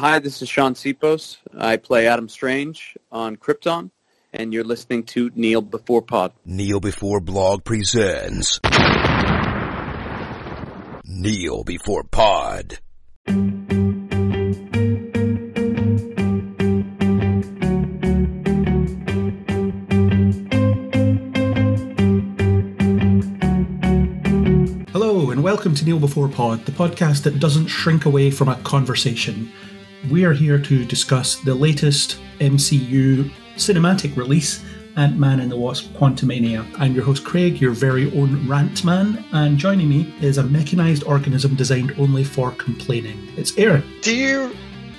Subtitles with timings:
[0.00, 1.36] Hi, this is Shaun Sipos.
[1.54, 3.90] I play Adam Strange on Krypton,
[4.32, 6.32] and you're listening to Kneel Before Pod.
[6.46, 8.58] Kneel Before Blog presents
[11.04, 12.78] Kneel Before Pod.
[24.92, 28.56] Hello, and welcome to Kneel Before Pod, the podcast that doesn't shrink away from a
[28.62, 29.52] conversation.
[30.10, 34.64] We are here to discuss the latest MCU cinematic release,
[34.96, 36.66] Ant Man and the Wasp Quantumania.
[36.80, 41.04] I'm your host, Craig, your very own rant man, and joining me is a mechanized
[41.04, 43.28] organism designed only for complaining.
[43.36, 43.84] It's Aaron.
[44.02, 44.52] Do you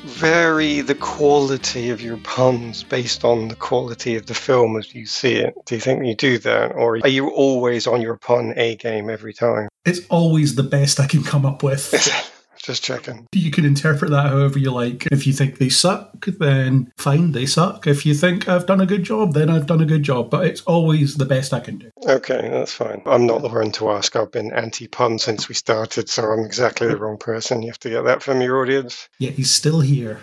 [0.05, 5.05] vary the quality of your puns based on the quality of the film as you
[5.05, 5.53] see it?
[5.65, 6.71] Do you think you do that?
[6.71, 9.67] Or are you always on your pun A game every time?
[9.83, 11.91] It's always the best I can come up with.
[12.61, 13.27] Just checking.
[13.33, 15.07] You can interpret that however you like.
[15.07, 17.87] If you think they suck, then fine, they suck.
[17.87, 20.29] If you think I've done a good job, then I've done a good job.
[20.29, 21.89] But it's always the best I can do.
[22.05, 23.01] Okay, that's fine.
[23.05, 24.15] I'm not the one to ask.
[24.15, 27.63] I've been anti pun since we started, so I'm exactly the wrong person.
[27.63, 29.09] You have to get that from your audience.
[29.17, 30.19] Yeah, he's still here.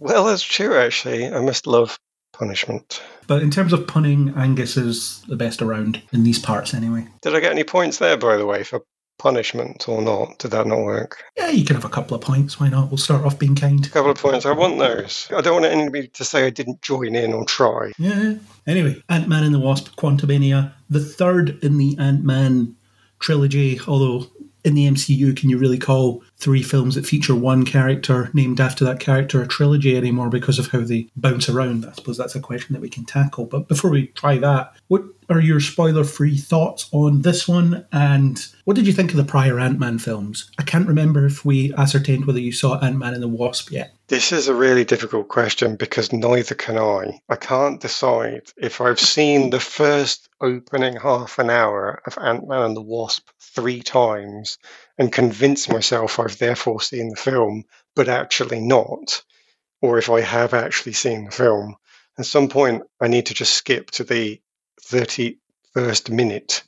[0.00, 1.28] Well, that's true, actually.
[1.28, 1.98] I must love
[2.32, 3.02] punishment.
[3.26, 7.06] But in terms of punning, Angus is the best around in these parts anyway.
[7.22, 8.82] Did I get any points there, by the way, for
[9.18, 10.38] punishment or not?
[10.38, 11.22] Did that not work?
[11.36, 12.58] Yeah, you can have a couple of points.
[12.58, 12.90] Why not?
[12.90, 13.84] We'll start off being kind.
[13.86, 14.46] A couple of points.
[14.46, 15.28] I want those.
[15.34, 17.92] I don't want anybody to say I didn't join in or try.
[17.98, 18.34] Yeah.
[18.66, 22.76] Anyway, Ant Man and the Wasp, Quantumania, the third in the Ant Man
[23.18, 24.26] trilogy, although
[24.64, 28.84] in the MCU, can you really call three films that feature one character named after
[28.84, 31.84] that character a trilogy anymore because of how they bounce around?
[31.84, 33.44] I suppose that's a question that we can tackle.
[33.44, 37.86] But before we try that, what are your spoiler free thoughts on this one?
[37.92, 40.50] And what did you think of the prior Ant Man films?
[40.58, 43.94] I can't remember if we ascertained whether you saw Ant Man and the Wasp yet.
[44.08, 47.20] This is a really difficult question because neither can I.
[47.28, 52.62] I can't decide if I've seen the first opening half an hour of Ant Man
[52.62, 54.58] and the Wasp three times
[54.98, 59.22] and convince myself I've therefore seen the film, but actually not,
[59.80, 61.76] or if I have actually seen the film.
[62.18, 64.40] At some point, I need to just skip to the
[64.82, 66.62] 31st minute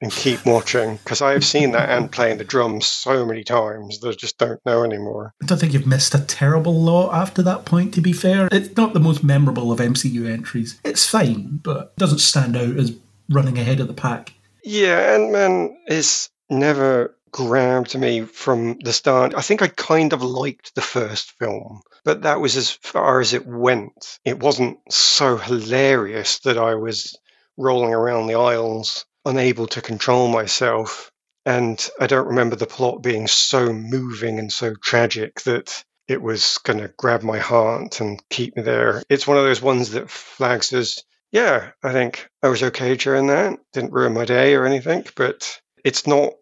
[0.00, 4.00] and keep watching because I have seen that ant playing the drums so many times
[4.00, 5.34] that I just don't know anymore.
[5.42, 8.48] I don't think you've missed a terrible lot after that point, to be fair.
[8.50, 10.80] It's not the most memorable of MCU entries.
[10.84, 12.94] It's fine, but it doesn't stand out as
[13.30, 14.34] running ahead of the pack.
[14.64, 19.34] Yeah, Ant Man is never grabbed me from the start.
[19.34, 23.32] I think I kind of liked the first film, but that was as far as
[23.32, 24.18] it went.
[24.24, 27.16] It wasn't so hilarious that I was
[27.56, 31.10] rolling around the aisles unable to control myself.
[31.44, 36.58] And I don't remember the plot being so moving and so tragic that it was
[36.58, 39.02] going to grab my heart and keep me there.
[39.08, 43.26] It's one of those ones that flags as, yeah, I think I was okay during
[43.28, 43.58] that.
[43.72, 46.34] Didn't ruin my day or anything, but it's not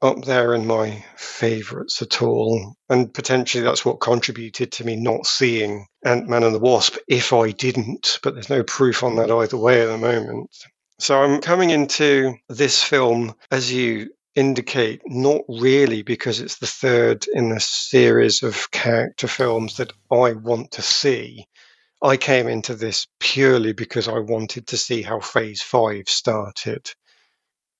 [0.00, 2.74] up there in my favorites at all.
[2.88, 7.32] And potentially that's what contributed to me not seeing Ant Man and the Wasp if
[7.32, 10.50] I didn't, but there's no proof on that either way at the moment.
[10.98, 17.26] So I'm coming into this film, as you indicate, not really because it's the third
[17.32, 21.46] in a series of character films that I want to see.
[22.02, 26.92] I came into this purely because I wanted to see how Phase 5 started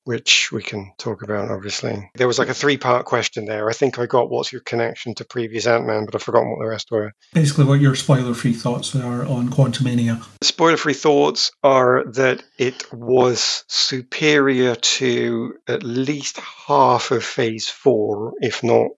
[0.04, 2.10] which we can talk about, obviously.
[2.14, 3.68] There was like a three part question there.
[3.68, 6.58] I think I got what's your connection to previous Ant Man, but I've forgotten what
[6.60, 7.12] the rest were.
[7.32, 10.24] Basically, what your spoiler free thoughts are on Quantumania.
[10.42, 18.34] Spoiler free thoughts are that it was superior to at least half of Phase 4,
[18.40, 18.88] if not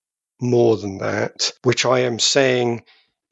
[0.41, 2.83] more than that, which I am saying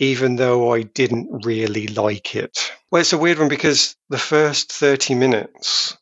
[0.03, 2.73] even though I didn't really like it.
[2.91, 5.97] Well, it's a weird one because the first 30 minutes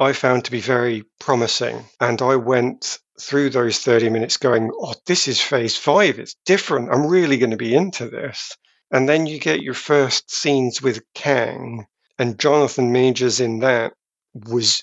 [0.00, 1.84] I found to be very promising.
[2.00, 6.18] And I went through those 30 minutes going, oh, this is phase five.
[6.18, 6.90] It's different.
[6.90, 8.56] I'm really going to be into this.
[8.90, 11.86] And then you get your first scenes with Kang,
[12.18, 13.92] and Jonathan Majors in that
[14.34, 14.82] was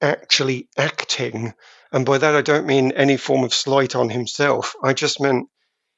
[0.00, 1.52] actually acting.
[1.92, 4.74] And by that, I don't mean any form of slight on himself.
[4.82, 5.48] I just meant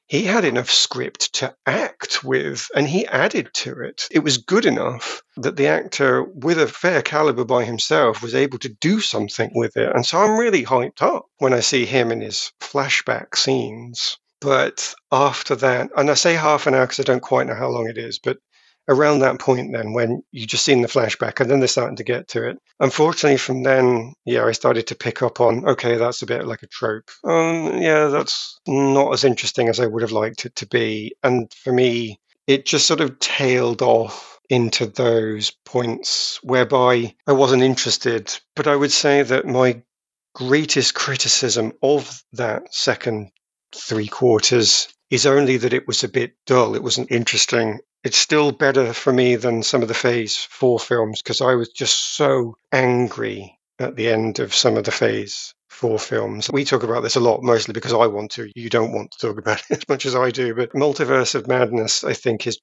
[0.07, 4.07] he had enough script to act with and he added to it.
[4.11, 8.59] It was good enough that the actor, with a fair caliber by himself, was able
[8.59, 9.91] to do something with it.
[9.95, 14.17] And so I'm really hyped up when I see him in his flashback scenes.
[14.41, 17.69] But after that, and I say half an hour because I don't quite know how
[17.69, 18.37] long it is, but
[18.87, 22.03] around that point then when you just seen the flashback and then they're starting to
[22.03, 22.57] get to it.
[22.79, 26.63] Unfortunately, from then, yeah, I started to pick up on, okay, that's a bit like
[26.63, 27.09] a trope.
[27.23, 31.15] Um, yeah, that's not as interesting as I would have liked it to be.
[31.23, 37.63] And for me, it just sort of tailed off into those points whereby I wasn't
[37.63, 38.37] interested.
[38.55, 39.81] But I would say that my
[40.35, 43.31] greatest criticism of that second
[43.73, 46.75] three quarters is only that it was a bit dull.
[46.75, 47.79] It wasn't interesting.
[48.03, 51.69] It's still better for me than some of the Phase 4 films because I was
[51.69, 56.49] just so angry at the end of some of the Phase 4 films.
[56.51, 58.51] We talk about this a lot, mostly because I want to.
[58.55, 60.53] You don't want to talk about it as much as I do.
[60.53, 62.59] But Multiverse of Madness, I think, is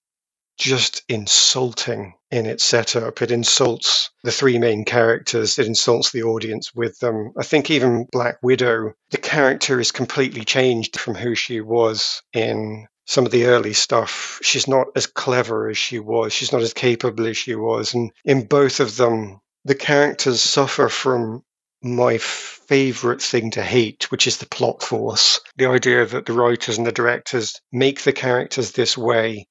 [0.58, 3.22] just insulting in its setup.
[3.22, 7.32] It insults the three main characters, it insults the audience with them.
[7.38, 12.86] I think even Black Widow, the character is completely changed from who she was in
[13.10, 14.38] some of the early stuff.
[14.40, 17.92] She's not as clever as she was, she's not as capable as she was.
[17.92, 21.42] And in both of them, the characters suffer from
[21.82, 25.40] my favorite thing to hate, which is the plot force.
[25.56, 29.48] The idea that the writers and the directors make the characters this way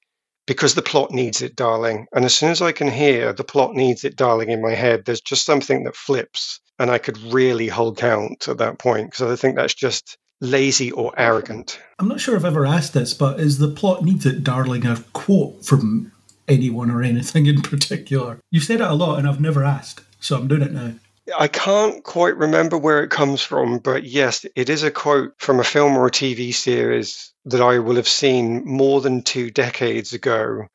[0.48, 2.08] because the plot needs it, darling.
[2.14, 5.04] And as soon as I can hear the plot needs it, darling, in my head,
[5.04, 6.62] there's just something that flips.
[6.80, 10.92] And I could really hold count at that point because I think that's just lazy
[10.92, 11.80] or arrogant.
[12.00, 14.98] I'm not sure I've ever asked this, but is the plot needs it, darling, a
[15.14, 16.12] quote from
[16.48, 18.40] anyone or anything in particular?
[18.52, 20.94] You've said it a lot and I've never asked, so I'm doing it now.
[21.38, 25.60] I can't quite remember where it comes from, but yes, it is a quote from
[25.60, 30.14] a film or a TV series that I will have seen more than two decades
[30.14, 30.66] ago,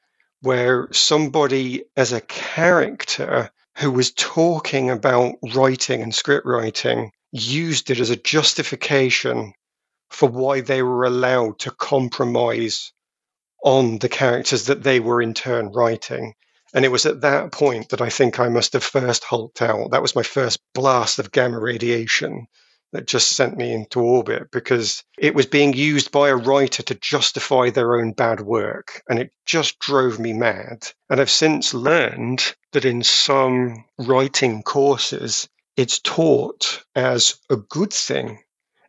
[0.43, 7.99] where somebody as a character who was talking about writing and script writing used it
[7.99, 9.53] as a justification
[10.11, 12.93] for why they were allowed to compromise
[13.65, 16.35] on the characters that they were in turn writing.
[16.73, 19.91] And it was at that point that I think I must have first hulked out.
[19.91, 22.47] That was my first blast of gamma radiation
[22.93, 26.95] that just sent me into orbit because it was being used by a writer to
[26.95, 29.03] justify their own bad work.
[29.09, 30.87] And it just drove me mad.
[31.11, 38.39] And I've since learned that in some writing courses, it's taught as a good thing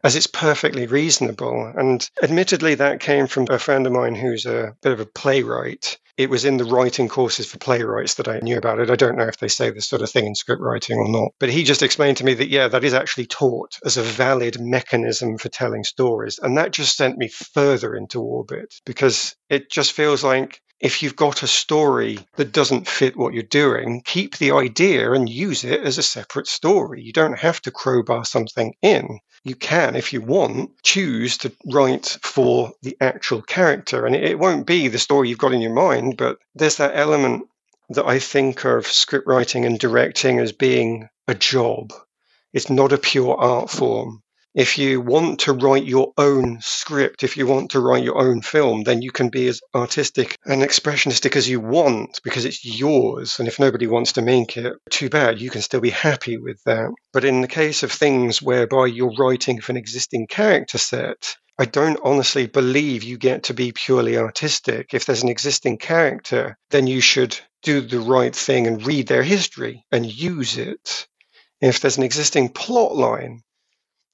[0.06, 1.74] as it's perfectly reasonable.
[1.76, 5.98] And admittedly, that came from a friend of mine who's a bit of a playwright.
[6.16, 8.92] It was in the writing courses for playwrights that I knew about it.
[8.92, 11.32] I don't know if they say this sort of thing in script writing or not.
[11.40, 14.62] But he just explained to me that, yeah, that is actually taught as a valid
[14.62, 16.40] mechanism for telling stories.
[16.42, 21.16] And that just sent me further into orbit because it just feels like if you've
[21.16, 25.82] got a story that doesn't fit what you're doing, keep the idea and use it
[25.82, 27.02] as a separate story.
[27.02, 29.20] You don't have to crowbar something in.
[29.44, 34.06] You can, if you want, choose to write for the actual character.
[34.06, 37.48] And it won't be the story you've got in your mind, but there's that element
[37.90, 41.94] that I think of script writing and directing as being a job.
[42.52, 44.24] It's not a pure art form
[44.56, 48.42] if you want to write your own script, if you want to write your own
[48.42, 53.38] film, then you can be as artistic and expressionistic as you want because it's yours.
[53.38, 56.64] And if nobody wants to make it, too bad, you can still be happy with
[56.64, 56.90] that.
[57.12, 61.66] But in the case of things whereby you're writing for an existing character set, I
[61.66, 64.94] don't honestly believe you get to be purely artistic.
[64.94, 69.24] If there's an existing character, then you should do the right thing and read their
[69.24, 71.08] history and use it.
[71.60, 73.42] If there's an existing plot line,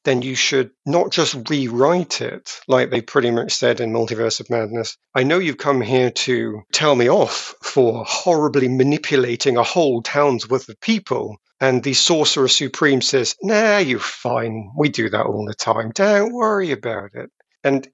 [0.04, 4.50] then you should not just rewrite it like they pretty much said in Multiverse of
[4.50, 4.98] Madness.
[5.14, 10.50] I know you've come here to tell me off for horribly manipulating a whole town's
[10.50, 11.38] worth of people.
[11.60, 14.72] And the Sorcerer Supreme says, Nah, you're fine.
[14.76, 15.92] We do that all the time.
[15.94, 17.30] Don't worry about it.
[17.64, 17.88] And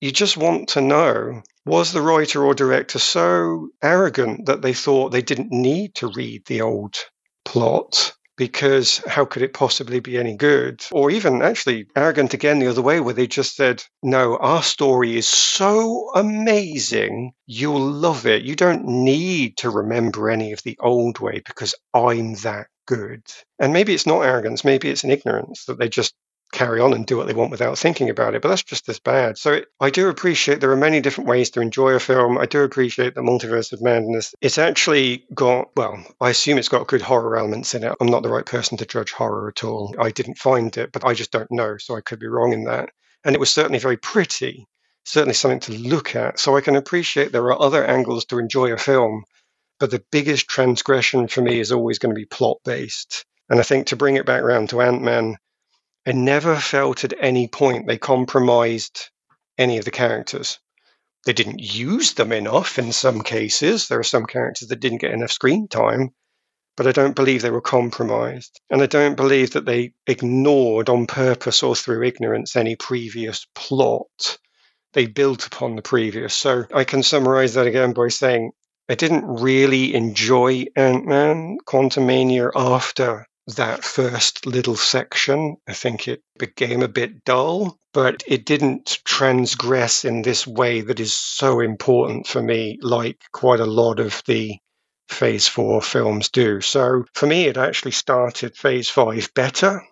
[0.00, 5.10] you just want to know was the writer or director so arrogant that they thought
[5.10, 6.96] they didn't need to read the old
[7.44, 8.14] plot?
[8.40, 10.82] Because how could it possibly be any good?
[10.92, 15.18] Or even actually arrogant again the other way, where they just said, no, our story
[15.18, 18.42] is so amazing, you'll love it.
[18.42, 23.22] You don't need to remember any of the old way because I'm that good.
[23.58, 26.14] And maybe it's not arrogance, maybe it's an ignorance that they just
[26.52, 28.42] carry on and do what they want without thinking about it.
[28.42, 29.38] But that's just as bad.
[29.38, 32.38] So it, I do appreciate there are many different ways to enjoy a film.
[32.38, 34.34] I do appreciate the multiverse of madness.
[34.40, 37.94] It's actually got, well, I assume it's got good horror elements in it.
[38.00, 39.94] I'm not the right person to judge horror at all.
[39.98, 41.76] I didn't find it, but I just don't know.
[41.78, 42.90] So I could be wrong in that.
[43.24, 44.66] And it was certainly very pretty,
[45.04, 46.38] certainly something to look at.
[46.38, 49.24] So I can appreciate there are other angles to enjoy a film.
[49.78, 53.24] But the biggest transgression for me is always going to be plot based.
[53.48, 55.36] And I think to bring it back around to Ant Man,
[56.10, 59.10] I never felt at any point they compromised
[59.56, 60.58] any of the characters.
[61.24, 63.86] they didn't use them enough in some cases.
[63.86, 66.10] There are some characters that didn't get enough screen time,
[66.76, 68.60] but I don't believe they were compromised.
[68.70, 74.38] And I don't believe that they ignored on purpose or through ignorance any previous plot.
[74.94, 76.34] They built upon the previous.
[76.34, 78.50] So I can summarize that again by saying
[78.88, 85.56] I didn't really enjoy Ant Man Quantumania after that first little section.
[85.68, 91.00] I think it became a bit dull, but it didn't transgress in this way that
[91.00, 94.58] is so important for me, like quite a lot of the
[95.08, 96.60] Phase 4 films do.
[96.60, 99.82] So for me, it actually started Phase 5 better,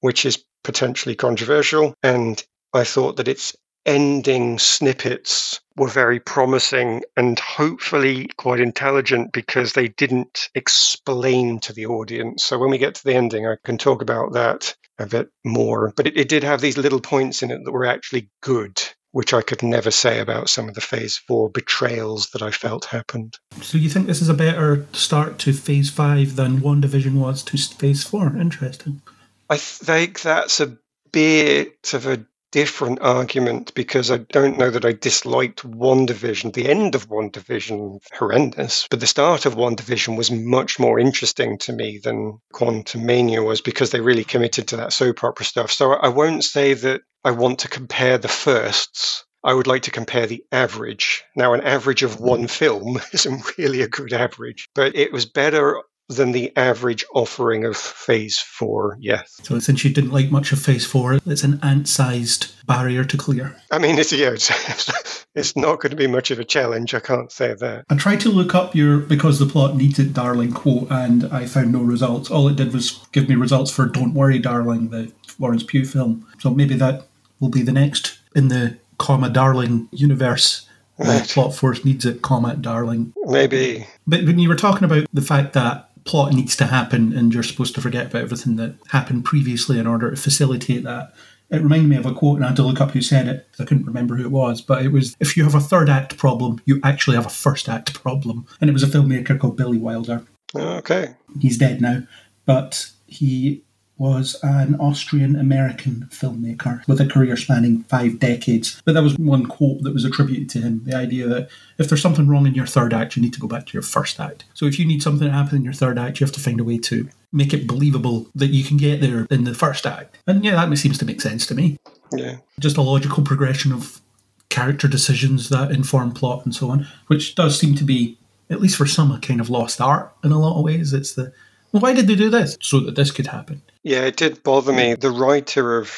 [0.00, 1.94] which is potentially controversial.
[2.02, 2.42] And
[2.74, 9.88] I thought that its ending snippets were very promising and hopefully quite intelligent because they
[9.88, 12.44] didn't explain to the audience.
[12.44, 15.92] So when we get to the ending, I can talk about that a bit more.
[15.96, 19.34] But it, it did have these little points in it that were actually good, which
[19.34, 23.38] I could never say about some of the Phase 4 betrayals that I felt happened.
[23.60, 27.58] So you think this is a better start to Phase 5 than WandaVision was to
[27.58, 28.36] Phase 4?
[28.38, 29.02] Interesting.
[29.50, 30.76] I think that's a
[31.12, 36.52] bit of a different argument because I don't know that I disliked WandaVision.
[36.52, 41.72] The end of WandaVision horrendous, but the start of WandaVision was much more interesting to
[41.72, 45.70] me than Quantumania was because they really committed to that soap opera stuff.
[45.70, 49.24] So I won't say that I want to compare the firsts.
[49.44, 51.24] I would like to compare the average.
[51.36, 55.82] Now, an average of one film isn't really a good average, but it was better
[56.08, 59.40] than the average offering of Phase 4, yes.
[59.42, 63.56] So since you didn't like much of Phase 4, it's an ant-sized barrier to clear.
[63.70, 67.00] I mean, it's, yeah, it's, it's not going to be much of a challenge, I
[67.00, 67.86] can't say that.
[67.90, 71.46] I tried to look up your because the plot needs it, darling quote, and I
[71.46, 72.30] found no results.
[72.30, 76.26] All it did was give me results for Don't Worry, Darling, the Florence Pugh film.
[76.38, 77.06] So maybe that
[77.40, 80.62] will be the next in the comma darling universe
[80.98, 81.28] Right.
[81.28, 83.12] plot force needs it, comma, darling.
[83.24, 83.86] Maybe.
[84.06, 87.42] But when you were talking about the fact that plot needs to happen and you're
[87.42, 91.12] supposed to forget about everything that happened previously in order to facilitate that.
[91.50, 93.46] It reminded me of a quote, and I had to look up who said it.
[93.60, 96.16] I couldn't remember who it was, but it was if you have a third act
[96.16, 98.46] problem, you actually have a first act problem.
[98.60, 100.24] And it was a filmmaker called Billy Wilder.
[100.54, 101.14] Okay.
[101.40, 102.02] He's dead now,
[102.46, 103.62] but he
[103.98, 108.80] was an Austrian American filmmaker with a career spanning five decades.
[108.84, 111.48] But that was one quote that was attributed to him the idea that
[111.78, 113.82] if there's something wrong in your third act, you need to go back to your
[113.82, 114.44] first act.
[114.54, 116.60] So if you need something to happen in your third act, you have to find
[116.60, 120.18] a way to make it believable that you can get there in the first act.
[120.26, 121.78] And yeah, that seems to make sense to me.
[122.12, 122.36] Yeah.
[122.60, 124.00] Just a logical progression of
[124.48, 128.76] character decisions that inform plot and so on, which does seem to be, at least
[128.76, 130.92] for some, a kind of lost art in a lot of ways.
[130.92, 131.32] It's the
[131.80, 132.56] why did they do this?
[132.60, 133.62] So that this could happen.
[133.82, 134.94] Yeah, it did bother me.
[134.94, 135.92] The writer of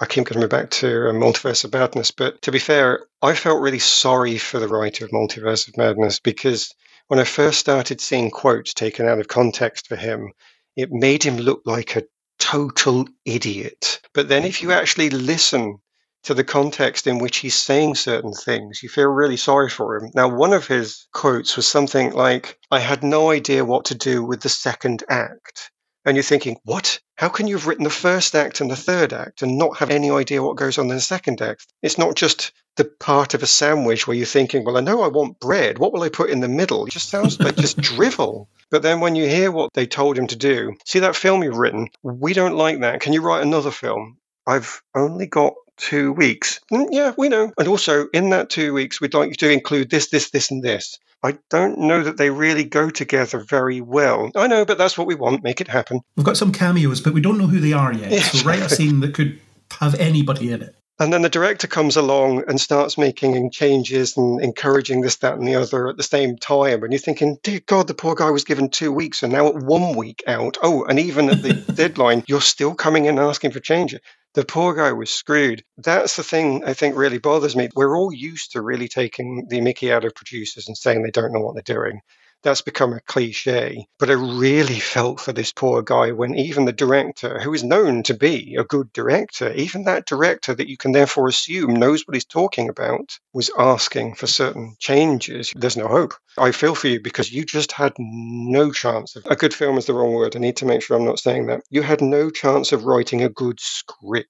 [0.00, 3.62] I keep coming back to uh, Multiverse of Madness, but to be fair, I felt
[3.62, 6.74] really sorry for the writer of Multiverse of Madness because
[7.08, 10.32] when I first started seeing quotes taken out of context for him,
[10.76, 12.02] it made him look like a
[12.40, 14.00] total idiot.
[14.14, 15.78] But then if you actually listen
[16.24, 18.82] to the context in which he's saying certain things.
[18.82, 20.10] You feel really sorry for him.
[20.14, 24.24] Now, one of his quotes was something like, I had no idea what to do
[24.24, 25.70] with the second act.
[26.06, 27.00] And you're thinking, what?
[27.16, 29.90] How can you have written the first act and the third act and not have
[29.90, 31.66] any idea what goes on in the second act?
[31.82, 35.08] It's not just the part of a sandwich where you're thinking, well, I know I
[35.08, 35.78] want bread.
[35.78, 36.84] What will I put in the middle?
[36.84, 38.48] It just sounds like just drivel.
[38.70, 41.56] But then when you hear what they told him to do, see that film you've
[41.56, 41.88] written?
[42.02, 43.00] We don't like that.
[43.00, 44.18] Can you write another film?
[44.46, 46.60] I've only got two weeks.
[46.72, 47.52] Mm, yeah, we know.
[47.58, 50.62] And also, in that two weeks, we'd like you to include this, this, this, and
[50.62, 50.98] this.
[51.22, 54.30] I don't know that they really go together very well.
[54.36, 55.42] I know, but that's what we want.
[55.42, 56.00] Make it happen.
[56.16, 58.12] We've got some cameos, but we don't know who they are yet.
[58.22, 59.40] So write a scene that could
[59.80, 60.76] have anybody in it.
[61.00, 65.48] And then the director comes along and starts making changes and encouraging this, that, and
[65.48, 66.84] the other at the same time.
[66.84, 69.56] And you're thinking, dear God, the poor guy was given two weeks and now at
[69.56, 70.56] one week out.
[70.62, 73.92] Oh, and even at the deadline, you're still coming in and asking for change
[74.34, 75.64] the poor guy was screwed.
[75.78, 77.68] That's the thing I think really bothers me.
[77.76, 81.32] We're all used to really taking the mickey out of producers and saying they don't
[81.32, 82.00] know what they're doing
[82.44, 83.86] that's become a cliche.
[83.98, 88.04] But I really felt for this poor guy when even the director, who is known
[88.04, 92.14] to be a good director, even that director that you can therefore assume knows what
[92.14, 95.52] he's talking about, was asking for certain changes.
[95.56, 96.14] There's no hope.
[96.38, 99.86] I feel for you because you just had no chance of a good film is
[99.86, 100.36] the wrong word.
[100.36, 101.62] I need to make sure I'm not saying that.
[101.70, 104.28] You had no chance of writing a good script.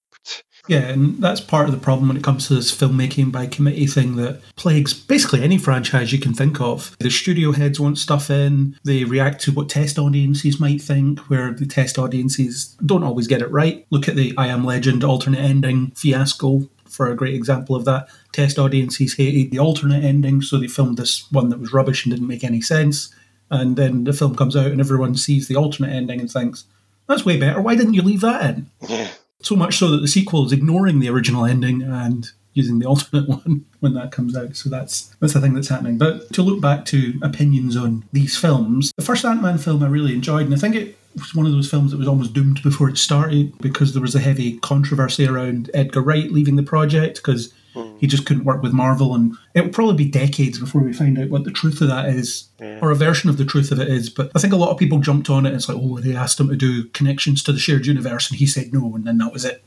[0.66, 3.86] Yeah, and that's part of the problem when it comes to this filmmaking by committee
[3.86, 6.96] thing that plagues basically any franchise you can think of.
[7.00, 11.52] The studio heads want stuff in, they react to what test audiences might think, where
[11.52, 13.86] the test audiences don't always get it right.
[13.90, 18.08] Look at the I Am Legend alternate ending fiasco for a great example of that.
[18.32, 22.14] Test audiences hated the alternate ending, so they filmed this one that was rubbish and
[22.14, 23.14] didn't make any sense.
[23.50, 26.64] And then the film comes out and everyone sees the alternate ending and thinks,
[27.06, 27.60] that's way better.
[27.60, 28.70] Why didn't you leave that in?
[28.88, 29.10] Yeah.
[29.44, 33.28] So much so that the sequel is ignoring the original ending and using the alternate
[33.28, 34.56] one when that comes out.
[34.56, 35.98] So that's that's the thing that's happening.
[35.98, 39.88] But to look back to opinions on these films, the first Ant Man film I
[39.88, 42.62] really enjoyed, and I think it was one of those films that was almost doomed
[42.62, 47.16] before it started because there was a heavy controversy around Edgar Wright leaving the project
[47.16, 47.52] because
[47.98, 51.18] he just couldn't work with Marvel, and it will probably be decades before we find
[51.18, 52.48] out what the truth of that is,
[52.82, 54.10] or a version of the truth of it is.
[54.10, 55.50] But I think a lot of people jumped on it.
[55.50, 58.38] And it's like, oh, they asked him to do connections to the shared universe, and
[58.38, 59.64] he said no, and then that was it.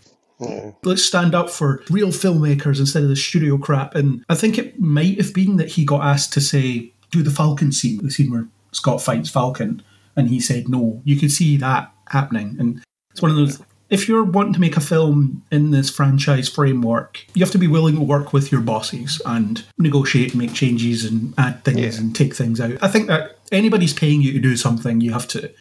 [0.83, 3.95] Let's stand up for real filmmakers instead of the studio crap.
[3.95, 7.31] And I think it might have been that he got asked to say, do the
[7.31, 9.81] Falcon scene, the scene where Scott fights Falcon,
[10.15, 11.01] and he said no.
[11.05, 12.55] You could see that happening.
[12.59, 13.61] And it's one of those.
[13.89, 17.67] If you're wanting to make a film in this franchise framework, you have to be
[17.67, 22.01] willing to work with your bosses and negotiate and make changes and add things Yeah.
[22.01, 22.77] and take things out.
[22.81, 25.51] I think that anybody's paying you to do something, you have to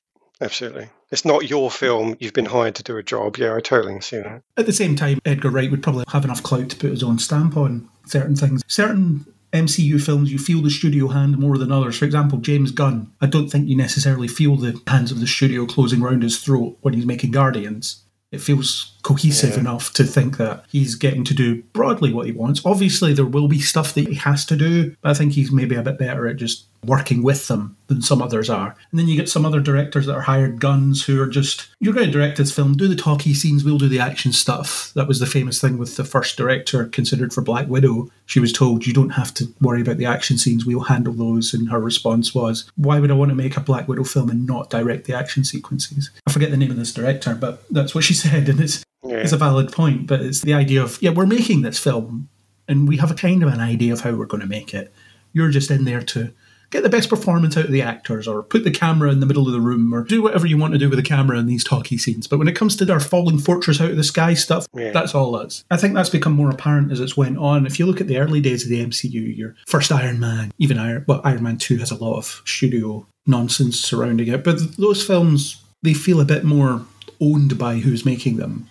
[0.40, 0.88] Absolutely.
[1.10, 2.14] It's not your film.
[2.20, 3.38] You've been hired to do a job.
[3.38, 4.42] Yeah, I totally see that.
[4.58, 7.18] At the same time, Edgar Wright would probably have enough clout to put his own
[7.18, 8.62] stamp on certain things.
[8.66, 11.96] Certain MCU films, you feel the studio hand more than others.
[11.96, 15.64] For example, James Gunn, I don't think you necessarily feel the hands of the studio
[15.64, 18.02] closing round his throat when he's making Guardians.
[18.36, 19.60] It feels cohesive Yeah.
[19.60, 22.60] enough to think that he's getting to do broadly what he wants.
[22.64, 25.74] Obviously, there will be stuff that he has to do, but I think he's maybe
[25.74, 28.76] a bit better at just working with them than some others are.
[28.90, 31.94] And then you get some other directors that are hired guns who are just, you're
[31.94, 34.92] going to direct this film, do the talky scenes, we'll do the action stuff.
[34.94, 38.10] That was the famous thing with the first director considered for Black Widow.
[38.26, 41.54] She was told, you don't have to worry about the action scenes, we'll handle those.
[41.54, 44.46] And her response was, why would I want to make a Black Widow film and
[44.46, 46.10] not direct the action sequences?
[46.26, 48.48] I forget the name of this director, but that's what she said.
[48.48, 49.16] And it's, Yeah.
[49.18, 52.28] it's a valid point, but it's the idea of, yeah, we're making this film
[52.68, 54.92] and we have a kind of an idea of how we're going to make it.
[55.32, 56.32] You're just in there to
[56.70, 59.46] get the best performance out of the actors or put the camera in the middle
[59.46, 61.62] of the room or do whatever you want to do with the camera in these
[61.64, 62.26] talky scenes.
[62.26, 64.90] But when it comes to our falling fortress out of the sky stuff, Yeah.
[64.92, 65.64] that's all us.
[65.70, 67.66] I think that's become more apparent as it's went on.
[67.66, 70.78] If you look at the early days of the MCU, your first Iron Man, even
[70.78, 74.44] Iron, well, Iron Man 2 has a lot of studio nonsense surrounding it.
[74.44, 76.82] But those films, they feel a bit more
[77.20, 78.68] owned by who's making them.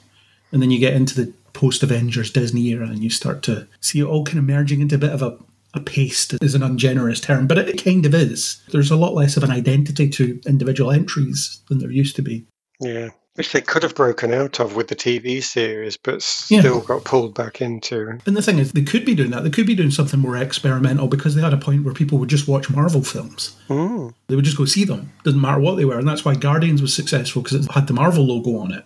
[0.52, 4.00] And then you get into the post Avengers Disney era and you start to see
[4.00, 5.38] it all kind of merging into a bit of a,
[5.76, 8.62] a paste is an ungenerous term, but it kind of is.
[8.72, 12.46] There's a lot less of an identity to individual entries than there used to be.
[12.80, 13.10] Yeah.
[13.36, 16.62] Which they could have broken out of with the TV series, but Yeah.
[16.62, 18.18] still got pulled back into.
[18.26, 19.44] And the thing is, they could be doing that.
[19.44, 22.30] They could be doing something more experimental because they had a point where people would
[22.30, 23.54] just watch Marvel films.
[23.68, 24.14] Mm.
[24.28, 25.12] They would just go see them.
[25.26, 26.00] Doesn't matter what they were.
[26.00, 28.86] And that's why Guardians was successful because it had the Marvel logo on it.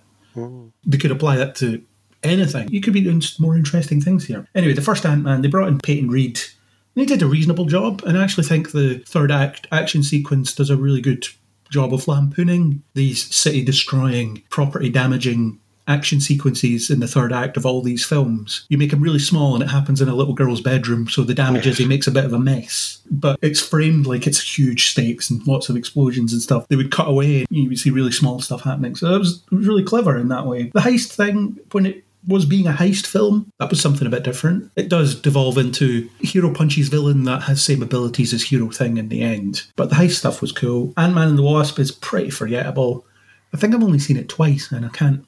[0.84, 1.84] They could apply that to
[2.23, 2.69] anything.
[2.71, 4.47] You could be doing more interesting things here.
[4.56, 6.39] Anyway, the first Ant Man, they brought in Peyton Reed.
[7.00, 8.04] And he did a reasonable job.
[8.06, 11.26] And I actually think the third act action sequence does a really good
[11.70, 17.66] job of lampooning these city destroying, property damaging action sequences in the third act of
[17.66, 18.66] all these films.
[18.68, 21.34] You make them really small and it happens in a little girl's bedroom, so the
[21.34, 23.00] damage is he makes a bit of a mess.
[23.10, 26.68] But it's framed like it's huge stakes and lots of explosions and stuff.
[26.68, 28.98] They would cut away and you would see really small stuff happening.
[28.98, 30.64] So it was, it was really clever in that way.
[30.74, 34.24] The heist thing, when it was being a heist film, that was something a bit
[34.24, 34.72] different.
[34.76, 39.10] It does devolve into Hero punches villain that has same abilities as Hero thing in
[39.10, 39.64] the end.
[39.76, 40.94] But the heist stuff was cool.
[40.98, 43.06] Ant-Man and the Wasp is pretty forgettable.
[43.54, 45.26] I think I've only seen it twice and I can't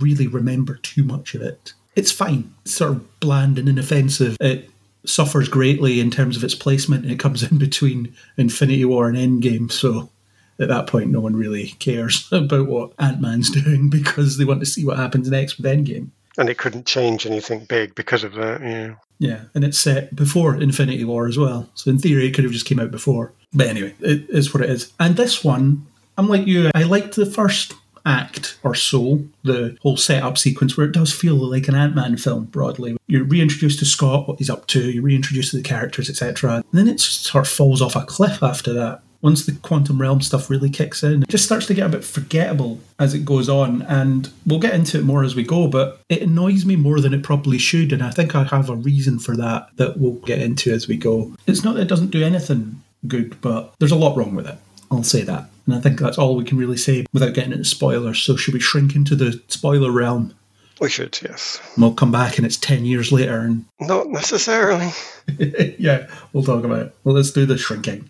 [0.00, 1.74] really remember too much of it.
[1.94, 2.54] It's fine.
[2.64, 4.36] It's sort of bland and inoffensive.
[4.40, 4.70] It
[5.04, 7.10] suffers greatly in terms of its placement.
[7.10, 10.10] It comes in between Infinity War and Endgame, so
[10.58, 14.60] at that point, no one really cares about what Ant Man's doing because they want
[14.60, 16.10] to see what happens next with Endgame.
[16.38, 18.60] And it couldn't change anything big because of that.
[18.60, 18.94] Yeah.
[19.18, 21.68] Yeah, and it's set before Infinity War as well.
[21.74, 23.34] So in theory, it could have just came out before.
[23.52, 24.92] But anyway, it is what it is.
[24.98, 26.70] And this one, I'm like you.
[26.74, 27.74] I liked the first
[28.06, 32.44] act or so, the whole setup sequence where it does feel like an Ant-Man film
[32.46, 32.96] broadly.
[33.08, 34.90] You're reintroduced to Scott, what he's up to.
[34.90, 36.64] You're reintroduced to the characters, etc.
[36.72, 39.02] Then it sort of falls off a cliff after that.
[39.22, 42.04] Once the quantum realm stuff really kicks in, it just starts to get a bit
[42.04, 43.82] forgettable as it goes on.
[43.82, 47.12] And we'll get into it more as we go, but it annoys me more than
[47.12, 47.92] it probably should.
[47.92, 50.96] And I think I have a reason for that that we'll get into as we
[50.96, 51.34] go.
[51.46, 54.56] It's not that it doesn't do anything good, but there's a lot wrong with it.
[54.90, 55.50] I'll say that.
[55.66, 58.20] And I think that's all we can really say without getting into spoilers.
[58.20, 60.34] So, should we shrink into the spoiler realm?
[60.80, 61.60] We should, yes.
[61.74, 64.90] And we'll come back and it's 10 years later and Not necessarily.
[65.78, 66.96] yeah, we'll talk about it.
[67.04, 68.08] Well, let's do the shrinking.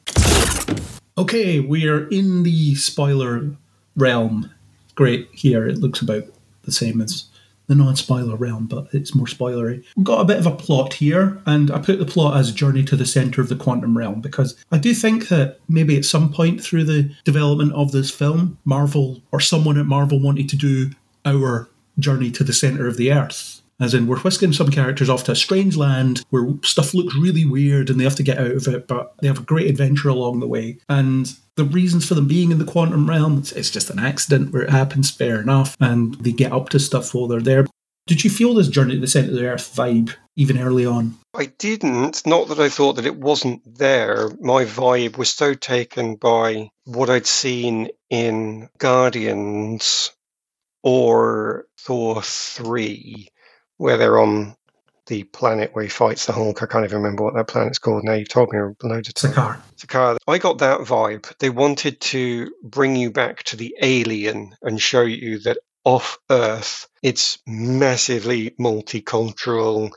[1.19, 3.51] Okay, we are in the spoiler
[3.97, 4.51] realm.
[4.95, 6.25] Great, here it looks about
[6.63, 7.27] the same as
[7.71, 9.85] the non spoiler realm, but it's more spoilery.
[9.97, 12.83] We've got a bit of a plot here, and I put the plot as Journey
[12.85, 16.33] to the Center of the Quantum Realm because I do think that maybe at some
[16.33, 20.91] point through the development of this film, Marvel or someone at Marvel wanted to do
[21.25, 21.69] our
[21.99, 23.60] Journey to the Center of the Earth.
[23.81, 27.47] As in, we're whisking some characters off to a strange land where stuff looks really
[27.47, 30.11] weird and they have to get out of it, but they have a great adventure
[30.11, 30.79] along the way.
[30.89, 34.63] And the reasons for them being in the quantum realm, it's, just an accident where
[34.63, 37.67] it happens, fair enough, and they get up to stuff while they're there.
[38.07, 41.17] Did you feel this journey to the centre of the earth vibe even early on?
[41.35, 42.27] I didn't.
[42.27, 44.31] Not that I thought that it wasn't there.
[44.41, 50.11] My vibe was so taken by what I'd seen in Guardians
[50.83, 53.29] or Thor 3,
[53.81, 54.55] where they're on
[55.07, 56.63] the planet where he fights the Hulk.
[56.63, 58.13] I can't even remember what that planet's called now.
[58.13, 59.35] You've told me loads of times.
[59.35, 59.61] Sakaar.
[59.79, 60.17] Sakaar.
[60.29, 61.33] I got that vibe.
[61.39, 66.89] They wanted to bring you back to the alien and show you that off Earth,
[67.03, 69.91] it's massively multicultural.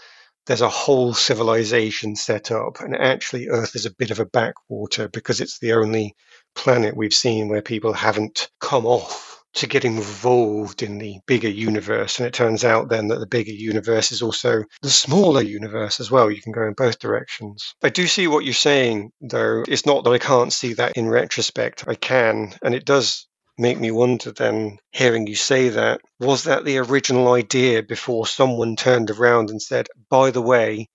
[0.47, 5.09] There's a whole civilization set up, and actually, Earth is a bit of a backwater
[5.09, 6.15] because it's the only
[6.55, 12.19] planet we've seen where people haven't come off to get involved in the bigger universe.
[12.19, 16.09] And it turns out then that the bigger universe is also the smaller universe as
[16.09, 16.31] well.
[16.31, 17.75] You can go in both directions.
[17.83, 19.63] I do see what you're saying, though.
[19.67, 21.85] It's not that I can't see that in retrospect.
[21.87, 22.53] I can.
[22.63, 27.33] And it does make me wonder then, hearing you say that, was that the original
[27.33, 30.89] idea before someone turned around and said, by the way,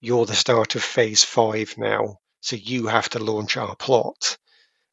[0.00, 4.38] you're the start of phase five now, so you have to launch our plot?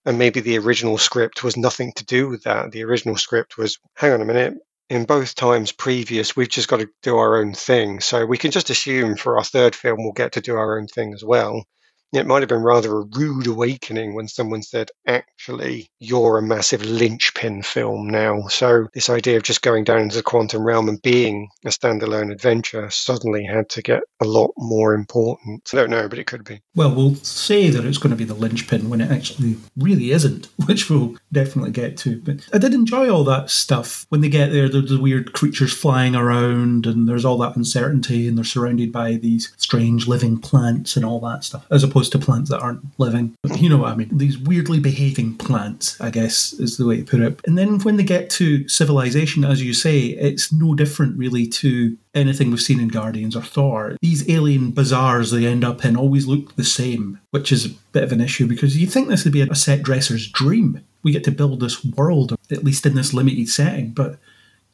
[0.08, 2.72] And maybe the original script was nothing to do with that.
[2.72, 4.56] The original script was, hang on a minute,
[4.90, 8.00] in both times previous, we've just got to do our own thing.
[8.00, 10.88] So we can just assume for our third film, we'll get to do our own
[10.88, 11.66] thing as well
[12.14, 16.84] it might have been rather a rude awakening when someone said, actually, you're a massive
[16.86, 18.48] linchpin film now.
[18.48, 22.32] So, this idea of just going down into the quantum realm and being a standalone
[22.32, 25.70] adventure suddenly had to get a lot more important.
[25.74, 26.62] I don't know, but it could be.
[26.76, 30.46] Well, we'll say that it's going to be the linchpin when it actually really isn't,
[30.66, 32.22] which we'll definitely get to.
[32.22, 34.06] But I did enjoy all that stuff.
[34.10, 38.28] When they get there, there's the weird creatures flying around, and there's all that uncertainty,
[38.28, 42.12] and they're surrounded by these strange living plants and all that stuff, as opposed opposed
[42.12, 43.36] to plants that aren't living.
[43.58, 44.16] You know what I mean?
[44.16, 47.42] These weirdly behaving plants, I guess, is the way to put it.
[47.46, 51.98] And then when they get to civilization, as you say, it's no different really to
[52.14, 53.98] anything we've seen in Guardians or Thor.
[54.02, 58.04] These alien bazaars they end up in always look the same, which is a bit
[58.04, 60.84] of an issue because you think this would be a set dresser's dream.
[61.02, 64.20] We get to build this world, at least in this limited setting, but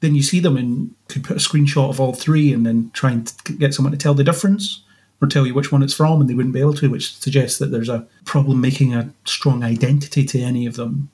[0.01, 3.11] then you see them and could put a screenshot of all three and then try
[3.11, 4.83] and get someone to tell the difference
[5.21, 7.59] or tell you which one it's from, and they wouldn't be able to, which suggests
[7.59, 11.09] that there's a problem making a strong identity to any of them.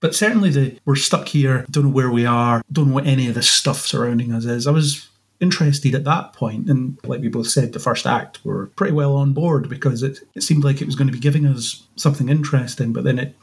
[0.00, 3.28] But certainly, the, we're stuck here, don't know where we are, don't know what any
[3.28, 4.66] of the stuff surrounding us is.
[4.66, 5.08] I was
[5.40, 9.16] interested at that point, and like we both said, the first act, we're pretty well
[9.16, 12.28] on board because it, it seemed like it was going to be giving us something
[12.28, 13.34] interesting, but then it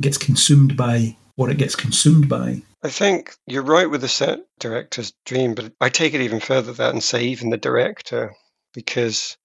[0.00, 2.62] gets consumed by what it gets consumed by.
[2.82, 6.72] I think you're right with the set director's dream, but I take it even further
[6.72, 8.34] that and say even the director
[8.74, 9.36] because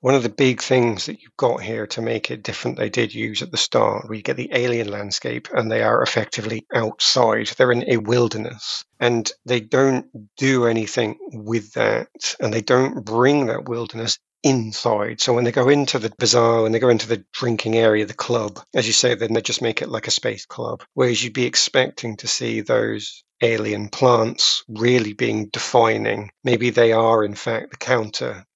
[0.00, 3.14] one of the big things that you've got here to make it different they did
[3.14, 7.48] use at the start where you get the alien landscape and they are effectively outside.
[7.48, 13.46] They're in a wilderness and they don't do anything with that and they don't bring
[13.46, 15.22] that wilderness inside.
[15.22, 18.14] So when they go into the bazaar when they go into the drinking area the
[18.14, 21.32] club as you say then they just make it like a space club whereas you'd
[21.32, 26.30] be expecting to see those alien plants really being defining.
[26.42, 28.46] Maybe they are, in fact, the counter.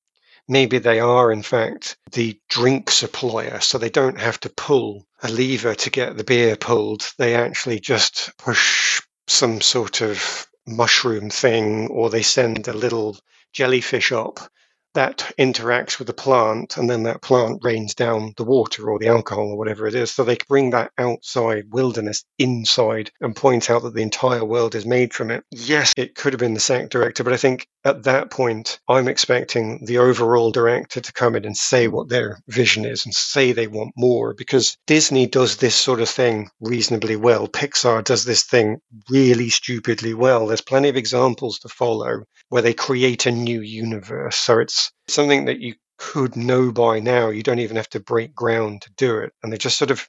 [0.48, 5.28] Maybe they are, in fact, the drink supplier, so they don't have to pull a
[5.28, 7.10] lever to get the beer pulled.
[7.18, 13.18] They actually just push some sort of mushroom thing, or they send a little
[13.52, 14.40] jellyfish up
[14.94, 19.08] that interacts with the plant and then that plant rains down the water or the
[19.08, 20.10] alcohol or whatever it is.
[20.10, 24.86] So they bring that outside wilderness inside and point out that the entire world is
[24.86, 25.44] made from it.
[25.50, 29.08] Yes, it could have been the SAC director, but I think at that point, I'm
[29.08, 33.52] expecting the overall director to come in and say what their vision is and say
[33.52, 37.48] they want more because Disney does this sort of thing reasonably well.
[37.48, 40.46] Pixar does this thing really stupidly well.
[40.46, 44.36] There's plenty of examples to follow where they create a new universe.
[44.36, 44.77] So it's
[45.08, 47.28] something that you could know by now.
[47.28, 49.32] You don't even have to break ground to do it.
[49.42, 50.08] And they just sort of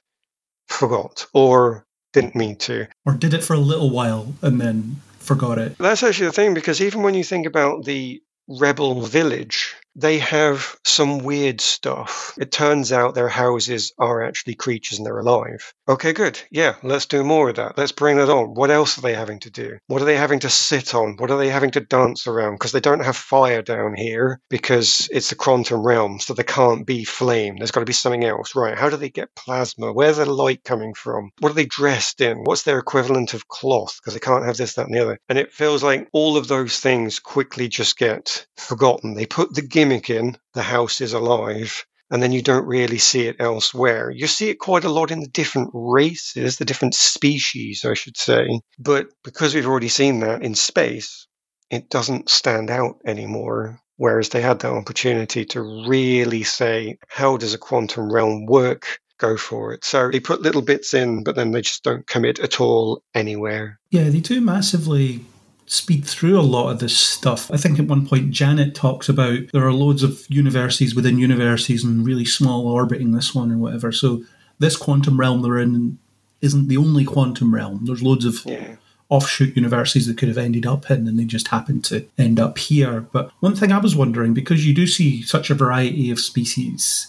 [0.68, 2.86] forgot or didn't mean to.
[3.04, 5.76] Or did it for a little while and then forgot it.
[5.78, 10.76] That's actually the thing because even when you think about the rebel village they have
[10.84, 12.34] some weird stuff.
[12.38, 15.72] It turns out their houses are actually creatures and they're alive.
[15.88, 16.40] Okay, good.
[16.50, 17.76] Yeah, let's do more of that.
[17.76, 18.54] Let's bring that on.
[18.54, 19.78] What else are they having to do?
[19.88, 21.16] What are they having to sit on?
[21.16, 22.54] What are they having to dance around?
[22.54, 26.86] Because they don't have fire down here because it's the quantum realm, so there can't
[26.86, 27.56] be flame.
[27.56, 28.54] There's got to be something else.
[28.54, 28.78] Right.
[28.78, 29.92] How do they get plasma?
[29.92, 31.30] Where's the light coming from?
[31.40, 32.44] What are they dressed in?
[32.44, 33.98] What's their equivalent of cloth?
[34.00, 35.18] Because they can't have this, that, and the other.
[35.28, 39.14] And it feels like all of those things quickly just get forgotten.
[39.14, 43.22] They put the gimmick in, the house is alive, and then you don't really see
[43.28, 44.10] it elsewhere.
[44.10, 48.18] You see it quite a lot in the different races, the different species, I should
[48.18, 48.60] say.
[48.78, 51.26] But because we've already seen that in space,
[51.70, 53.80] it doesn't stand out anymore.
[53.96, 58.98] Whereas they had that opportunity to really say, how does a quantum realm work?
[59.18, 59.84] Go for it.
[59.84, 63.78] So they put little bits in, but then they just don't commit at all anywhere.
[63.90, 65.24] Yeah, they do massively
[65.70, 67.48] speed through a lot of this stuff.
[67.52, 71.84] I think at one point Janet talks about there are loads of universes within universes
[71.84, 73.92] and really small orbiting this one or whatever.
[73.92, 74.24] So
[74.58, 75.98] this quantum realm they're in
[76.40, 77.84] isn't the only quantum realm.
[77.84, 78.76] There's loads of Yeah.
[79.10, 82.58] offshoot universities that could have ended up in and they just happened to end up
[82.58, 83.06] here.
[83.12, 87.06] But one thing I was wondering, because you do see such a variety of species,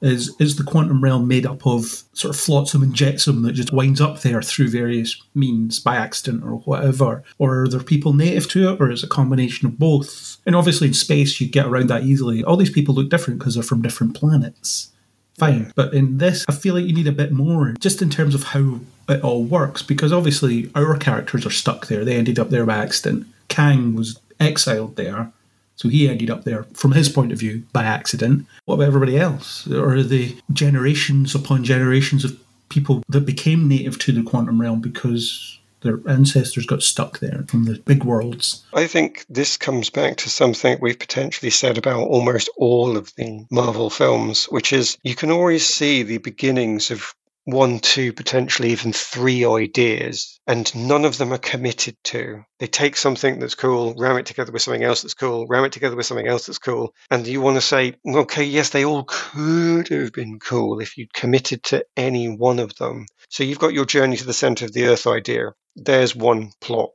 [0.00, 3.72] is is the quantum realm made up of sort of flotsam and jetsam that just
[3.72, 7.22] winds up there through various means by accident or whatever?
[7.38, 10.38] Or are there people native to it, or is it a combination of both?
[10.46, 12.44] And obviously in space you get around that easily.
[12.44, 14.92] All these people look different because they're from different planets.
[15.38, 15.72] Fine.
[15.76, 18.42] But in this, I feel like you need a bit more, just in terms of
[18.42, 22.04] how it all works, because obviously our characters are stuck there.
[22.04, 23.26] They ended up there by accident.
[23.46, 25.32] Kang was exiled there.
[25.78, 28.46] So he ended up there, from his point of view, by accident.
[28.64, 29.66] What about everybody else?
[29.68, 32.36] Or they generations upon generations of
[32.68, 37.64] people that became native to the quantum realm because their ancestors got stuck there from
[37.64, 38.64] the big worlds?
[38.74, 43.46] I think this comes back to something we've potentially said about almost all of the
[43.50, 47.14] Marvel films, which is you can always see the beginnings of
[47.48, 52.42] one, two, potentially even three ideas, and none of them are committed to.
[52.58, 55.72] They take something that's cool, ram it together with something else that's cool, ram it
[55.72, 59.04] together with something else that's cool, and you want to say, okay, yes, they all
[59.08, 63.06] could have been cool if you'd committed to any one of them.
[63.30, 65.54] So you've got your journey to the center of the earth idea.
[65.74, 66.90] There's one plot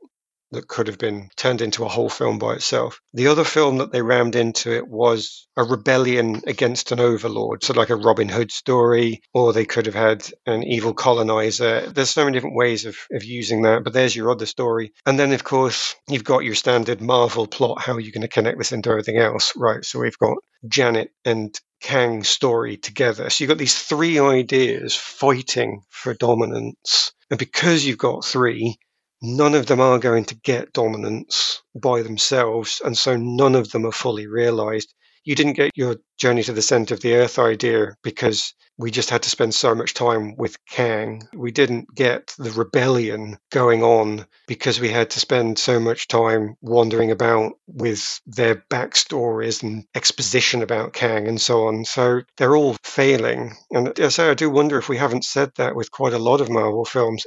[0.54, 3.00] that could have been turned into a whole film by itself.
[3.12, 7.74] The other film that they rammed into it was a rebellion against an overlord, so
[7.74, 11.88] like a Robin Hood story, or they could have had an evil colonizer.
[11.90, 14.92] There's so many different ways of, of using that, but there's your other story.
[15.06, 17.80] And then, of course, you've got your standard Marvel plot.
[17.80, 19.52] How are you going to connect this into everything else?
[19.56, 23.28] Right, so we've got Janet and Kang's story together.
[23.28, 27.12] So you've got these three ideas fighting for dominance.
[27.30, 28.78] And because you've got three,
[29.24, 33.86] none of them are going to get dominance by themselves, and so none of them
[33.86, 34.94] are fully realized.
[35.24, 39.08] You didn't get your journey to the center of the earth idea because we just
[39.08, 41.22] had to spend so much time with Kang.
[41.32, 46.56] We didn't get the rebellion going on because we had to spend so much time
[46.60, 51.84] wandering about with their backstories and exposition about Kang and so on.
[51.86, 53.54] So they're all failing.
[53.70, 56.40] And I say I do wonder if we haven't said that with quite a lot
[56.40, 57.24] of Marvel films.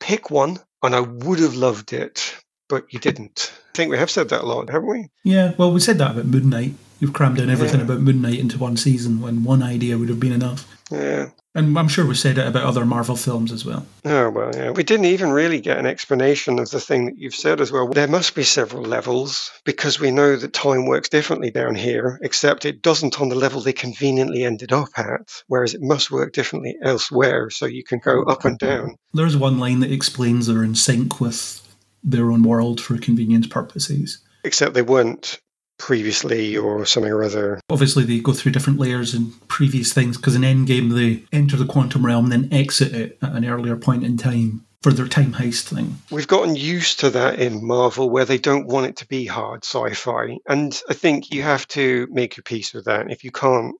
[0.00, 2.36] Pick one and I would have loved it,
[2.68, 3.52] but you didn't.
[3.74, 5.08] I think we have said that a lot, haven't we?
[5.24, 6.74] Yeah, well, we said that about Moon Knight.
[7.00, 7.86] You've crammed in everything Yeah.
[7.86, 10.66] about Moon Knight into one season when one idea would have been enough.
[10.90, 11.30] Yeah.
[11.54, 13.86] And I'm sure we said it about other Marvel films as well.
[14.04, 14.70] Oh, well, yeah.
[14.70, 17.88] We didn't even really get an explanation of the thing that you've said as well.
[17.88, 22.64] There must be several levels because we know that time works differently down here, except
[22.64, 26.76] it doesn't on the level they conveniently ended up at, whereas it must work differently
[26.82, 27.50] elsewhere.
[27.50, 28.96] So you can go up and down.
[29.12, 31.60] There's one line that explains they're in sync with
[32.02, 34.18] their own world for convenience purposes.
[34.42, 35.38] Except they weren't
[35.78, 37.60] previously or something or other.
[37.70, 41.66] Obviously, they go through different layers and previous things because in Endgame they enter the
[41.66, 45.74] quantum realm, then exit it at an earlier point in time for their time heist
[45.74, 45.96] thing.
[46.10, 49.64] We've gotten used to that in Marvel where they don't want it to be hard
[49.64, 50.36] sci fi.
[50.46, 53.10] And I think you have to make your peace with that.
[53.10, 53.74] If you can't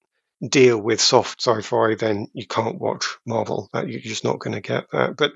[0.49, 3.69] deal with soft sci fi, then you can't watch Marvel.
[3.75, 5.17] You're just not going to get that.
[5.17, 5.33] But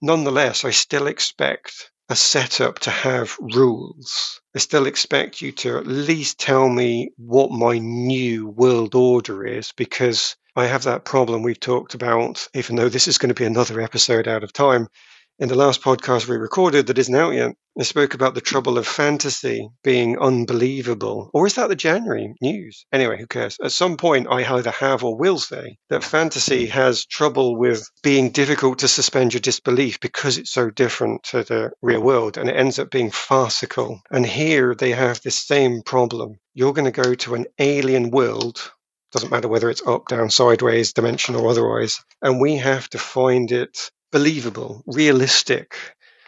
[0.00, 4.40] nonetheless, I still expect a setup to have rules.
[4.54, 9.72] I still expect you to at least tell me what my new world order is
[9.76, 13.44] because I have that problem we've talked about, even though this is going to be
[13.44, 14.88] another episode out of time
[15.40, 18.76] in the last podcast we recorded that isn't out yet, I spoke about the trouble
[18.76, 21.30] of fantasy being unbelievable.
[21.32, 22.84] Or is that the January news?
[22.92, 23.56] Anyway, who cares?
[23.62, 28.30] At some point, I either have or will say that fantasy has trouble with being
[28.30, 32.56] difficult to suspend your disbelief because it's so different to the real world and it
[32.56, 34.00] ends up being farcical.
[34.10, 36.40] And here they have this same problem.
[36.52, 38.72] You're going to go to an alien world
[39.10, 42.04] doesn't matter whether it's up, down, sideways, dimensional, or otherwise.
[42.20, 45.76] And we have to find it believable, realistic.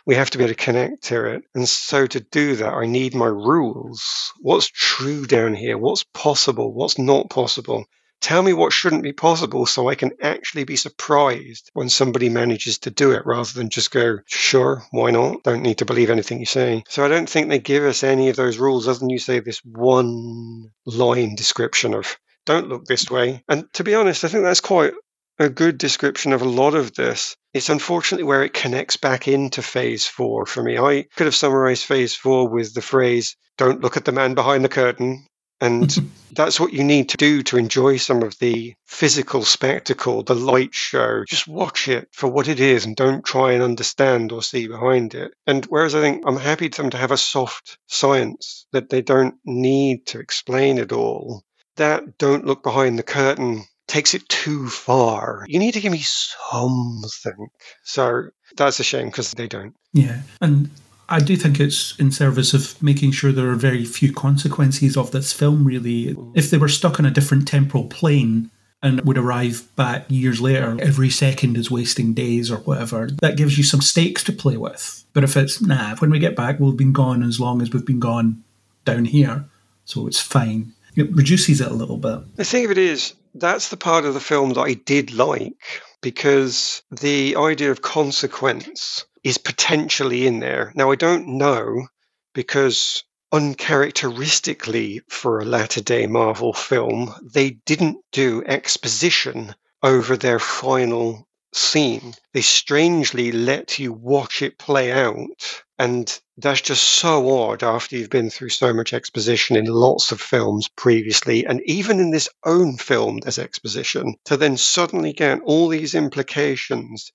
[0.06, 1.42] We have to be able to connect to it.
[1.54, 4.32] And so to do that, I need my rules.
[4.40, 5.78] What's true down here?
[5.78, 6.72] What's possible?
[6.72, 7.84] What's not possible?
[8.20, 12.78] Tell me what shouldn't be possible so I can actually be surprised when somebody manages
[12.80, 15.42] to do it rather than just go, sure, why not?
[15.42, 16.84] Don't need to believe anything you say.
[16.88, 19.40] So I don't think they give us any of those rules other than you say
[19.40, 23.42] this one line description of don't look this way.
[23.48, 24.92] And to be honest, I think that's quite
[25.38, 27.36] a good description of a lot of this.
[27.52, 30.78] It's unfortunately where it connects back into phase four for me.
[30.78, 34.64] I could have summarized phase four with the phrase, don't look at the man behind
[34.64, 35.26] the curtain.
[35.60, 35.92] And
[36.32, 40.74] that's what you need to do to enjoy some of the physical spectacle, the light
[40.74, 41.24] show.
[41.26, 45.14] Just watch it for what it is and don't try and understand or see behind
[45.14, 45.32] it.
[45.46, 49.02] And whereas I think I'm happy to them to have a soft science that they
[49.02, 51.42] don't need to explain it all,
[51.76, 55.44] that don't look behind the curtain takes it too far.
[55.48, 57.48] You need to give me something.
[57.82, 59.74] So that's a shame because they don't.
[59.92, 60.22] Yeah.
[60.40, 60.70] And
[61.08, 65.10] I do think it's in service of making sure there are very few consequences of
[65.10, 66.14] this film, really.
[66.14, 66.32] Mm.
[66.36, 68.50] If they were stuck on a different temporal plane
[68.80, 73.58] and would arrive back years later, every second is wasting days or whatever, that gives
[73.58, 75.04] you some stakes to play with.
[75.12, 77.72] But if it's, nah, when we get back, we'll have been gone as long as
[77.72, 78.44] we've been gone
[78.84, 79.44] down here,
[79.84, 80.72] so it's fine.
[80.96, 82.36] It reduces it a little bit.
[82.36, 85.82] The thing of it is, that's the part of the film that I did like
[86.00, 90.72] because the idea of consequence is potentially in there.
[90.74, 91.88] Now, I don't know
[92.34, 101.26] because uncharacteristically for a latter day Marvel film, they didn't do exposition over their final
[101.52, 102.14] scene.
[102.32, 105.62] They strangely let you watch it play out.
[105.80, 110.20] And that's just so odd after you've been through so much exposition in lots of
[110.20, 111.46] films previously.
[111.46, 114.16] And even in this own film, there's exposition.
[114.26, 117.10] To then suddenly get all these implications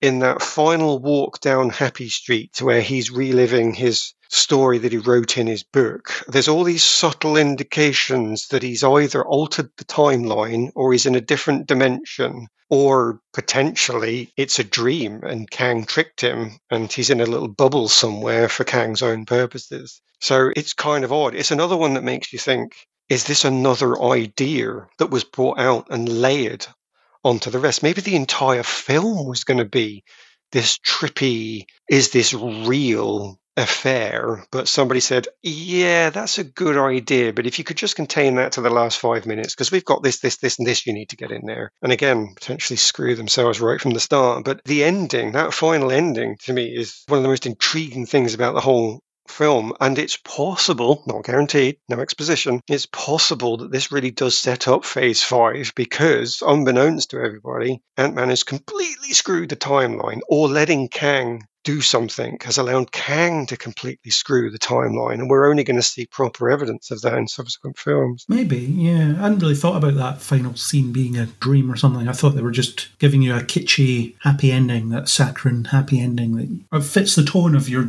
[0.00, 5.38] in that final walk down Happy Street where he's reliving his story that he wrote
[5.38, 10.92] in his book, there's all these subtle indications that he's either altered the timeline or
[10.92, 16.92] he's in a different dimension, or potentially it's a dream and Kang tricked him and
[16.92, 20.00] he's in a little bubble somewhere for Kang's own purposes.
[20.20, 21.34] So it's kind of odd.
[21.34, 22.74] It's another one that makes you think
[23.08, 26.66] is this another idea that was brought out and layered
[27.22, 27.82] onto the rest?
[27.82, 30.02] Maybe the entire film was going to be
[30.52, 37.32] this trippy, is this real affair, but somebody said, Yeah, that's a good idea.
[37.32, 40.02] But if you could just contain that to the last five minutes, because we've got
[40.02, 41.70] this, this, this, and this you need to get in there.
[41.82, 44.44] And again, potentially screw themselves right from the start.
[44.44, 48.34] But the ending, that final ending to me is one of the most intriguing things
[48.34, 53.90] about the whole film, and it's possible, not guaranteed, no exposition, it's possible that this
[53.90, 59.48] really does set up phase five because, unbeknownst to everybody, Ant Man has completely screwed
[59.48, 65.14] the timeline, or letting Kang do something has allowed Kang to completely screw the timeline,
[65.14, 68.24] and we're only going to see proper evidence of that in subsequent films.
[68.28, 69.14] Maybe, yeah.
[69.18, 72.08] I hadn't really thought about that final scene being a dream or something.
[72.08, 76.64] I thought they were just giving you a kitschy happy ending, that saccharine happy ending
[76.70, 77.88] that fits the tone of your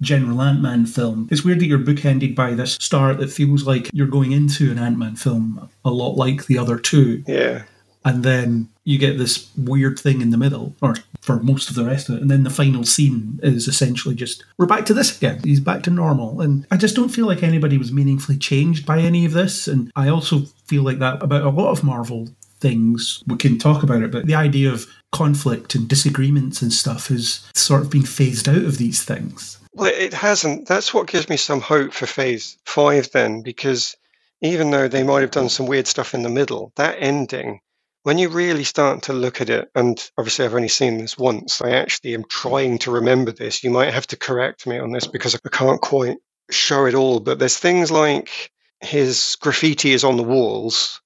[0.00, 1.28] general Ant Man film.
[1.32, 4.78] It's weird that you're bookended by this start that feels like you're going into an
[4.78, 7.24] Ant Man film a lot like the other two.
[7.26, 7.64] Yeah.
[8.04, 11.84] And then you get this weird thing in the middle, or for most of the
[11.84, 12.22] rest of it.
[12.22, 15.40] And then the final scene is essentially just, we're back to this again.
[15.44, 16.40] He's back to normal.
[16.40, 19.68] And I just don't feel like anybody was meaningfully changed by any of this.
[19.68, 23.22] And I also feel like that about a lot of Marvel things.
[23.26, 27.46] We can talk about it, but the idea of conflict and disagreements and stuff is
[27.54, 29.58] sort of being phased out of these things.
[29.72, 30.66] Well, it hasn't.
[30.66, 33.96] That's what gives me some hope for phase five, then, because
[34.40, 37.60] even though they might have done some weird stuff in the middle, that ending,
[38.02, 41.60] when you really start to look at it, and obviously I've only seen this once,
[41.60, 43.62] I actually am trying to remember this.
[43.62, 46.16] You might have to correct me on this because I can't quite
[46.50, 51.00] show it all, but there's things like his graffiti is on the walls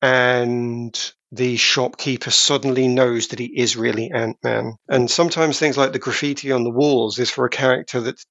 [0.00, 4.74] and the shopkeeper suddenly knows that he is really Ant Man.
[4.88, 8.26] And sometimes things like the graffiti on the walls is for a character that's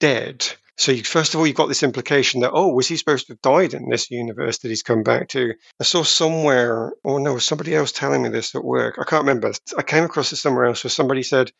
[0.00, 0.46] dead.
[0.82, 3.34] So you, first of all, you've got this implication that oh, was he supposed to
[3.34, 5.54] have died in this universe that he's come back to?
[5.78, 8.96] I saw somewhere, or no, somebody else telling me this at work.
[8.98, 9.52] I can't remember.
[9.78, 11.52] I came across it somewhere else where somebody said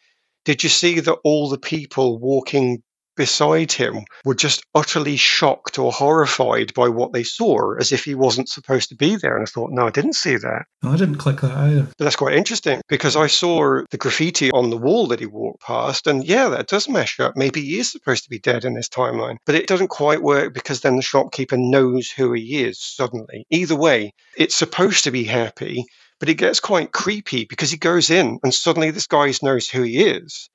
[0.44, 2.82] Did you see that all the people walking
[3.16, 8.14] beside him were just utterly shocked or horrified by what they saw, as if he
[8.14, 9.36] wasn't supposed to be there.
[9.36, 10.66] And I thought, no, I didn't see that.
[10.82, 11.88] I didn't click that either.
[11.98, 15.62] But that's quite interesting because I saw the graffiti on the wall that he walked
[15.62, 17.36] past, and yeah, that does mesh up.
[17.36, 20.54] Maybe he is supposed to be dead in this timeline, but it doesn't quite work
[20.54, 23.46] because then the shopkeeper knows who he is suddenly.
[23.50, 25.84] Either way, it's supposed to be happy.
[26.20, 29.82] But it gets quite creepy because he goes in and suddenly this guy knows who
[29.82, 30.48] he is.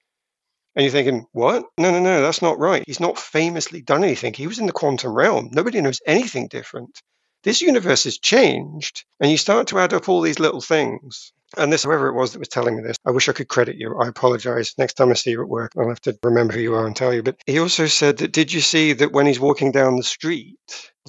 [0.78, 1.66] And you're thinking, what?
[1.80, 2.84] No, no, no, that's not right.
[2.86, 4.36] He's not famously done anything.
[4.36, 5.50] He was in the quantum realm.
[5.52, 7.02] Nobody knows anything different.
[7.44, 9.04] This universe has changed.
[9.20, 11.34] And you start to add up all these little things.
[11.58, 13.78] And this, whoever it was that was telling me this, I wish I could credit
[13.78, 13.98] you.
[14.00, 14.76] I apologize.
[14.78, 16.96] Next time I see you at work, I'll have to remember who you are and
[16.96, 17.24] tell you.
[17.24, 20.60] But he also said that did you see that when he's walking down the street,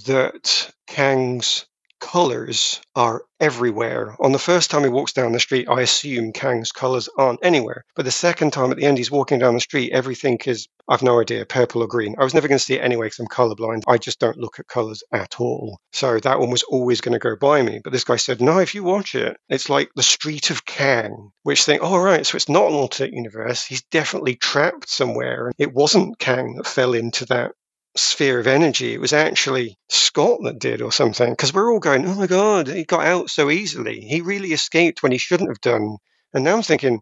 [0.06, 1.66] that Kang's
[2.00, 4.16] colors are everywhere.
[4.20, 7.84] On the first time he walks down the street, I assume Kang's colors aren't anywhere.
[7.94, 11.02] But the second time at the end he's walking down the street, everything is, I've
[11.02, 12.14] no idea, purple or green.
[12.18, 13.82] I was never going to see it anyway because I'm colorblind.
[13.86, 15.78] I just don't look at colors at all.
[15.92, 17.80] So that one was always going to go by me.
[17.82, 21.30] But this guy said, no, if you watch it, it's like the street of Kang,
[21.42, 23.64] which think, oh, right, so it's not an alternate universe.
[23.64, 25.46] He's definitely trapped somewhere.
[25.46, 27.52] And it wasn't Kang that fell into that
[27.96, 28.92] sphere of energy.
[28.92, 31.30] It was actually Scott that did or something.
[31.30, 34.00] Because we're all going, oh my God, he got out so easily.
[34.00, 35.96] He really escaped when he shouldn't have done.
[36.32, 37.00] And now I'm thinking,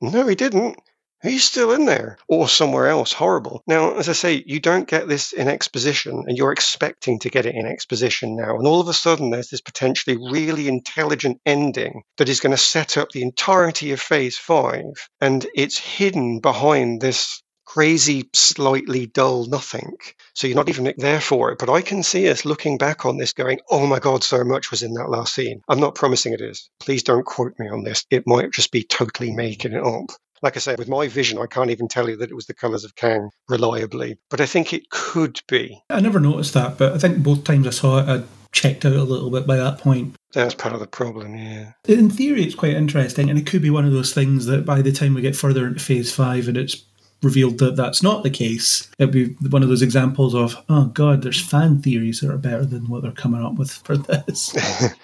[0.00, 0.76] no, he didn't.
[1.22, 3.62] He's still in there or somewhere else horrible.
[3.66, 7.44] Now, as I say, you don't get this in exposition and you're expecting to get
[7.44, 8.56] it in exposition now.
[8.56, 12.56] And all of a sudden, there's this potentially really intelligent ending that is going to
[12.56, 15.10] set up the entirety of phase five.
[15.20, 19.92] And it's hidden behind this crazy, slightly dull nothing.
[20.34, 21.58] So you're not even there for it.
[21.60, 24.72] But I can see us looking back on this going, oh my God, so much
[24.72, 25.60] was in that last scene.
[25.68, 26.68] I'm not promising it is.
[26.80, 28.04] Please don't quote me on this.
[28.10, 30.10] It might just be totally making it up.
[30.42, 32.54] Like I said, with my vision, I can't even tell you that it was the
[32.54, 35.80] colours of Kang reliably, but I think it could be.
[35.90, 38.94] I never noticed that, but I think both times I saw it, I checked out
[38.94, 40.16] a little bit by that point.
[40.32, 41.72] That's part of the problem, yeah.
[41.86, 44.80] In theory, it's quite interesting, and it could be one of those things that by
[44.80, 46.84] the time we get further into phase five and it's
[47.22, 51.22] revealed that that's not the case, it'd be one of those examples of, oh God,
[51.22, 54.54] there's fan theories that are better than what they're coming up with for this.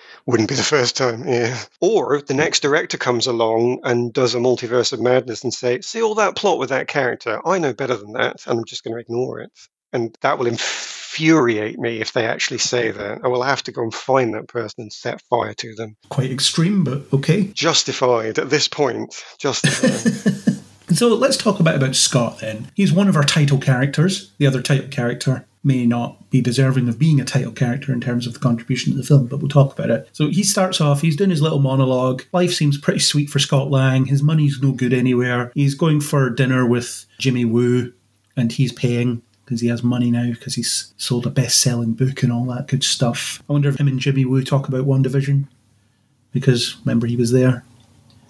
[0.26, 1.58] Wouldn't be the first time, yeah.
[1.80, 6.02] Or the next director comes along and does a multiverse of madness and say, see
[6.02, 7.40] all that plot with that character?
[7.46, 9.52] I know better than that, and I'm just going to ignore it.
[9.92, 13.20] And that will infuriate me if they actually say that.
[13.24, 15.96] I will have to go and find that person and set fire to them.
[16.08, 17.44] Quite extreme, but okay.
[17.44, 19.22] Justified at this point.
[19.38, 20.56] Justified.
[20.92, 22.70] So let's talk about about Scott then.
[22.74, 24.32] He's one of our title characters.
[24.38, 28.24] The other title character may not be deserving of being a title character in terms
[28.26, 30.08] of the contribution to the film, but we'll talk about it.
[30.12, 32.22] So he starts off, he's doing his little monologue.
[32.32, 34.06] Life seems pretty sweet for Scott Lang.
[34.06, 35.50] His money's no good anywhere.
[35.54, 37.92] He's going for dinner with Jimmy Woo,
[38.36, 42.22] and he's paying because he has money now because he's sold a best selling book
[42.22, 43.42] and all that good stuff.
[43.48, 45.48] I wonder if him and Jimmy Woo talk about WandaVision
[46.32, 47.64] because remember he was there.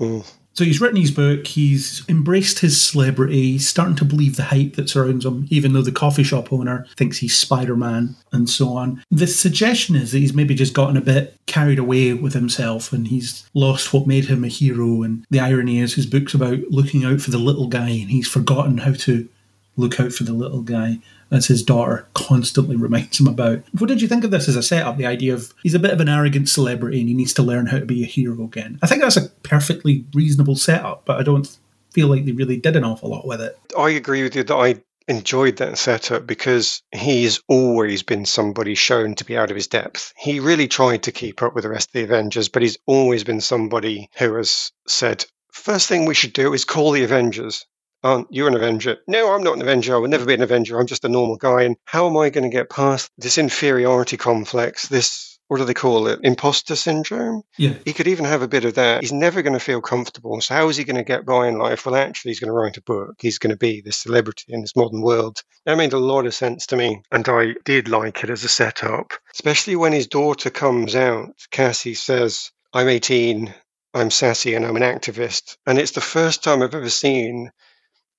[0.00, 0.30] Mm.
[0.56, 4.76] So he's written his book, he's embraced his celebrity, he's starting to believe the hype
[4.76, 8.70] that surrounds him, even though the coffee shop owner thinks he's Spider Man and so
[8.70, 9.02] on.
[9.10, 13.06] The suggestion is that he's maybe just gotten a bit carried away with himself and
[13.08, 15.02] he's lost what made him a hero.
[15.02, 18.28] And the irony is his book's about looking out for the little guy and he's
[18.28, 19.28] forgotten how to
[19.76, 20.98] look out for the little guy
[21.30, 23.62] as his daughter constantly reminds him about.
[23.78, 24.96] What did you think of this as a setup?
[24.96, 27.66] The idea of he's a bit of an arrogant celebrity and he needs to learn
[27.66, 28.78] how to be a hero again.
[28.82, 31.56] I think that's a perfectly reasonable setup, but I don't
[31.92, 33.58] feel like they really did an awful lot with it.
[33.78, 39.14] I agree with you that I enjoyed that setup because he's always been somebody shown
[39.14, 40.12] to be out of his depth.
[40.16, 43.24] He really tried to keep up with the rest of the Avengers, but he's always
[43.24, 47.64] been somebody who has said, First thing we should do is call the Avengers
[48.06, 48.98] aren't you an Avenger?
[49.06, 49.94] No, I'm not an Avenger.
[49.94, 50.78] I will never be an Avenger.
[50.78, 51.62] I'm just a normal guy.
[51.62, 55.74] And how am I going to get past this inferiority complex, this what do they
[55.74, 56.20] call it?
[56.24, 57.42] Imposter syndrome?
[57.56, 57.74] Yeah.
[57.84, 59.02] He could even have a bit of that.
[59.02, 60.40] He's never going to feel comfortable.
[60.40, 61.86] So, how is he going to get by in life?
[61.86, 63.16] Well, actually, he's going to write a book.
[63.20, 65.42] He's going to be this celebrity in this modern world.
[65.64, 67.02] That made a lot of sense to me.
[67.12, 71.34] And I did like it as a setup, especially when his daughter comes out.
[71.50, 73.54] Cassie says, I'm 18,
[73.94, 75.56] I'm sassy, and I'm an activist.
[75.64, 77.52] And it's the first time I've ever seen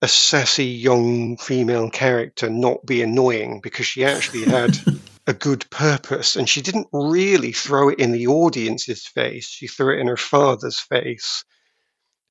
[0.01, 4.77] a sassy young female character not be annoying because she actually had
[5.27, 9.95] a good purpose and she didn't really throw it in the audience's face she threw
[9.95, 11.43] it in her father's face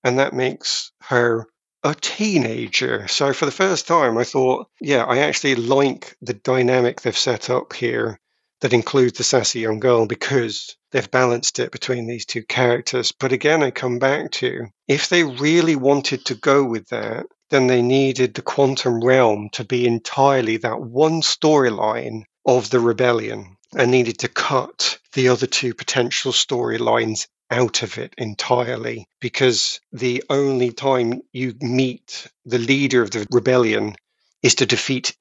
[0.04, 1.46] and that makes her
[1.82, 7.00] a teenager so for the first time i thought yeah i actually like the dynamic
[7.00, 8.18] they've set up here
[8.60, 13.12] that includes the sassy young girl because they've balanced it between these two characters.
[13.12, 17.66] But again, I come back to if they really wanted to go with that, then
[17.68, 23.90] they needed the quantum realm to be entirely that one storyline of the rebellion and
[23.90, 30.72] needed to cut the other two potential storylines out of it entirely because the only
[30.72, 33.94] time you meet the leader of the rebellion
[34.42, 35.16] is to defeat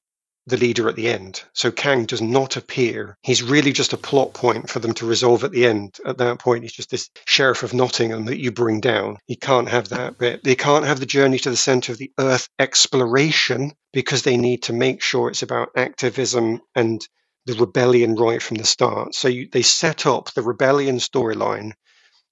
[0.48, 1.44] the leader at the end.
[1.54, 3.18] So Kang does not appear.
[3.24, 5.98] He's really just a plot point for them to resolve at the end.
[6.06, 9.18] At that point, he's just this sheriff of Nottingham that you bring down.
[9.26, 10.44] He can't have that bit.
[10.44, 14.64] They can't have the journey to the center of the earth exploration because they need
[14.64, 17.02] to make sure it's about activism and
[17.48, 19.16] the rebellion right from the start.
[19.16, 21.72] So you, they set up the rebellion storyline.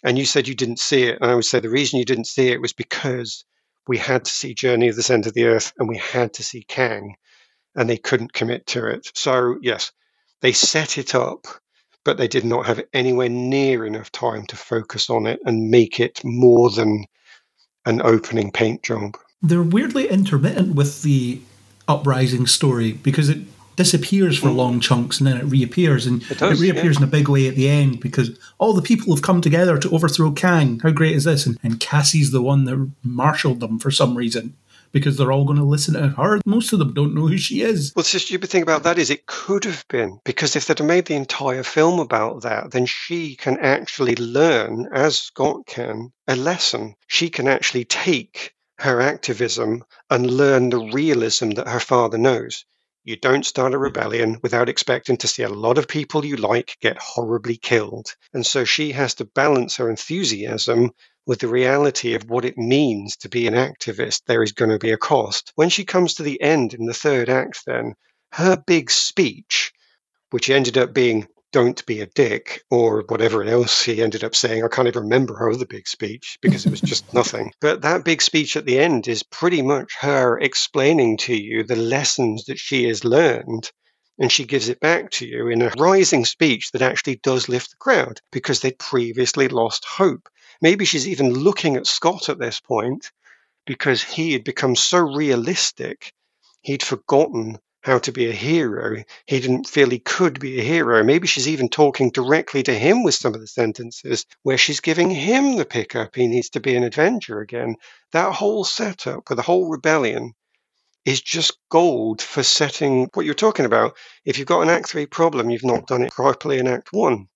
[0.03, 1.19] And you said you didn't see it.
[1.21, 3.45] And I would say the reason you didn't see it was because
[3.87, 6.43] we had to see Journey of the Center of the Earth and we had to
[6.43, 7.15] see Kang
[7.75, 9.11] and they couldn't commit to it.
[9.13, 9.91] So, yes,
[10.41, 11.47] they set it up,
[12.03, 15.99] but they did not have anywhere near enough time to focus on it and make
[15.99, 17.05] it more than
[17.85, 19.17] an opening paint job.
[19.41, 21.41] They're weirdly intermittent with the
[21.87, 23.39] uprising story because it
[23.75, 24.55] disappears for mm.
[24.55, 27.03] long chunks and then it reappears and it, does, it reappears yeah.
[27.03, 29.89] in a big way at the end because all the people have come together to
[29.89, 30.79] overthrow Kang.
[30.79, 31.45] How great is this?
[31.45, 34.55] And, and Cassie's the one that marshaled them for some reason
[34.93, 36.39] because they're all going to listen to her.
[36.45, 37.91] Most of them don't know who she is.
[37.95, 40.87] Well, the stupid thing about that is it could have been because if they'd have
[40.87, 46.35] made the entire film about that, then she can actually learn, as Scott can, a
[46.35, 46.95] lesson.
[47.07, 52.65] She can actually take her activism and learn the realism that her father knows.
[53.05, 56.77] You don't start a rebellion without expecting to see a lot of people you like
[56.79, 58.15] get horribly killed.
[58.33, 60.91] And so she has to balance her enthusiasm
[61.25, 64.21] with the reality of what it means to be an activist.
[64.25, 65.51] There is going to be a cost.
[65.55, 67.93] When she comes to the end in the third act, then,
[68.33, 69.71] her big speech,
[70.31, 74.63] which ended up being don't be a dick or whatever else he ended up saying.
[74.63, 77.51] I can't even remember her other big speech because it was just nothing.
[77.61, 81.75] But that big speech at the end is pretty much her explaining to you the
[81.75, 83.71] lessons that she has learned.
[84.19, 87.71] And she gives it back to you in a rising speech that actually does lift
[87.71, 90.27] the crowd because they'd previously lost hope.
[90.63, 93.11] Maybe she's even looking at Scott at this point
[93.65, 96.13] because he had become so realistic,
[96.61, 99.03] he'd forgotten how to be a hero.
[99.27, 101.03] He didn't feel he could be a hero.
[101.03, 105.09] Maybe she's even talking directly to him with some of the sentences where she's giving
[105.09, 106.15] him the pickup.
[106.15, 107.75] He needs to be an Avenger again.
[108.13, 110.33] That whole setup with the whole rebellion
[111.03, 113.97] is just gold for setting what you're talking about.
[114.23, 117.27] If you've got an Act 3 problem, you've not done it properly in Act 1.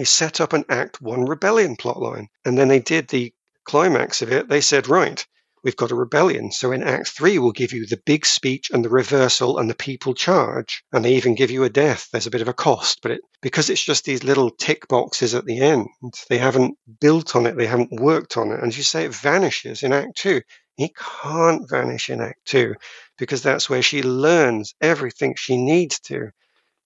[0.00, 2.28] You set up an Act 1 rebellion plotline.
[2.46, 3.34] And then they did the
[3.66, 4.48] climax of it.
[4.48, 5.22] They said, right,
[5.62, 6.52] we've got a rebellion.
[6.52, 9.74] So in Act 3, we'll give you the big speech and the reversal and the
[9.74, 10.82] people charge.
[10.90, 12.08] And they even give you a death.
[12.10, 15.34] There's a bit of a cost, but it, because it's just these little tick boxes
[15.34, 15.88] at the end,
[16.30, 18.62] they haven't built on it, they haven't worked on it.
[18.62, 20.40] And you say it vanishes in Act 2.
[20.78, 22.74] It can't vanish in Act 2
[23.18, 26.30] because that's where she learns everything she needs to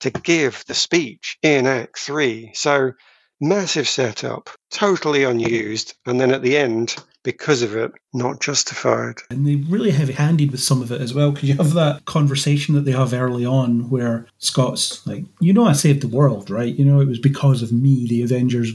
[0.00, 2.52] to give the speech in Act 3.
[2.54, 2.92] So
[3.40, 9.16] massive setup, totally unused, and then at the end, because of it, not justified.
[9.30, 12.04] And they really heavy handed with some of it as well, because you have that
[12.04, 16.50] conversation that they have early on where Scott's like, You know, I saved the world,
[16.50, 16.74] right?
[16.74, 18.72] You know, it was because of me the Avengers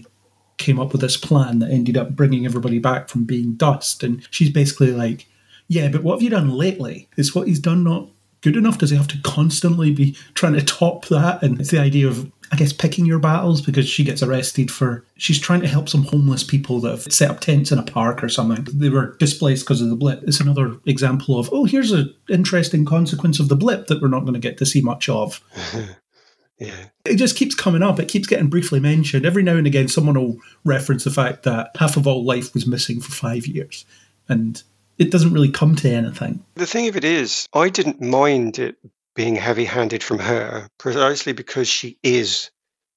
[0.57, 4.03] came up with this plan that ended up bringing everybody back from being dust.
[4.03, 5.27] And she's basically like,
[5.67, 7.07] Yeah, but what have you done lately?
[7.17, 8.09] Is what he's done not
[8.41, 8.77] good enough?
[8.77, 11.43] Does he have to constantly be trying to top that?
[11.43, 15.05] And it's the idea of I guess, picking your battles because she gets arrested for
[15.17, 18.23] she's trying to help some homeless people that have set up tents in a park
[18.23, 18.65] or something.
[18.73, 20.23] They were displaced because of the blip.
[20.23, 24.21] It's another example of, oh, here's an interesting consequence of the blip that we're not
[24.21, 25.43] going to get to see much of.
[26.59, 26.85] yeah.
[27.05, 27.99] It just keeps coming up.
[27.99, 29.27] It keeps getting briefly mentioned.
[29.27, 32.65] Every now and again, someone will reference the fact that half of all life was
[32.65, 33.85] missing for five years.
[34.27, 34.61] And
[34.99, 36.43] it doesn't really come to anything.
[36.55, 38.75] The thing of it is, I didn't mind it
[39.15, 42.51] being heavy handed from her precisely because she is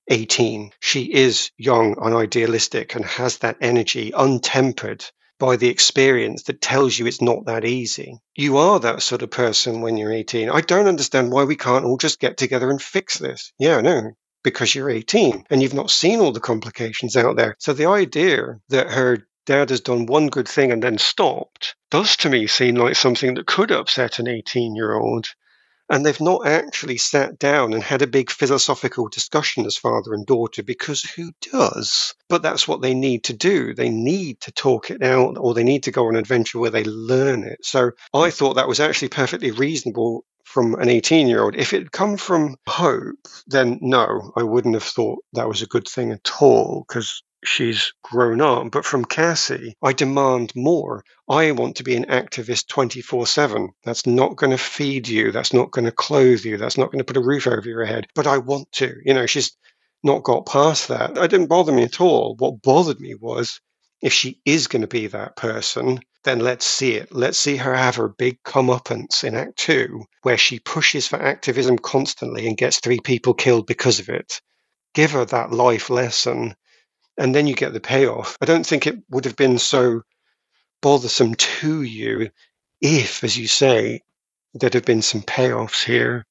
[0.09, 0.73] 18.
[0.81, 6.99] She is young and idealistic and has that energy untempered by the experience that tells
[6.99, 8.19] you it's not that easy.
[8.37, 10.51] You are that sort of person when you're 18.
[10.51, 13.53] I don't understand why we can't all just get together and fix this.
[13.59, 14.13] Yeah, no,
[14.45, 17.57] because you're 18 and you've not seen all the complications out there.
[17.59, 22.17] So the idea that her dad has done one good thing and then stopped does
[22.17, 25.27] to me seem like something that could upset an 18 year old
[25.93, 30.25] and they've not actually sat down and had a big philosophical discussion as father and
[30.25, 32.15] daughter because who does?
[32.31, 33.75] But that's what they need to do.
[33.75, 36.71] They need to talk it out or they need to go on an adventure where
[36.71, 37.59] they learn it.
[37.63, 41.57] So I thought that was actually perfectly reasonable from an 18 year old.
[41.57, 45.67] If it had come from Hope, then no, I wouldn't have thought that was a
[45.67, 48.71] good thing at all because she's grown up.
[48.71, 51.05] But from Cassie, I demand more.
[51.29, 53.71] I want to be an activist 24 7.
[53.85, 55.33] That's not going to feed you.
[55.33, 56.57] That's not going to clothe you.
[56.57, 58.07] That's not going to put a roof over your head.
[58.15, 58.97] But I want to.
[59.05, 59.57] You know, she's
[60.03, 61.17] not got past that.
[61.17, 62.35] It didn't bother me at all.
[62.39, 63.61] What bothered me was
[64.01, 67.13] if she is going to be that person, then let's see it.
[67.13, 71.79] Let's see her have her big comeuppance in Act Two, where she pushes for activism
[71.79, 74.41] constantly and gets three people killed because of it.
[74.95, 76.55] Give her that life lesson,
[77.19, 78.37] and then you get the payoff.
[78.41, 80.03] I don't think it would have been so
[80.81, 82.31] bothersome to you
[82.81, 84.03] if, as you say,
[84.55, 86.27] there'd have been some payoffs here.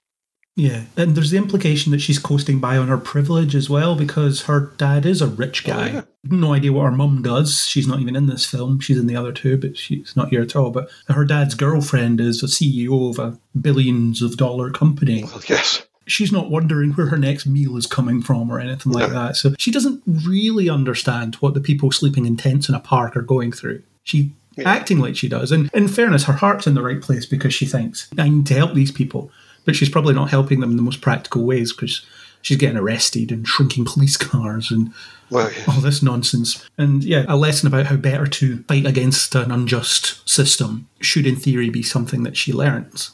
[0.58, 4.42] Yeah, and there's the implication that she's coasting by on her privilege as well because
[4.44, 5.90] her dad is a rich oh, guy.
[5.90, 6.02] Oh, yeah.
[6.26, 7.66] No idea what her mum does.
[7.68, 8.82] She's not even in this film.
[8.82, 10.70] She's in the other two, but she's not here at all.
[10.70, 15.24] But her dad's girlfriend is a CEO of a billions of dollar company.
[15.24, 15.88] Well, yes.
[16.08, 19.14] She's not wondering where her next meal is coming from or anything like No.
[19.28, 19.36] that.
[19.36, 23.22] So she doesn't really understand what the people sleeping in tents in a park are
[23.22, 23.84] going through.
[24.04, 24.68] She Yeah.
[24.70, 25.52] acting like she does.
[25.52, 28.54] And in fairness, her heart's in the right place because she thinks, I need to
[28.56, 29.32] help these people.
[29.64, 32.02] But she's probably not helping them in the most practical ways because
[32.42, 34.92] she's getting arrested and shrinking police cars and
[35.30, 35.64] Well, yeah.
[35.68, 36.66] all this nonsense.
[36.80, 41.36] And yeah, a lesson about how better to fight against an unjust system should, in
[41.36, 43.12] theory, be something that she learns.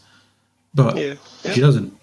[0.74, 1.14] But Yeah,
[1.44, 1.52] yeah.
[1.54, 1.94] she doesn't.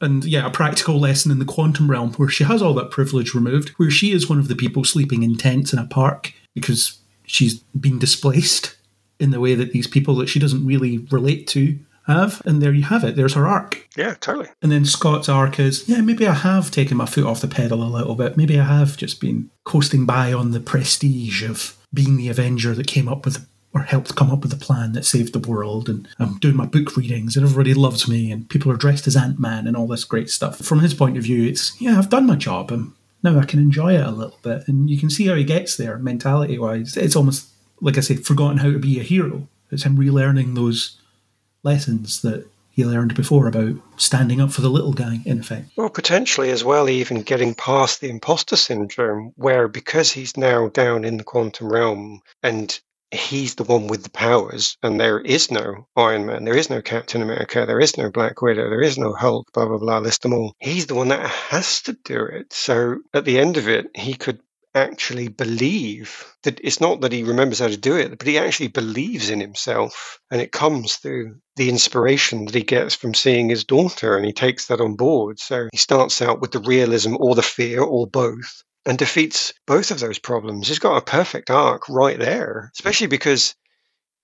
[0.00, 3.34] And yeah, a practical lesson in the quantum realm where she has all that privilege
[3.34, 6.98] removed, where she is one of the people sleeping in tents in a park because
[7.24, 8.76] she's been displaced
[9.18, 12.40] in the way that these people that she doesn't really relate to have.
[12.44, 13.16] And there you have it.
[13.16, 13.86] There's her arc.
[13.96, 14.48] Yeah, totally.
[14.62, 17.82] And then Scott's arc is, yeah, maybe I have taken my foot off the pedal
[17.82, 18.36] a little bit.
[18.36, 22.86] Maybe I have just been coasting by on the prestige of being the Avenger that
[22.86, 23.46] came up with
[23.78, 25.88] or helped come up with the plan that saved the world.
[25.88, 29.16] And I'm doing my book readings and everybody loves me and people are dressed as
[29.16, 30.58] Ant Man and all this great stuff.
[30.58, 33.58] From his point of view, it's, yeah, I've done my job and now I can
[33.58, 34.66] enjoy it a little bit.
[34.68, 36.96] And you can see how he gets there mentality wise.
[36.96, 37.48] It's almost,
[37.80, 39.48] like I say, forgotten how to be a hero.
[39.70, 41.00] It's him relearning those
[41.62, 45.70] lessons that he learned before about standing up for the little guy, in effect.
[45.76, 51.04] Well, potentially as well, even getting past the imposter syndrome, where because he's now down
[51.04, 52.78] in the quantum realm and
[53.10, 56.82] he's the one with the powers, and there is no Iron Man, there is no
[56.82, 60.22] Captain America, there is no Black Widow, there is no Hulk, blah, blah, blah, list
[60.22, 60.54] them all.
[60.58, 62.52] He's the one that has to do it.
[62.52, 64.40] So at the end of it, he could
[64.74, 68.68] actually believe that it's not that he remembers how to do it, but he actually
[68.68, 70.20] believes in himself.
[70.30, 74.32] And it comes through the inspiration that he gets from seeing his daughter, and he
[74.32, 75.40] takes that on board.
[75.40, 79.90] So he starts out with the realism or the fear or both and defeats both
[79.90, 80.66] of those problems.
[80.66, 83.54] He's got a perfect arc right there, especially because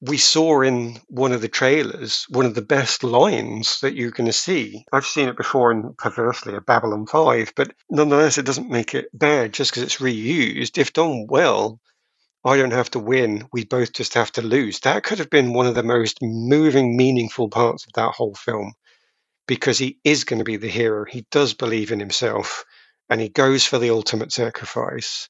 [0.01, 4.27] we saw in one of the trailers one of the best lines that you're going
[4.27, 4.87] to see.
[4.91, 9.07] I've seen it before in perversely a Babylon 5, but nonetheless, it doesn't make it
[9.13, 10.79] bad just because it's reused.
[10.79, 11.79] If done well,
[12.43, 13.47] I don't have to win.
[13.53, 14.81] We both just have to lose.
[14.81, 18.73] That could have been one of the most moving, meaningful parts of that whole film
[19.47, 21.05] because he is going to be the hero.
[21.05, 22.65] He does believe in himself
[23.09, 25.29] and he goes for the ultimate sacrifice.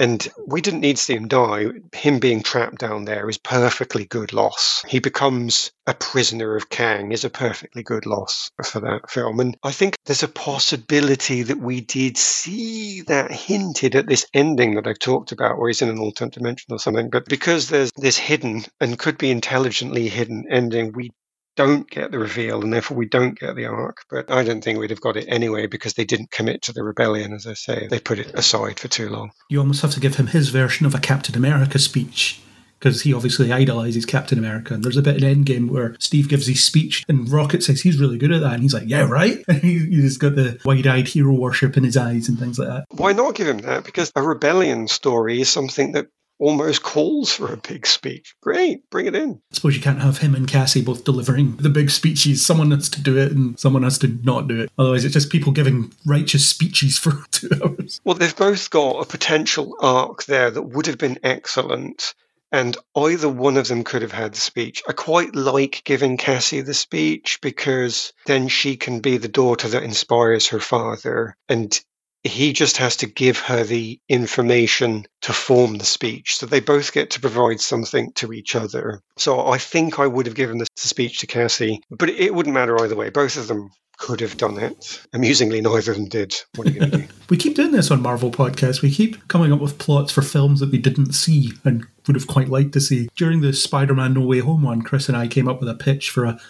[0.00, 1.66] And we didn't need to see him die.
[1.92, 4.84] Him being trapped down there is perfectly good loss.
[4.86, 9.40] He becomes a prisoner of Kang is a perfectly good loss for that film.
[9.40, 14.76] And I think there's a possibility that we did see that hinted at this ending
[14.76, 17.10] that I've talked about, where he's in an alternate dimension or something.
[17.10, 21.10] But because there's this hidden and could be intelligently hidden ending, we
[21.58, 24.04] don't get the reveal and therefore we don't get the arc.
[24.08, 26.84] But I don't think we'd have got it anyway because they didn't commit to the
[26.84, 27.88] rebellion, as I say.
[27.88, 29.32] They put it aside for too long.
[29.50, 32.40] You almost have to give him his version of a Captain America speech.
[32.78, 34.72] Because he obviously idolizes Captain America.
[34.72, 37.98] And there's a bit in Endgame where Steve gives his speech and Rocket says he's
[37.98, 38.52] really good at that.
[38.52, 39.44] And he's like, yeah, right?
[39.48, 42.68] And he, he's got the wide eyed hero worship in his eyes and things like
[42.68, 42.84] that.
[42.92, 43.82] Why not give him that?
[43.82, 46.06] Because a rebellion story is something that
[46.38, 48.34] almost calls for a big speech.
[48.40, 49.40] Great, bring it in.
[49.52, 52.44] I suppose you can't have him and Cassie both delivering the big speeches.
[52.44, 54.70] Someone has to do it and someone has to not do it.
[54.78, 58.00] Otherwise, it's just people giving righteous speeches for two hours.
[58.04, 62.14] Well, they've both got a potential arc there that would have been excellent.
[62.50, 64.82] And either one of them could have had the speech.
[64.88, 69.82] I quite like giving Cassie the speech because then she can be the daughter that
[69.82, 71.36] inspires her father.
[71.50, 71.78] And
[72.24, 76.36] he just has to give her the information to form the speech.
[76.36, 79.00] So they both get to provide something to each other.
[79.16, 82.80] So I think I would have given the speech to Cassie, but it wouldn't matter
[82.80, 83.10] either way.
[83.10, 85.04] Both of them could have done it.
[85.12, 86.34] Amusingly, neither of them did.
[86.54, 87.08] What are you going to do?
[87.28, 88.80] We keep doing this on Marvel Podcast.
[88.80, 92.26] We keep coming up with plots for films that we didn't see and would have
[92.26, 93.10] quite liked to see.
[93.16, 95.74] During the Spider Man No Way Home one, Chris and I came up with a
[95.74, 96.40] pitch for a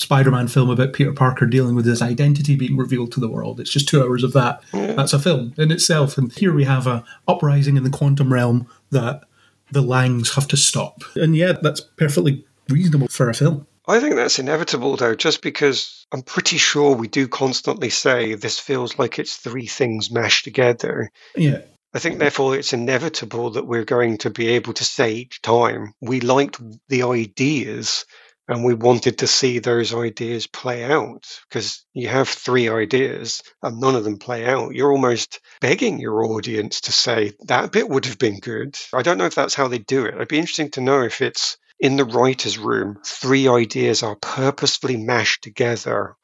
[0.00, 3.60] Spider Man film about Peter Parker dealing with his identity being revealed to the world.
[3.60, 4.62] It's just two hours of that.
[4.72, 6.16] That's a film in itself.
[6.16, 9.24] And here we have a uprising in the quantum realm that
[9.70, 11.02] the Langs have to stop.
[11.16, 13.66] And yeah, that's perfectly reasonable for a film.
[13.86, 18.58] I think that's inevitable, though, just because I'm pretty sure we do constantly say this
[18.58, 21.10] feels like it's three things mashed together.
[21.36, 21.60] Yeah.
[21.92, 25.92] I think, therefore, it's inevitable that we're going to be able to say each time
[26.00, 28.06] we liked the ideas
[28.50, 33.80] and we wanted to see those ideas play out because you have three ideas and
[33.80, 34.74] none of them play out.
[34.74, 38.76] You're almost begging your audience to say that bit would have been good.
[38.92, 40.14] I don't know if that's how they do it.
[40.14, 44.96] It'd be interesting to know if it's in the writer's room, three ideas are purposefully
[44.96, 46.16] mashed together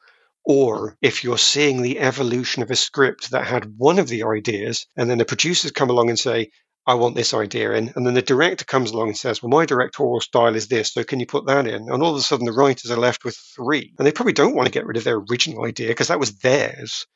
[0.45, 4.87] or if you're seeing the evolution of a script that had one of the ideas,
[4.97, 6.51] and then the producers come along and say,
[6.87, 7.93] I want this idea in.
[7.97, 11.03] And then the director comes along and says, Well, my directorial style is this, so
[11.03, 11.91] can you put that in?
[11.91, 13.93] And all of a sudden, the writers are left with three.
[13.99, 16.39] And they probably don't want to get rid of their original idea because that was
[16.39, 17.07] theirs,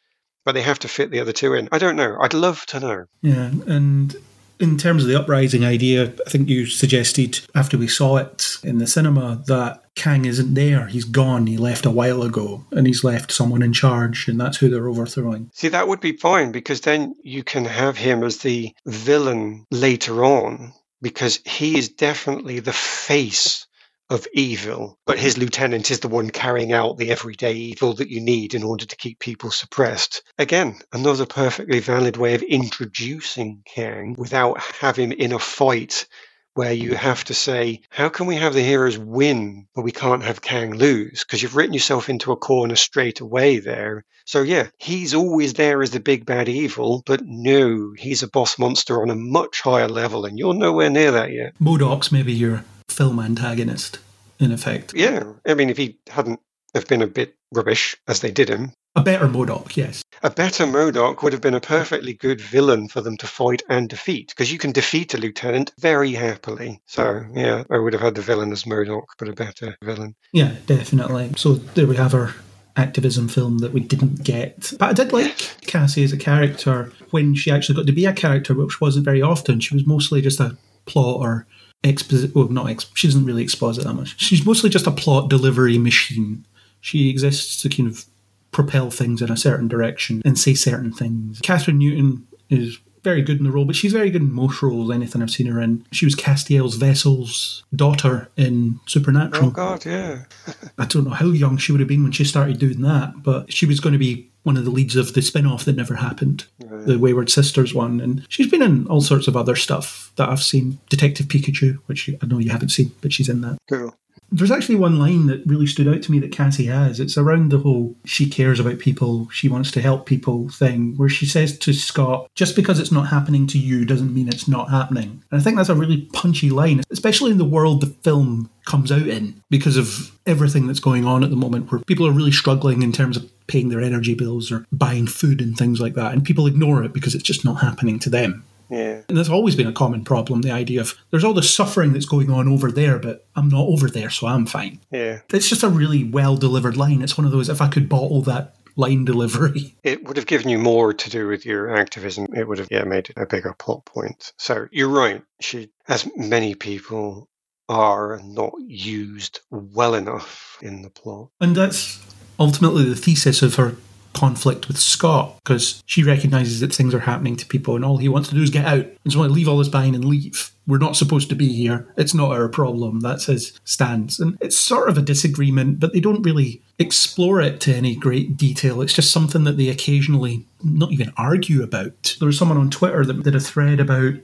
[0.45, 1.69] but they have to fit the other two in.
[1.71, 2.17] I don't know.
[2.21, 3.05] I'd love to know.
[3.23, 3.51] Yeah.
[3.67, 4.17] And
[4.59, 8.79] in terms of the uprising idea, I think you suggested after we saw it in
[8.79, 10.87] the cinema that Kang isn't there.
[10.87, 11.47] He's gone.
[11.47, 14.89] He left a while ago and he's left someone in charge, and that's who they're
[14.89, 15.51] overthrowing.
[15.53, 20.25] See, that would be fine because then you can have him as the villain later
[20.25, 20.73] on
[21.03, 23.67] because he is definitely the face
[24.11, 28.21] of evil, but his lieutenant is the one carrying out the everyday evil that you
[28.21, 30.23] need in order to keep people suppressed.
[30.37, 36.07] Again, another perfectly valid way of introducing Kang without having him in a fight
[36.55, 40.23] where you have to say, how can we have the heroes win, but we can't
[40.23, 41.25] have Kang lose?
[41.25, 44.05] Because you've written yourself into a corner straight away there.
[44.27, 48.59] So, yeah, he's always there as the big bad evil, but no, he's a boss
[48.59, 51.55] monster on a much higher level, and you're nowhere near that yet.
[51.61, 53.99] MODOK's maybe your film antagonist,
[54.39, 54.95] in effect.
[54.95, 56.41] Yeah, I mean, if he hadn't
[56.75, 60.03] have been a bit rubbish as they did him, A better MODOK, yes.
[60.25, 63.89] a better MODOK would have been a perfectly good villain for them to fight and
[63.89, 66.83] defeat because you can defeat a lieutenant very happily.
[66.87, 70.17] So, yeah, I would have had the villain as MODOK, but a better villain.
[70.33, 71.31] Yeah, definitely.
[71.37, 72.35] So there we have our
[72.77, 74.73] activism film that we didn't get.
[74.79, 78.13] But I did like Cassie as a character when she actually got to be a
[78.13, 79.61] character, which wasn't very often.
[79.61, 81.47] She was mostly just a plot or
[81.85, 82.35] exposit.
[82.35, 84.21] Well, not exp- she doesn't really exposit that much.
[84.21, 86.45] She's mostly just a plot delivery machine.
[86.81, 88.05] She exists to kind of
[88.51, 91.41] propel things in a certain direction and say certain things.
[91.41, 94.91] Kathryn Newton is very good in the role, but she's very good in most roles,
[94.91, 95.87] anything I've seen her in.
[95.91, 99.49] She was Castiel's Vessel's daughter in Supernatural.
[99.49, 100.25] Oh, God, yeah.
[100.79, 103.53] I don't know how young she would have been when she started doing that, but
[103.53, 105.97] she was going to be one of the leads of the spin off that never
[105.97, 108.01] happened, the Wayward Sisters one.
[108.01, 110.79] And she's been in all sorts of other stuff that I've seen.
[110.89, 113.59] Detective Pikachu, which I know you haven't seen, but she's in that.
[113.69, 113.95] Cool.
[114.33, 117.01] There's actually one line that really stood out to me that Cassie has.
[117.01, 121.09] It's around the whole she cares about people, she wants to help people thing, where
[121.09, 124.71] she says to Scott, just because it's not happening to you doesn't mean it's not
[124.71, 125.23] happening.
[125.31, 128.93] And I think that's a really punchy line, especially in the world the film comes
[128.93, 132.33] out in, because of everything that's going on at the moment, where people are really
[132.33, 136.13] struggling in terms of paying their energy bills or buying food and things like that.
[136.13, 138.45] And people ignore it because it's just not happening to them.
[138.71, 139.03] Yeah.
[139.09, 142.07] And that's always been a common problem the idea of there's all the suffering that's
[142.07, 144.81] going on over there, but I'm not over there, so I'm fine.
[144.91, 145.21] Yeah.
[145.33, 147.03] It's just a really well delivered line.
[147.03, 149.77] It's one of those, if I could bottle that line delivery.
[149.83, 152.29] It would have given you more to do with your activism.
[152.35, 154.33] It would have, yeah, made it a bigger plot point.
[154.39, 155.23] So you're right.
[155.41, 157.29] She, as many people
[157.69, 161.29] are, not used well enough in the plot.
[161.41, 162.05] And that's
[162.39, 163.77] ultimately the thesis of her
[164.13, 168.09] conflict with Scott, because she recognizes that things are happening to people and all he
[168.09, 168.87] wants to do is get out.
[169.05, 170.51] And so leave all this behind and leave.
[170.67, 171.93] We're not supposed to be here.
[171.97, 173.01] It's not our problem.
[173.01, 174.19] That's his stance.
[174.21, 178.37] And it's sort of a disagreement, but they don't really explore it to any great
[178.37, 178.81] detail.
[178.81, 182.17] It's just something that they occasionally not even argue about.
[182.19, 184.15] There was someone on Twitter that did a thread about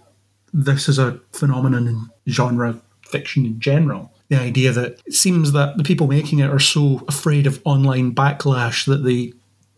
[0.53, 4.12] this as a phenomenon in genre fiction in general.
[4.28, 8.14] The idea that it seems that the people making it are so afraid of online
[8.14, 9.32] backlash that they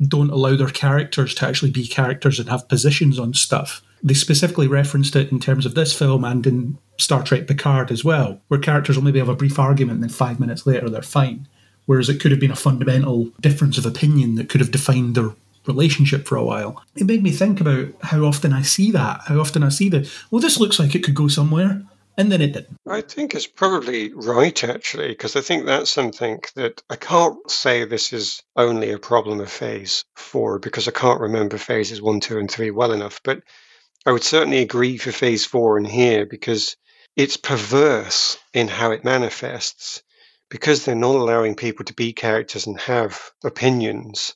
[0.06, 3.82] don't allow their characters to actually be characters and have positions on stuff.
[4.02, 8.04] They specifically referenced it in terms of this film and in Star Trek Picard as
[8.04, 11.02] well, where characters will maybe have a brief argument and then five minutes later they're
[11.02, 11.48] fine.
[11.86, 15.30] Whereas it could have been a fundamental difference of opinion that could have defined their
[15.66, 16.82] relationship for a while.
[16.96, 20.04] It made me think about how often I see that, how often I see that,
[20.30, 21.82] well, oh, this looks like it could go somewhere,
[22.18, 22.76] and then it didn't.
[22.86, 27.84] I think it's probably right, actually, because I think that's something that I can't say
[27.84, 32.38] this is only a problem of phase four because I can't remember phases one, two,
[32.38, 33.20] and three well enough.
[33.22, 33.42] But
[34.04, 36.76] I would certainly agree for phase four and here because
[37.14, 40.02] it's perverse in how it manifests
[40.50, 44.34] because they're not allowing people to be characters and have opinions,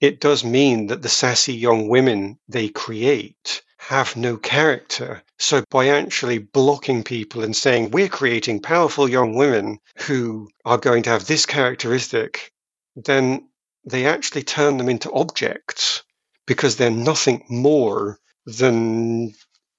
[0.00, 5.22] it does mean that the sassy young women they create have no character.
[5.38, 11.02] So by actually blocking people and saying, we're creating powerful young women who are going
[11.02, 12.50] to have this characteristic,
[12.96, 13.48] then
[13.84, 16.02] they actually turn them into objects
[16.46, 19.34] because they're nothing more than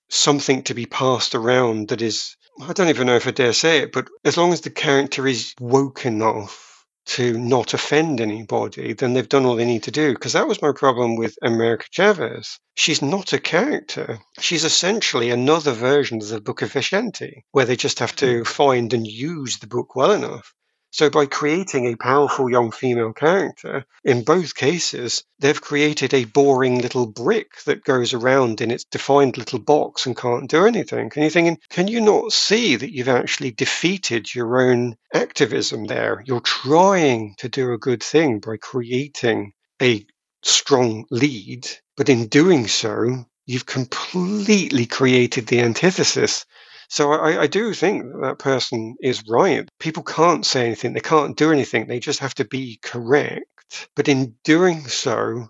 [0.10, 3.80] something to be passed around that is I don't even know if I dare say
[3.80, 6.65] it, but as long as the character is woke enough
[7.06, 10.14] to not offend anybody, then they've done all they need to do.
[10.14, 12.60] Because that was my problem with America Chavez.
[12.76, 14.20] She's not a character.
[14.40, 18.44] She's essentially another version of the Book of Vishanti, where they just have to hmm.
[18.44, 20.54] find and use the book well enough.
[20.96, 26.80] So by creating a powerful young female character, in both cases, they've created a boring
[26.80, 31.10] little brick that goes around in its defined little box and can't do anything.
[31.10, 36.24] Can you think, can you not see that you've actually defeated your own activism there?
[36.26, 40.06] You're trying to do a good thing by creating a
[40.44, 41.68] strong lead,
[41.98, 46.46] but in doing so, you've completely created the antithesis
[46.90, 49.68] so I, I do think that, that person is right.
[49.80, 53.90] People can't say anything, they can't do anything, they just have to be correct.
[53.96, 55.48] But in doing so,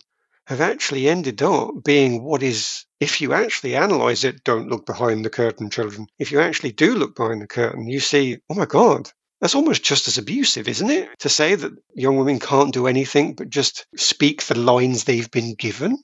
[0.47, 5.25] have actually ended up being what is, if you actually analyze it, don't look behind
[5.25, 6.07] the curtain, children.
[6.19, 9.09] If you actually do look behind the curtain, you see, oh my God,
[9.41, 11.09] that's almost just as abusive, isn't it?
[11.19, 15.55] To say that young women can't do anything but just speak the lines they've been
[15.55, 15.97] given.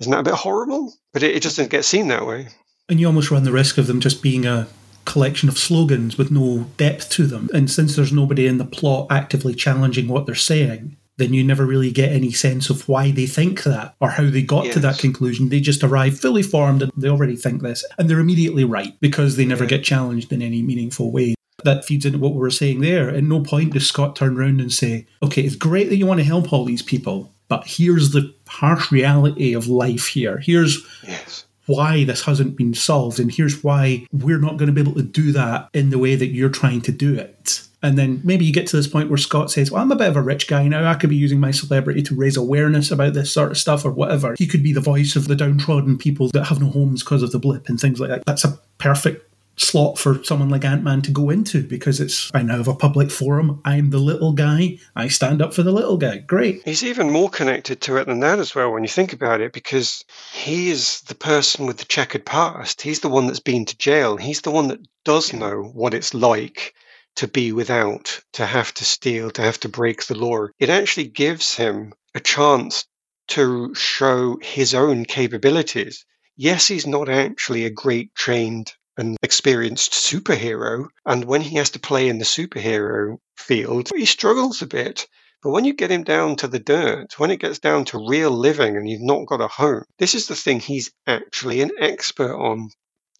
[0.00, 0.94] Isn't that a bit horrible?
[1.12, 2.48] But it, it just doesn't get seen that way.
[2.88, 4.68] And you almost run the risk of them just being a
[5.04, 7.48] collection of slogans with no depth to them.
[7.52, 11.64] And since there's nobody in the plot actively challenging what they're saying, then you never
[11.64, 14.74] really get any sense of why they think that or how they got yes.
[14.74, 15.48] to that conclusion.
[15.48, 17.84] They just arrive fully formed and they already think this.
[17.98, 19.70] And they're immediately right because they never yeah.
[19.70, 21.34] get challenged in any meaningful way.
[21.64, 23.08] That feeds into what we were saying there.
[23.08, 26.20] At no point does Scott turn around and say, okay, it's great that you want
[26.20, 30.38] to help all these people, but here's the harsh reality of life here.
[30.38, 34.80] Here's yes why this hasn't been solved, and here's why we're not going to be
[34.80, 37.62] able to do that in the way that you're trying to do it.
[37.82, 40.08] And then maybe you get to this point where Scott says, Well, I'm a bit
[40.08, 40.90] of a rich guy now.
[40.90, 43.90] I could be using my celebrity to raise awareness about this sort of stuff or
[43.90, 44.34] whatever.
[44.38, 47.32] He could be the voice of the downtrodden people that have no homes because of
[47.32, 48.24] the blip and things like that.
[48.24, 49.24] That's a perfect
[49.56, 52.74] slot for someone like Ant Man to go into because it's I now have a
[52.74, 53.60] public forum.
[53.64, 54.78] I'm the little guy.
[54.94, 56.18] I stand up for the little guy.
[56.18, 56.62] Great.
[56.64, 59.52] He's even more connected to it than that as well when you think about it
[59.52, 62.82] because he is the person with the checkered past.
[62.82, 64.16] He's the one that's been to jail.
[64.16, 66.74] He's the one that does know what it's like
[67.16, 70.48] to be without, to have to steal, to have to break the law.
[70.58, 72.84] It actually gives him a chance
[73.28, 76.04] to show his own capabilities.
[76.36, 80.88] Yes, he's not actually a great trained an experienced superhero.
[81.04, 85.06] And when he has to play in the superhero field, he struggles a bit.
[85.42, 88.30] But when you get him down to the dirt, when it gets down to real
[88.30, 92.34] living and you've not got a home, this is the thing he's actually an expert
[92.34, 92.70] on.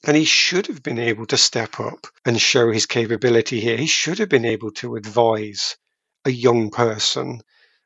[0.04, 3.76] And he should have been able to step up and show his capability here.
[3.76, 5.76] He should have been able to advise
[6.24, 7.42] a young person.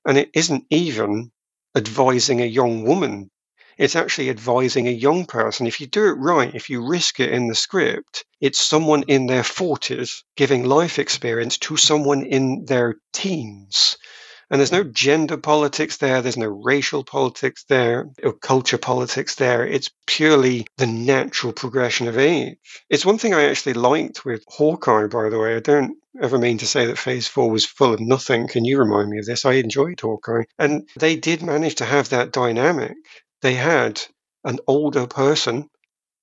[0.07, 1.32] And it isn't even
[1.76, 3.30] advising a young woman
[3.79, 5.66] it's actually advising a young person.
[5.66, 9.27] If you do it right, if you risk it in the script, it's someone in
[9.27, 13.97] their 40s giving life experience to someone in their teens.
[14.51, 19.64] And there's no gender politics there, there's no racial politics there, or culture politics there.
[19.64, 22.57] It's purely the natural progression of age.
[22.89, 25.55] It's one thing I actually liked with Hawkeye, by the way.
[25.55, 28.49] I don't ever mean to say that Phase 4 was full of nothing.
[28.49, 29.45] Can you remind me of this?
[29.45, 30.43] I enjoyed Hawkeye.
[30.59, 32.97] And they did manage to have that dynamic
[33.43, 34.01] they had
[34.45, 35.68] an older person,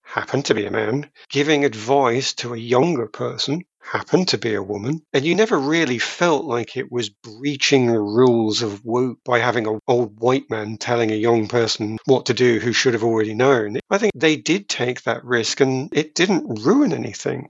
[0.04, 4.64] happened to be a man, giving advice to a younger person, happened to be a
[4.64, 9.40] woman, and you never really felt like it was breaching the rules of woke by
[9.40, 13.04] having an old white man telling a young person what to do who should have
[13.04, 13.80] already known.
[13.90, 17.50] I think they did take that risk and it didn't ruin anything.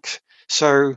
[0.49, 0.95] So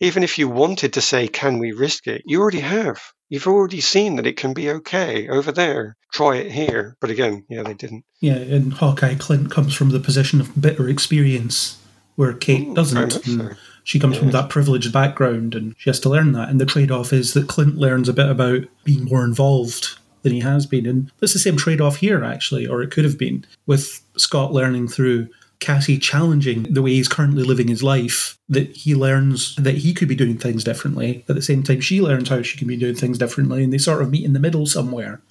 [0.00, 2.22] even if you wanted to say, can we risk it?
[2.24, 3.00] You already have.
[3.32, 5.96] You've already seen that it can be okay over there.
[6.12, 6.98] Try it here.
[7.00, 8.04] But again, yeah, they didn't.
[8.20, 11.78] Yeah, and Hawkeye Clint comes from the position of bitter experience
[12.16, 13.12] where Kate Ooh, doesn't.
[13.12, 13.48] So.
[13.84, 16.50] She comes from that privileged background and she has to learn that.
[16.50, 20.32] And the trade off is that Clint learns a bit about being more involved than
[20.32, 20.84] he has been.
[20.84, 24.52] And that's the same trade off here, actually, or it could have been, with Scott
[24.52, 25.28] learning through
[25.62, 30.08] Cassie challenging the way he's currently living his life, that he learns that he could
[30.08, 31.24] be doing things differently.
[31.28, 33.78] At the same time, she learns how she can be doing things differently, and they
[33.78, 35.22] sort of meet in the middle somewhere.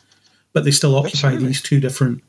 [0.54, 2.24] But they still occupy these two different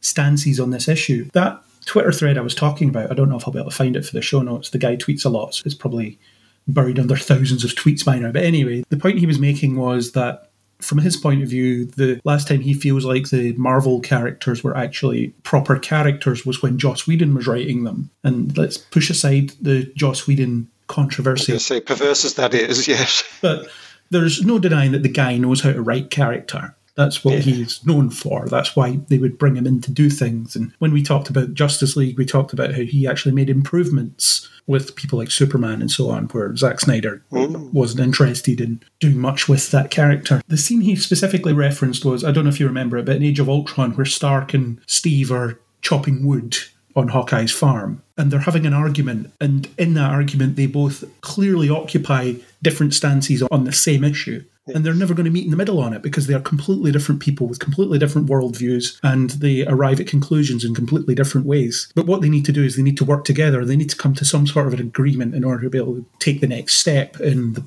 [0.00, 1.28] stances on this issue.
[1.32, 3.76] That Twitter thread I was talking about, I don't know if I'll be able to
[3.76, 4.70] find it for the show notes.
[4.70, 6.18] The guy tweets a lot, so it's probably
[6.66, 8.30] buried under thousands of tweets by now.
[8.30, 10.47] But anyway, the point he was making was that
[10.80, 14.76] from his point of view, the last time he feels like the Marvel characters were
[14.76, 18.10] actually proper characters was when Joss Whedon was writing them.
[18.22, 21.52] And let's push aside the Joss Whedon controversy.
[21.52, 23.24] I was say perverse as that is, yes.
[23.40, 23.68] But
[24.10, 26.74] there's no denying that the guy knows how to write character.
[26.98, 27.40] That's what Yeah.
[27.52, 28.48] he's known for.
[28.50, 30.56] That's why they would bring him in to do things.
[30.56, 34.48] And when we talked about Justice League, we talked about how he actually made improvements
[34.66, 37.72] with people like Superman and so on, where Zack Snyder mm.
[37.72, 40.42] wasn't interested in doing much with that character.
[40.48, 43.22] The scene he specifically referenced was I don't know if you remember it, but in
[43.22, 46.56] Age of Ultron, where Stark and Steve are chopping wood
[46.96, 49.32] on Hawkeye's farm and they're having an argument.
[49.40, 54.42] And in that argument, they both clearly occupy different stances on the same issue.
[54.74, 56.92] And they're never going to meet in the middle on it because they are completely
[56.92, 61.90] different people with completely different worldviews and they arrive at conclusions in completely different ways.
[61.94, 63.64] But what they need to do is they need to work together.
[63.64, 65.96] They need to come to some sort of an agreement in order to be able
[65.96, 67.64] to take the next step in the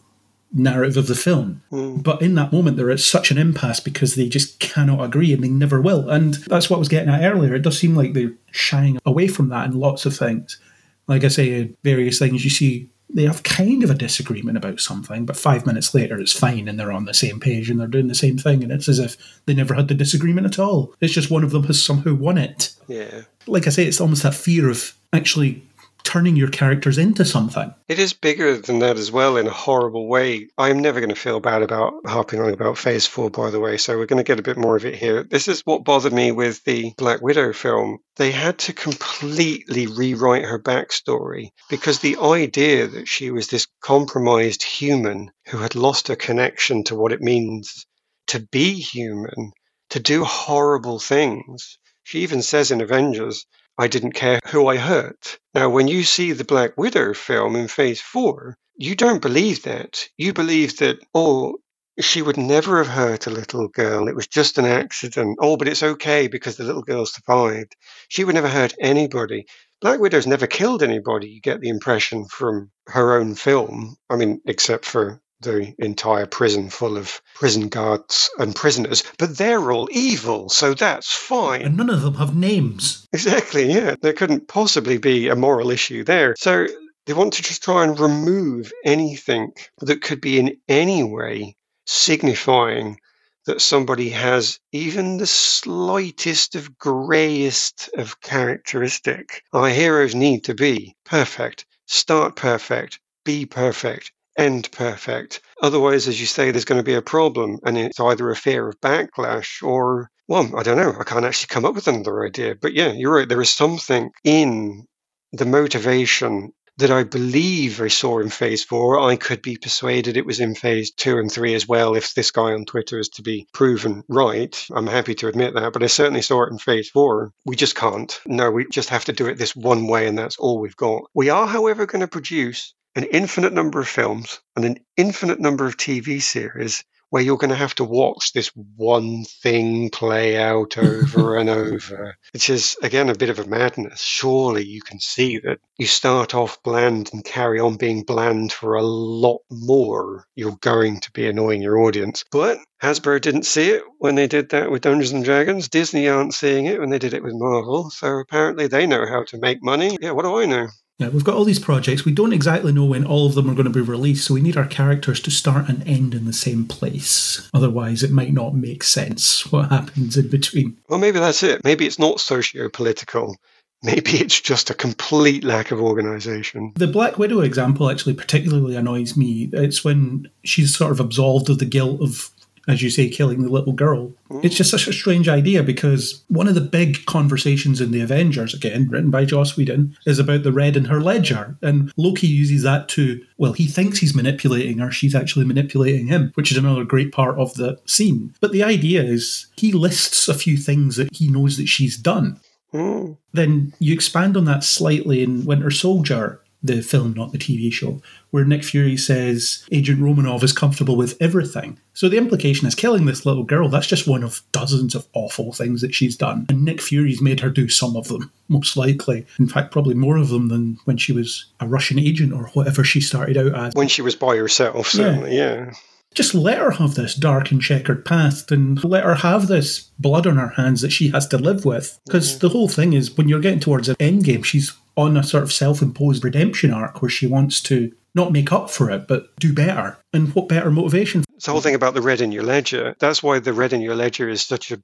[0.54, 1.62] narrative of the film.
[1.70, 1.97] Hmm.
[1.97, 5.43] But in that moment, they're at such an impasse because they just cannot agree and
[5.43, 6.10] they never will.
[6.10, 7.56] And that's what I was getting at earlier.
[7.56, 10.60] It does seem like they're shying away from that in lots of things.
[11.08, 15.26] Like I say, various things, you see they have kind of a disagreement about something,
[15.26, 18.07] but five minutes later it's fine and they're on the same page and they're doing
[18.07, 18.64] the same thing.
[18.64, 20.93] And it's as if they never had the disagreement at all.
[21.01, 22.74] It's just one of them has somehow won it.
[22.88, 23.22] Yeah.
[23.47, 25.64] Like I say, it's almost that fear of actually
[26.12, 27.74] turning your characters into something.
[27.88, 30.49] It is bigger than that as well in a horrible way.
[30.57, 33.78] I'm never going to feel bad about harping on about Phase 4, by the way,
[33.78, 35.24] so we're going to get a bit more of it here.
[35.24, 37.99] This is what bothered me with the Black Widow film.
[38.18, 44.64] They had to completely rewrite her backstory because the idea that she was this compromised
[44.64, 47.86] human who had lost her connection to what it means
[48.28, 49.53] to be human,
[49.91, 51.78] to do horrible things.
[52.03, 53.45] She even says in Avengers,
[53.82, 55.40] I didn't care who I hurt.
[55.56, 60.08] Now, when you see the Black Widow film in Phase 4, you don't believe that.
[60.20, 61.56] You believe that, oh,
[62.00, 64.08] she would never have hurt a little girl.
[64.08, 65.40] It was just an accident.
[65.42, 67.76] Oh, but it's okay because the little girl survived.
[68.08, 69.48] She would never hurt anybody.
[69.82, 73.96] Black Widow's never killed anybody, you get the impression from her own film.
[74.12, 79.04] I mean, except for the entire prison full of prison guards and prisoners.
[79.18, 81.62] But they're all evil, so that's fine.
[81.62, 83.08] And none of them have names.
[83.14, 83.96] Exactly, yeah.
[84.02, 86.36] There couldn't possibly be a moral issue there.
[86.38, 86.68] So
[87.06, 93.00] they want to just try and remove anything that could be in any way signifying
[93.46, 99.42] that somebody has even the slightest of greyest of characteristic.
[99.52, 104.12] Our heroes need to be perfect, start perfect, be perfect,
[104.42, 105.42] end perfect.
[105.62, 108.68] Otherwise, as you say, there's going to be a problem, and it's either a fear
[108.68, 110.96] of backlash or, well, I don't know.
[111.00, 112.56] I can't actually come up with another idea.
[112.56, 113.30] But yeah, you're right.
[113.30, 114.86] There is something in
[115.32, 119.00] the motivation that I believe I saw in phase four.
[119.00, 122.32] I could be persuaded it was in phase two and three as well if this
[122.32, 124.66] guy on Twitter is to be proven right.
[124.74, 127.34] I'm happy to admit that, but I certainly saw it in phase four.
[127.46, 128.20] We just can't.
[128.26, 131.04] No, we just have to do it this one way, and that's all we've got.
[131.14, 135.66] We are, however, going to produce an infinite number of films and an infinite number
[135.66, 140.78] of TV series where you're going to have to watch this one thing play out
[140.78, 144.02] over and over, which is, again, a bit of a madness.
[144.02, 148.76] Surely you can see that you start off bland and carry on being bland for
[148.76, 150.26] a lot more.
[150.36, 152.24] You're going to be annoying your audience.
[152.32, 155.68] But Hasbro didn't see it when they did that with Dungeons and Dragons.
[155.68, 157.89] Disney aren't seeing it when they did it with Marvel.
[157.89, 159.98] So apparently they know how to make money.
[160.00, 160.68] Yeah, what do I know?
[161.02, 162.06] Yeah, we've got all these projects.
[162.06, 164.41] We don't exactly know when all of them are going to be released, so we
[164.41, 167.49] need our characters to start and end in the same place.
[167.56, 170.78] Otherwise, it might not make sense what happens in between.
[170.89, 171.64] Well, maybe that's it.
[171.64, 173.36] Maybe it's not socio political.
[173.84, 176.72] Maybe it's just a complete lack of organization.
[176.76, 179.49] The Black Widow example actually particularly annoys me.
[179.54, 182.30] It's when she's sort of absolved of the guilt of,
[182.68, 184.12] as you say, killing the little girl.
[184.43, 188.53] It's just such a strange idea because one of the big conversations in the Avengers,
[188.53, 191.57] again, written by Joss Whedon, is about the red in her ledger.
[191.62, 196.32] And Loki uses that to, well, he thinks he's manipulating her, she's actually manipulating him,
[196.36, 198.34] which is another great part of the scene.
[198.39, 202.39] But the idea is he lists a few things that he knows that she's done.
[202.72, 203.14] Hmm.
[203.34, 208.01] Then you expand on that slightly in Winter Soldier, the film, not the TV show,
[208.30, 211.80] where Nick Fury says Agent Romanoff is comfortable with everything.
[211.93, 215.53] So the implication is killing this little girl, that's just one of dozens of awful
[215.53, 216.45] things that she's done.
[216.49, 219.26] And Nick Fury's made her do some of them, most likely.
[219.39, 222.84] In fact, probably more of them than when she was a Russian agent or whatever
[222.84, 223.76] she started out as.
[223.76, 225.74] When she was by herself, certainly, yeah.
[226.14, 230.28] Just let her have this dark and checkered past and let her have this blood
[230.28, 231.97] on her hands that she has to live with.
[232.05, 235.24] Because the whole thing is when you're getting towards an end game, she's on a
[235.24, 239.08] sort of self imposed redemption arc where she wants to not make up for it,
[239.08, 239.98] but do better.
[240.14, 241.24] And what better motivation?
[241.36, 242.96] It's the whole thing about the red in your ledger.
[243.00, 244.82] That's why the red in your ledger is such a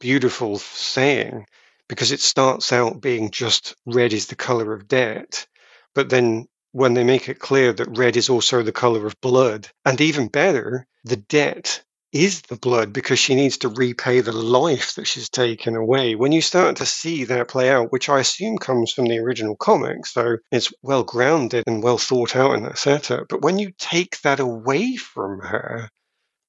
[0.00, 1.46] beautiful saying,
[1.88, 5.46] because it starts out being just red is the color of debt.
[5.94, 9.68] But then when they make it clear that red is also the color of blood,
[9.84, 11.82] and even better, the debt
[12.12, 16.14] is the blood because she needs to repay the life that she's taken away.
[16.14, 19.56] When you start to see that play out, which I assume comes from the original
[19.56, 23.28] comic, so it's well grounded and well thought out in that setup.
[23.28, 25.88] But when you take that away from her,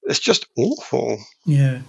[0.04, 1.18] it's just awful.
[1.46, 1.82] Yeah.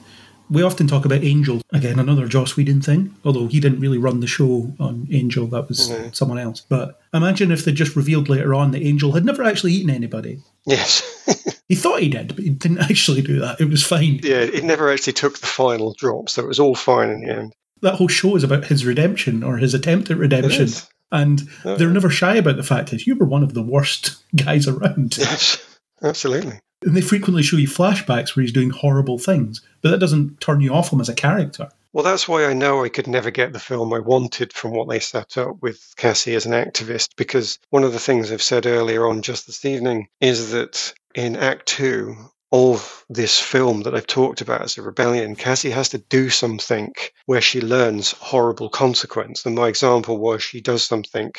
[0.50, 4.20] We often talk about Angel, again, another Joss Whedon thing, although he didn't really run
[4.20, 6.10] the show on Angel, that was No.
[6.14, 6.62] someone else.
[6.68, 10.40] But imagine if they just revealed later on that Angel had never actually eaten anybody.
[10.66, 11.02] Yes.
[11.70, 13.60] He thought he did, but he didn't actually do that.
[13.60, 14.20] It was fine.
[14.22, 17.34] yeah, it never actually took the final drop, so it was all fine in the
[17.34, 17.54] end.
[17.82, 20.68] That whole show is about his redemption or his attempt at redemption.
[21.12, 24.18] And Oh, they're never shy about the fact that you were one of the worst
[24.36, 25.18] guys around.
[25.18, 25.58] Yes,
[26.04, 26.60] absolutely.
[26.84, 30.62] And they frequently show you flashbacks where he's doing horrible things, but that doesn't turn
[30.62, 31.70] you off him as a character.
[31.92, 34.90] Well, that's why I know I could never get the film I wanted from what
[34.90, 38.66] they set up with Cassie as an activist, because one of the things I've said
[38.66, 42.16] earlier on just this evening is that in Act Two
[42.52, 46.94] of this film that I've talked about as a rebellion, Cassie has to do something
[47.26, 49.46] where she learns horrible consequence.
[49.46, 51.32] And my example was she does something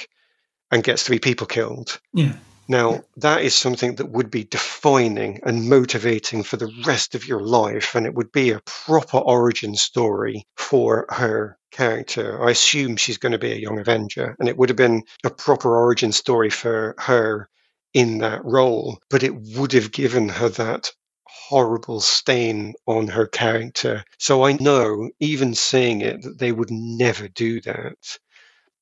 [0.71, 2.01] and gets three people killed.
[2.13, 2.35] Yeah.
[2.69, 7.41] Now, that is something that would be defining and motivating for the rest of your
[7.41, 12.43] life, and it would be a proper origin story for her character.
[12.43, 15.31] I assume she's going to be a young Avenger, and it would have been a
[15.31, 17.49] proper origin story for her
[17.93, 20.91] in that role, but it would have given her that
[21.27, 24.05] horrible stain on her character.
[24.19, 28.19] So I know, even saying it, that they would never do that.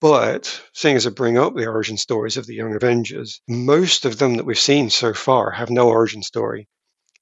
[0.02, 4.18] But seeing as I bring up the origin stories of the Young Avengers, most of
[4.18, 6.66] them that we've seen so far have no origin story.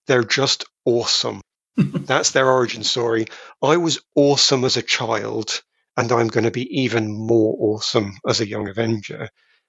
[0.07, 1.43] They're just awesome.
[1.77, 3.27] That's their origin story.
[3.63, 5.61] I was awesome as a child,
[5.99, 9.29] and I'm going to be even more awesome as a Young Avenger.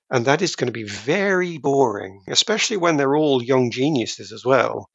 [0.10, 4.46] And that is going to be very boring, especially when they're all young geniuses as
[4.46, 4.90] well.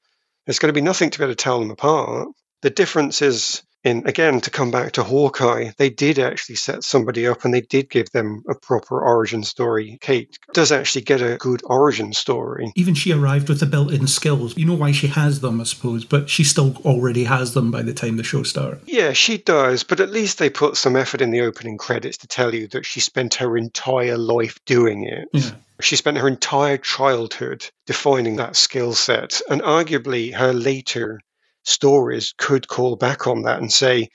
[0.47, 2.29] There's going to be nothing to be able to tell them apart.
[2.63, 7.27] The difference is in again to come back to Hawkeye, they did actually set somebody
[7.27, 9.99] up and they did give them a proper origin story.
[10.01, 12.73] Kate does actually get a good origin story.
[12.75, 14.57] Even she arrived with the built in skills.
[14.57, 17.83] You know why she has them, I suppose, but she still already has them by
[17.83, 18.83] the time the show starts.
[18.87, 22.27] Yeah, she does, but at least they put some effort in the opening credits to
[22.27, 25.29] tell you that she spent her entire life doing it.
[25.33, 25.53] Yeah.
[25.81, 31.21] She spent her entire childhood defining that skill set, and arguably her later
[31.67, 34.09] stories could call back on that and say,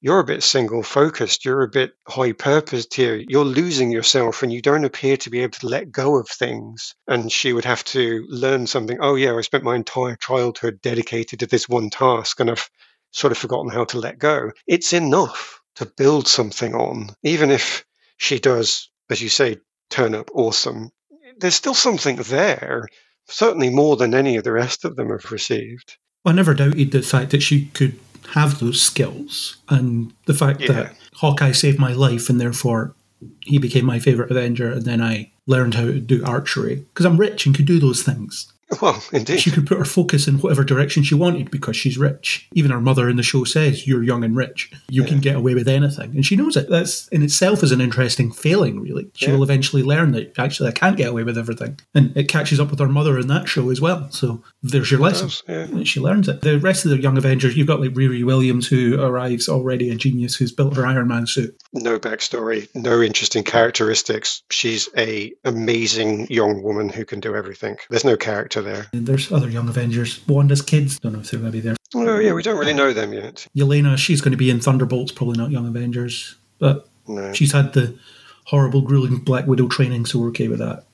[0.00, 4.52] You're a bit single focused, you're a bit high purposed here, you're losing yourself, and
[4.52, 6.94] you don't appear to be able to let go of things.
[7.08, 8.98] And she would have to learn something.
[9.00, 12.70] Oh, yeah, I spent my entire childhood dedicated to this one task, and I've
[13.12, 14.52] sort of forgotten how to let go.
[14.66, 17.84] It's enough to build something on, even if
[18.18, 20.90] she does, as you say, turn up awesome.
[21.38, 22.86] There's still something there,
[23.28, 25.96] certainly more than any of the rest of them have received.
[26.24, 27.98] I never doubted the fact that she could
[28.34, 30.72] have those skills and the fact Yeah.
[30.72, 32.94] that Hawkeye saved my life and therefore
[33.40, 37.16] he became my favourite Avenger and then I learned how to do archery because I'm
[37.16, 38.52] rich and could do those things.
[38.80, 39.40] Well, indeed.
[39.40, 42.48] She could put her focus in whatever direction she wanted because she's rich.
[42.54, 44.70] Even her mother in the show says, You're young and rich.
[44.88, 46.10] You can get away with anything.
[46.14, 46.68] And she knows it.
[46.70, 49.10] That's in itself is an interesting failing, really.
[49.14, 49.32] She Yeah.
[49.34, 51.78] will eventually learn that actually I can't get away with everything.
[51.94, 54.08] And it catches up with her mother in that show as well.
[54.12, 55.26] So there's your lesson.
[55.28, 55.82] does, yeah.
[55.84, 56.42] She learns it.
[56.42, 59.96] The rest of the young Avengers, you've got like Riri Williams, who arrives already a
[59.96, 61.60] genius who's built her Iron Man suit.
[61.72, 64.42] No backstory, no interesting characteristics.
[64.50, 67.76] She's a amazing young woman who can do everything.
[67.90, 68.86] There's no character there.
[68.92, 70.20] And there's other young Avengers.
[70.26, 71.76] Wanda's kids, don't know if they're going to be there.
[71.94, 73.46] Oh, yeah, we don't really know them yet.
[73.56, 76.36] Yelena, she's going to be in Thunderbolts, probably not Young Avengers.
[76.58, 77.32] But No.
[77.32, 77.98] She's had the
[78.44, 80.84] horrible, grueling Black Widow training, so we're okay with that.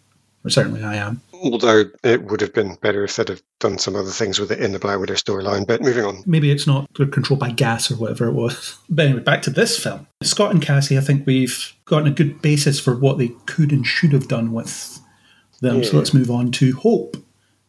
[0.45, 1.21] Or certainly I am.
[1.35, 4.61] Although it would have been better if they'd have done some other things with it
[4.61, 5.67] in the Black Widow storyline.
[5.67, 6.23] But moving on.
[6.25, 8.79] Maybe it's not controlled by gas or whatever it was.
[8.89, 10.07] But anyway, back to this film.
[10.23, 13.87] Scott and Cassie, I think we've gotten a good basis for what they could and
[13.87, 15.01] should have done with
[15.61, 15.83] them.
[15.83, 17.17] So let's move on to Hope.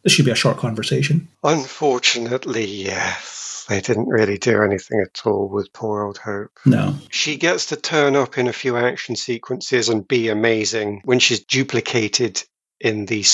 [0.07, 1.27] This should be a short conversation.
[1.43, 3.65] Unfortunately, yes.
[3.67, 6.57] They didn't really do anything at all with poor old Hope.
[6.65, 6.95] No.
[7.09, 11.43] She gets to turn up in a few action sequences and be amazing when she's
[11.43, 12.41] duplicated
[12.79, 13.25] in the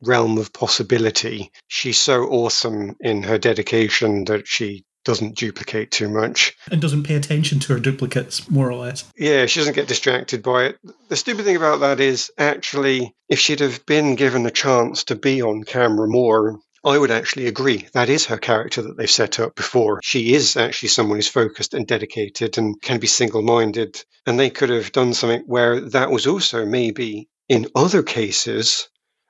[0.00, 1.52] realm of possibility.
[1.68, 6.56] She's so awesome in her dedication that she doesn't duplicate too much.
[6.70, 9.04] And doesn't pay attention to her duplicates, more or less.
[9.16, 10.78] Yeah, she doesn't get distracted by it.
[11.08, 15.14] The stupid thing about that is actually, if she'd have been given a chance to
[15.14, 17.86] be on camera more, I would actually agree.
[17.94, 20.00] That is her character that they've set up before.
[20.02, 24.02] She is actually someone who's focused and dedicated and can be single minded.
[24.26, 28.88] And they could have done something where that was also maybe in other cases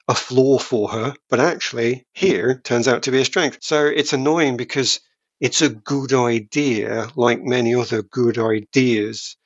[0.09, 3.59] a flaw for her, but actually here turns out to be a strength.
[3.61, 5.01] So it's annoying because
[5.43, 9.37] it's a good idea, like many other good ideas,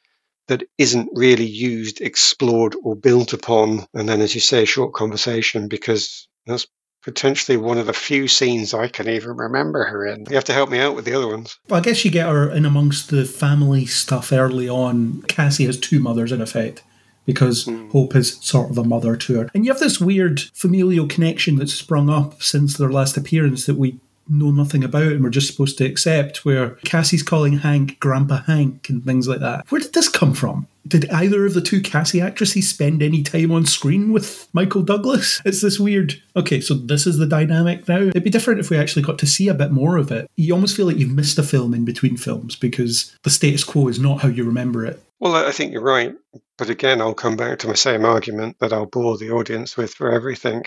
[0.47, 3.87] that isn't really used, explored, or built upon.
[3.95, 6.67] And then, as you say, short conversation because that's
[7.03, 10.27] potentially one of the few scenes I can even remember her in.
[10.29, 11.59] You have to help me out with the other ones.
[11.69, 15.23] Well, I guess you get her in amongst the family stuff early on.
[15.23, 16.85] Cassie has two mothers, in effect.
[17.25, 17.91] Because mm.
[17.91, 19.51] Hope is sort of a mother to her.
[19.55, 23.77] And you have this weird familial connection that's sprung up since their last appearance that
[23.77, 28.43] we know nothing about and we're just supposed to accept, where Cassie's calling Hank Grandpa
[28.43, 29.71] Hank and things like that.
[29.71, 30.67] Where did this come from?
[30.87, 35.43] Did either of the two Cassie actresses spend any time on screen with Michael Douglas?
[35.45, 36.23] It's this weird.
[36.37, 38.03] Okay, so this is the dynamic now.
[38.03, 40.31] It'd be different if we actually got to see a bit more of it.
[40.37, 43.89] You almost feel like you've missed a film in between films because the status quo
[43.89, 45.03] is not how you remember it.
[45.19, 46.15] Well, I think you're right.
[46.59, 49.93] But again, I'll come back to my same argument that I'll bore the audience with
[49.93, 50.65] for everything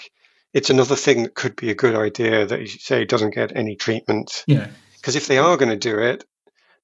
[0.53, 3.75] it's another thing that could be a good idea that you say doesn't get any
[3.75, 4.43] treatment.
[4.47, 4.67] Yeah.
[4.95, 6.25] Because if they are going to do it,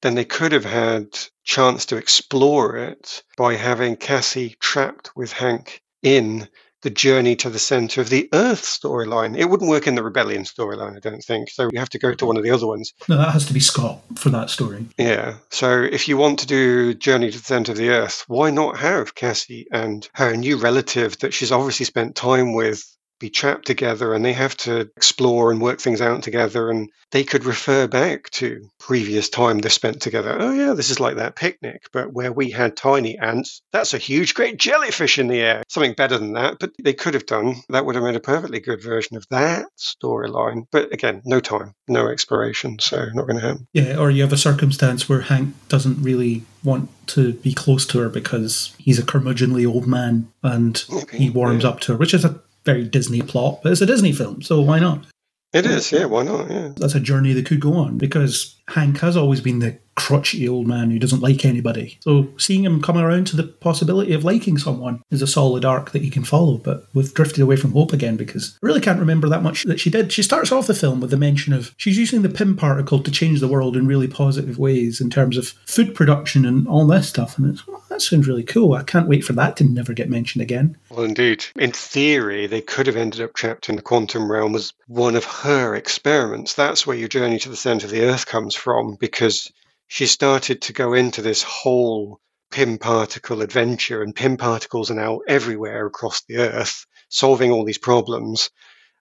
[0.02, 1.08] then they could have had
[1.44, 6.48] chance to explore it by having Cassie trapped with Hank in
[6.82, 9.36] the journey to the center of the Earth storyline.
[9.36, 11.50] It wouldn't work in the Rebellion storyline, I don't think.
[11.50, 12.94] So you have to go to one of the other ones.
[13.10, 14.86] No, that has to be Scott for that story.
[14.96, 15.38] Yeah.
[15.50, 18.78] So if you want to do Journey to the Center of the Earth, why not
[18.78, 22.86] have Cassie and her new relative that she's obviously spent time with
[23.20, 27.24] be trapped together and they have to explore and work things out together and they
[27.24, 30.36] could refer back to previous time they spent together.
[30.38, 33.98] Oh yeah this is like that picnic but where we had tiny ants that's a
[33.98, 35.64] huge great jellyfish in the air.
[35.70, 37.56] Something better than that but they could have done.
[37.70, 40.66] That would have made a perfectly good version of that storyline.
[40.72, 43.68] But again no time no exploration so not going to happen.
[43.74, 48.00] Yeah or you have a circumstance where hank doesn't really want to be close to
[48.00, 51.70] her because he's a curmudgeonly old man and okay, he warms yeah.
[51.70, 54.62] up to her which is a very Disney plot, but it's a Disney film, so
[54.62, 55.06] why not?
[55.54, 56.50] It is, yeah, why not?
[56.50, 56.74] Yeah.
[56.76, 60.68] That's a journey that could go on because Hank has always been the crotchety old
[60.68, 61.98] man who doesn't like anybody.
[62.02, 65.92] So seeing him come around to the possibility of liking someone is a solid arc
[65.92, 66.58] that you can follow.
[66.58, 69.80] But we've drifted away from Hope again because I really can't remember that much that
[69.80, 70.12] she did.
[70.12, 73.12] She starts off the film with the mention of she's using the Pym particle to
[73.12, 77.10] change the world in really positive ways in terms of food production and all this
[77.10, 77.38] stuff.
[77.38, 78.74] And it's, well, that sounds really cool.
[78.74, 80.78] I can't wait for that to never get mentioned again.
[80.90, 81.46] Well, indeed.
[81.56, 85.24] In theory, they could have ended up trapped in the quantum realm as one of
[85.24, 86.54] her experiments.
[86.54, 89.52] That's where your journey to the center of the Earth comes from because
[89.88, 92.20] she started to go into this whole
[92.52, 97.78] Pym particle adventure, and Pym particles are now everywhere across the Earth, solving all these
[97.78, 98.50] problems.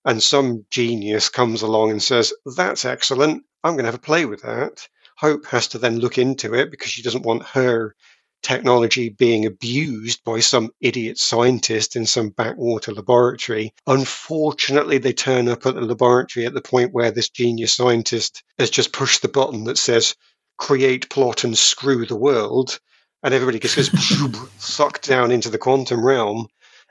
[0.04, 3.44] And some genius comes along and says, That's excellent.
[3.62, 4.88] I'm going to have a play with that.
[5.16, 7.94] Hope has to then look into it because she doesn't want her
[8.42, 13.72] technology being abused by some idiot scientist in some backwater laboratory.
[13.86, 18.68] Unfortunately, they turn up at the laboratory at the point where this genius scientist has
[18.70, 20.14] just pushed the button that says,
[20.56, 22.78] create, plot, and screw the world,
[23.22, 23.90] and everybody gets
[24.58, 26.46] sucked down into the quantum realm.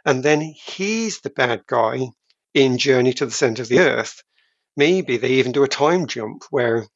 [0.05, 2.07] And then he's the bad guy
[2.53, 4.23] in Journey to the Center of the Earth.
[4.75, 6.87] Maybe they even do a time jump where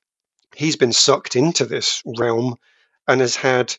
[0.55, 2.55] he's been sucked into this realm
[3.07, 3.75] and has had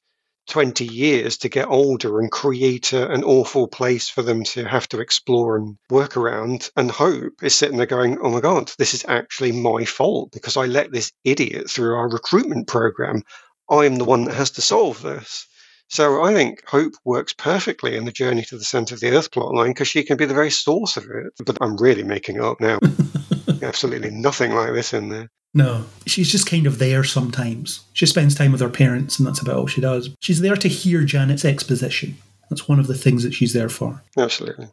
[0.49, 4.89] 20 years to get older and create a, an awful place for them to have
[4.89, 6.71] to explore and work around.
[6.77, 10.57] And Hope is sitting there going, Oh my God, this is actually my fault because
[10.57, 13.23] I let this idiot through our recruitment program.
[13.71, 15.47] I'm the one that has to solve this.
[15.89, 19.31] So I think Hope works perfectly in the journey to the center of the Earth
[19.31, 21.33] plotline because she can be the very source of it.
[21.45, 22.79] But I'm really making it up now.
[23.63, 25.31] Absolutely nothing like this in there.
[25.59, 27.81] No, she's just kind of there sometimes.
[27.93, 30.09] She spends time with her parents, and that's about all she does.
[30.21, 32.17] She's there to hear Janet's exposition.
[32.49, 34.01] That's one of the things that she's there for.
[34.17, 34.69] Absolutely.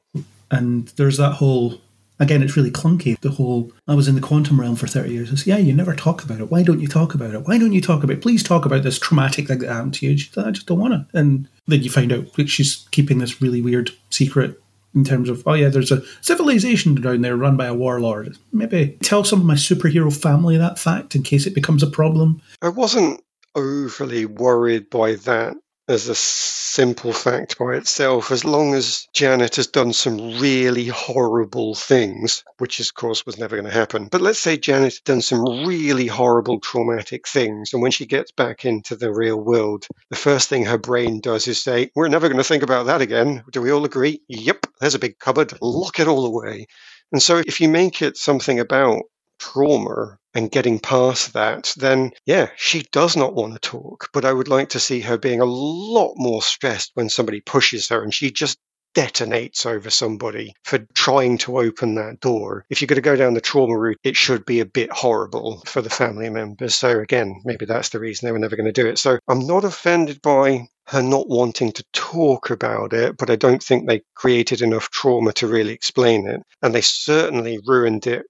[0.52, 1.82] And there's that whole,
[2.20, 3.20] again, it's really clunky.
[3.22, 5.32] The whole, I was in the quantum realm for 30 years.
[5.32, 6.52] It's, yeah, you never talk about it.
[6.52, 7.48] Why don't you talk about it?
[7.48, 8.22] Why don't you talk about it?
[8.22, 10.20] Please talk about this traumatic thing that happened to you.
[10.20, 11.18] Said, I just don't want to.
[11.18, 14.62] And then you find out that she's keeping this really weird secret
[14.96, 18.38] in terms of, oh yeah, there's a civilization down there run by a warlord.
[18.52, 22.42] Maybe tell some of my superhero family that fact in case it becomes a problem.
[22.62, 23.22] I wasn't
[23.56, 25.56] overly worried by that
[25.88, 31.76] as a simple fact by itself, as long as Janet has done some really horrible
[31.76, 34.08] things, which of course was never going to happen.
[34.12, 38.66] But let's say Janet done some really horrible traumatic things, and when she gets back
[38.66, 42.40] into the real world, the first thing her brain does is say, We're never going
[42.40, 43.44] to think about that again.
[43.52, 44.22] Do we all agree?
[44.28, 46.68] Yep, there's a big cupboard, lock it all away.
[47.12, 49.04] And so if you make it something about
[49.40, 54.10] trauma and getting past that, then yeah, she does not want to talk.
[54.14, 57.90] But I would like to see her being a lot more stressed when somebody pushes
[57.90, 58.58] her and she just
[58.96, 62.66] detonates over somebody for trying to open that door.
[62.70, 65.62] If you're going to go down the trauma route, it should be a bit horrible
[65.66, 66.76] for the family members.
[66.76, 68.98] So again, maybe that's the reason they were never going to do it.
[68.98, 73.62] So I'm not offended by her not wanting to talk about it, but I don't
[73.62, 76.42] think they created enough trauma to really explain it.
[76.62, 78.26] And they certainly ruined it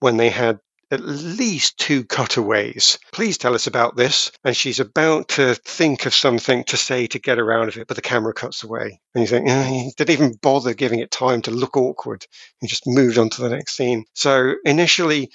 [0.00, 0.60] when they had
[0.90, 2.98] at least two cutaways.
[3.12, 4.32] Please tell us about this.
[4.44, 7.96] And she's about to think of something to say to get out of it, but
[7.96, 9.00] the camera cuts away.
[9.14, 12.26] And you think, eh, he didn't even bother giving it time to look awkward.
[12.60, 14.04] He just moved on to the next scene.
[14.14, 15.30] So initially,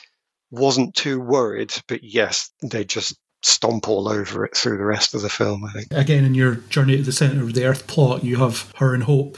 [0.51, 5.21] wasn't too worried, but yes, they just stomp all over it through the rest of
[5.21, 5.87] the film, I think.
[5.91, 9.03] Again, in your journey to the centre of the Earth plot, you have her and
[9.03, 9.37] Hope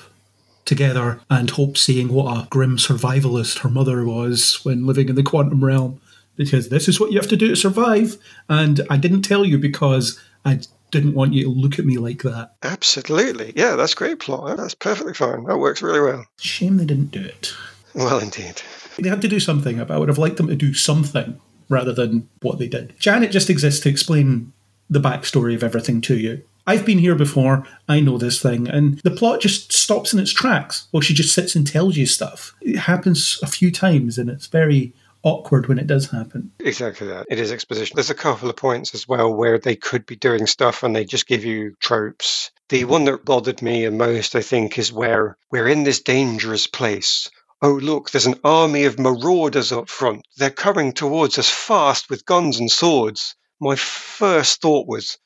[0.65, 5.23] together and Hope seeing what a grim survivalist her mother was when living in the
[5.23, 6.01] quantum realm
[6.35, 8.17] because this is what you have to do to survive.
[8.49, 10.59] And I didn't tell you because I
[10.91, 12.53] didn't want you to look at me like that.
[12.63, 13.53] Absolutely.
[13.55, 14.57] Yeah, that's great plot.
[14.57, 15.43] That's perfectly fine.
[15.45, 16.25] That works really well.
[16.39, 17.53] Shame they didn't do it.
[17.93, 18.61] Well, indeed.
[18.99, 21.39] They had to do something, but I would have liked them to do something
[21.69, 22.93] rather than what they did.
[22.99, 24.53] Janet just exists to explain
[24.89, 26.43] the backstory of everything to you.
[26.67, 30.33] I've been here before, I know this thing, and the plot just stops in its
[30.33, 30.87] tracks.
[30.91, 32.55] Well, she just sits and tells you stuff.
[32.61, 34.93] It happens a few times, and it's very
[35.25, 36.51] awkward when it does happen.
[36.59, 37.25] Exactly that.
[37.29, 37.95] It is exposition.
[37.95, 41.03] There's a couple of points as well where they could be doing stuff and they
[41.03, 42.51] just give you tropes.
[42.69, 46.67] The one that bothered me the most, I think, is where we're in this dangerous
[46.67, 47.29] place.
[47.61, 50.21] Oh, look, there's an army of marauders up front.
[50.37, 53.35] They're coming towards us fast with guns and swords.
[53.59, 55.17] My first thought was,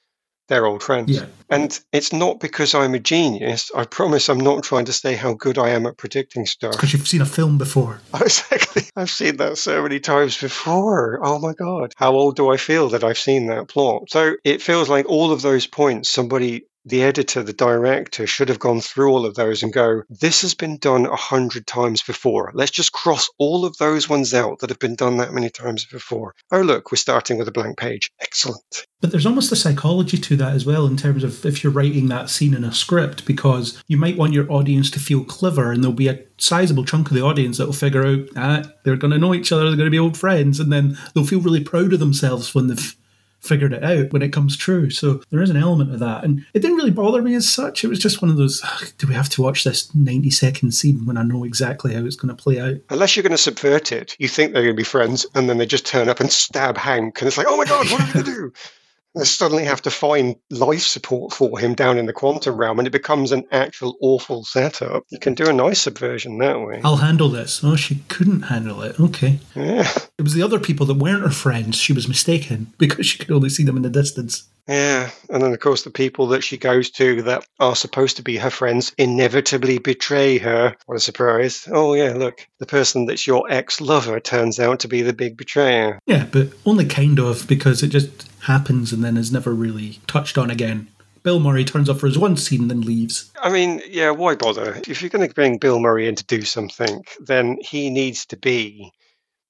[0.50, 1.12] they're old friends.
[1.12, 1.26] Yeah.
[1.50, 3.72] And it's not because I'm a genius.
[3.76, 6.74] I promise I'm not trying to say how good I am at predicting stuff.
[6.74, 8.02] Because you've seen a film before.
[8.20, 8.84] Exactly.
[8.96, 11.20] I've seen that so many times before.
[11.24, 11.94] Oh my God.
[11.96, 14.10] How old do I feel that I've seen that plot?
[14.10, 18.60] So it feels like all of those points somebody the editor, the director should have
[18.60, 22.52] gone through all of those and go, this has been done a hundred times before.
[22.54, 25.86] Let's just cross all of those ones out that have been done that many times
[25.86, 26.36] before.
[26.52, 28.12] Oh, look, we're starting with a blank page.
[28.22, 28.86] Excellent.
[29.02, 32.08] But there's almost a psychology to that as well in terms of if you're writing
[32.08, 35.84] that scene in a script, because you might want your audience to feel clever and
[35.84, 39.12] there'll be a sizable chunk of the audience that will figure out ah, they're going
[39.12, 41.64] to know each other, they're going to be old friends, and then they'll feel really
[41.64, 42.96] proud of themselves when they've
[43.42, 44.90] figured it out when it comes true.
[44.90, 46.24] So there is an element of that.
[46.24, 47.84] And it didn't really bother me as such.
[47.84, 48.62] It was just one of those,
[48.98, 52.16] do we have to watch this 90 second scene when I know exactly how it's
[52.16, 52.78] going to play out?
[52.90, 55.58] Unless you're going to subvert it, you think they're going to be friends, and then
[55.58, 58.08] they just turn up and stab Hank, and it's like, oh my God, what are
[58.08, 58.54] we going to do?
[59.20, 62.88] they suddenly have to find life support for him down in the quantum realm, and
[62.88, 65.04] it becomes an actual awful setup.
[65.10, 66.82] You can do a nice subversion that way.
[66.84, 67.62] I'll handle this.
[67.64, 69.00] Oh, she couldn't handle it.
[69.00, 69.40] Okay.
[69.56, 69.90] Yeah.
[70.18, 71.78] It was the other people that weren't her friends.
[71.78, 74.48] She was mistaken because she could only see them in the distance.
[74.70, 78.24] Yeah, and then of course the people that she goes to that are supposed to
[78.24, 80.76] be her friends inevitably betray her.
[80.86, 81.68] What a surprise.
[81.72, 86.00] Oh yeah, look, the person that's your ex-lover turns out to be the big betrayer.
[86.06, 90.38] Yeah, but only kind of because it just happens and then is never really touched
[90.38, 90.88] on again.
[91.24, 93.32] Bill Murray turns up for his one scene and then leaves.
[93.42, 94.80] I mean, yeah, why bother?
[94.88, 98.38] If you're going to bring Bill Murray in to do something, then he needs to
[98.38, 98.92] be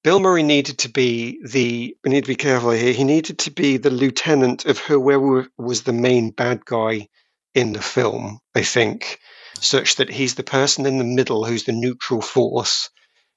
[0.02, 3.50] Bill Murray needed to be the, we need to be careful here, he needed to
[3.50, 7.08] be the lieutenant of whoever was the main bad guy
[7.54, 9.18] in the film, I think,
[9.60, 12.88] such that he's the person in the middle who's the neutral force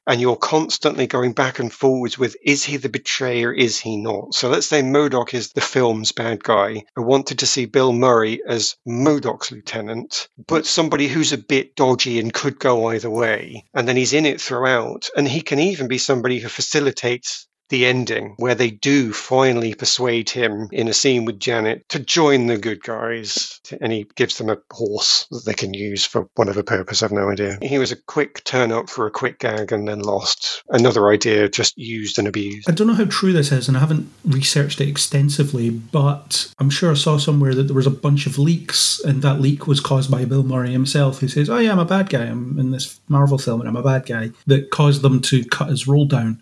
[0.07, 4.33] and you're constantly going back and forwards with is he the betrayer, is he not?
[4.33, 6.83] So let's say MODOK is the film's bad guy.
[6.97, 12.19] I wanted to see Bill Murray as MODOK's lieutenant, but somebody who's a bit dodgy
[12.19, 13.65] and could go either way.
[13.73, 15.09] And then he's in it throughout.
[15.15, 20.29] And he can even be somebody who facilitates the ending where they do finally persuade
[20.29, 23.59] him in a scene with Janet to join the good guys.
[23.81, 27.01] And he gives them a horse that they can use for whatever purpose.
[27.01, 27.57] I've no idea.
[27.61, 30.63] He was a quick turn up for a quick gag and then lost.
[30.69, 32.69] Another idea just used and abused.
[32.69, 36.69] I don't know how true this is, and I haven't researched it extensively, but I'm
[36.69, 39.79] sure I saw somewhere that there was a bunch of leaks, and that leak was
[39.79, 42.25] caused by Bill Murray himself, who says, Oh, yeah, I'm a bad guy.
[42.25, 45.69] I'm in this Marvel film and I'm a bad guy, that caused them to cut
[45.69, 46.41] his role down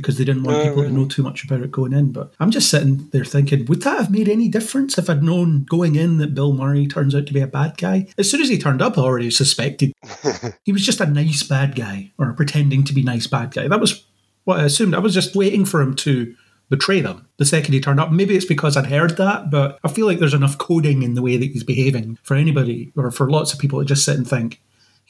[0.00, 2.12] because they didn't want people to know too much about it going in.
[2.12, 5.64] But I'm just sitting there thinking, would that have made any difference if I'd known
[5.64, 8.06] going in that Bill Murray turns out to be a bad guy?
[8.18, 9.92] As soon as he turned up, I already suspected
[10.64, 13.68] he was just a nice bad guy or pretending to be nice bad guy.
[13.68, 14.04] That was
[14.44, 14.94] what I assumed.
[14.94, 16.34] I was just waiting for him to
[16.70, 18.12] betray them the second he turned up.
[18.12, 21.22] Maybe it's because I'd heard that, but I feel like there's enough coding in the
[21.22, 24.28] way that he's behaving for anybody or for lots of people to just sit and
[24.28, 24.60] think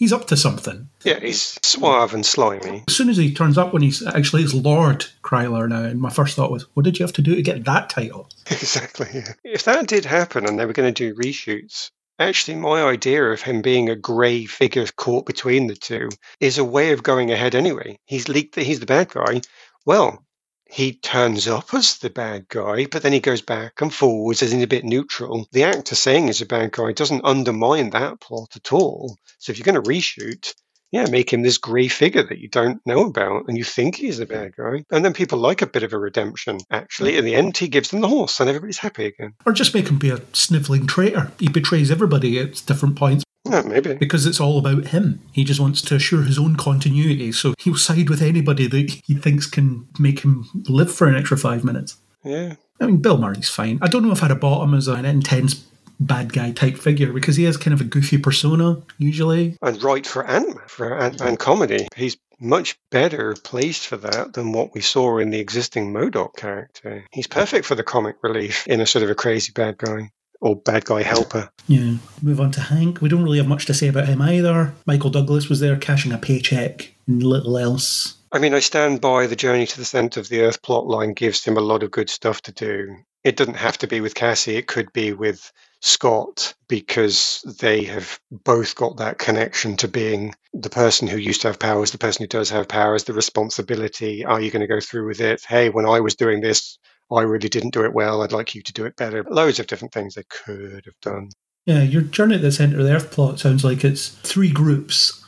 [0.01, 0.89] he's up to something.
[1.05, 2.83] Yeah, he's suave and slimy.
[2.89, 6.11] As soon as he turns up when he's actually it's Lord Krylar now, and my
[6.11, 8.29] first thought was, what did you have to do to get that title?
[8.51, 9.09] Exactly.
[9.15, 9.33] yeah.
[9.45, 13.43] If that did happen and they were going to do reshoots, actually, my idea of
[13.43, 16.09] him being a grey figure caught between the two
[16.41, 17.99] is a way of going ahead anyway.
[18.07, 19.43] He's leaked that he's the bad guy.
[19.87, 20.25] Well,
[20.71, 24.53] he turns up as the bad guy, but then he goes back and forwards as
[24.53, 25.49] in a bit neutral.
[25.51, 29.17] The actor saying he's a bad guy doesn't undermine that plot at all.
[29.39, 30.55] So if you're going to reshoot,
[30.93, 34.21] yeah, make him this grey figure that you don't know about and you think he's
[34.21, 34.85] a bad guy.
[34.91, 36.59] And then people like a bit of a redemption.
[36.71, 39.35] Actually, in the end, he gives them the horse and everybody's happy again.
[39.47, 41.33] Or just make him be a snivelling traitor.
[41.39, 43.95] He betrays everybody at different points Yeah, maybe.
[43.95, 45.21] because it's all about him.
[45.33, 49.15] He just wants to assure his own continuity, so he'll side with anybody that he
[49.15, 51.97] thinks can make him live for an extra five minutes.
[52.23, 52.57] Yeah.
[52.81, 53.79] I mean, Bill Murray's fine.
[53.83, 55.55] I don't know if I'd have bought him as an intense
[55.99, 59.57] bad guy type figure because he has kind of a goofy persona usually.
[59.63, 61.89] And right for Ant-Man, for Ant-Man comedy.
[61.95, 67.05] He's much better placed for that than what we saw in the existing MODOK character.
[67.13, 70.11] He's perfect for the comic relief in a sort of a crazy bad guy
[70.41, 71.51] or bad guy helper.
[71.67, 71.95] Yeah.
[72.23, 73.01] Move on to Hank.
[73.01, 74.75] We don't really have much to say about him either.
[74.87, 78.17] Michael Douglas was there cashing a paycheck and little else.
[78.33, 81.15] I mean, I stand by the Journey to the Center of the Earth plot line
[81.15, 82.97] gives him a lot of good stuff to do.
[83.25, 88.19] It doesn't have to be with Cassie, it could be with Scott because they have
[88.31, 92.23] both got that connection to being the person who used to have powers, the person
[92.23, 94.25] who does have powers, the responsibility.
[94.25, 95.43] Are you going to go through with it?
[95.47, 96.79] Hey, when I was doing this,
[97.13, 98.23] I really didn't do it well.
[98.23, 99.25] I'd like you to do it better.
[99.25, 101.31] Loads of different things they could have done.
[101.67, 105.25] Yeah, your Journey to the Centre of the Earth plot sounds like it's three groups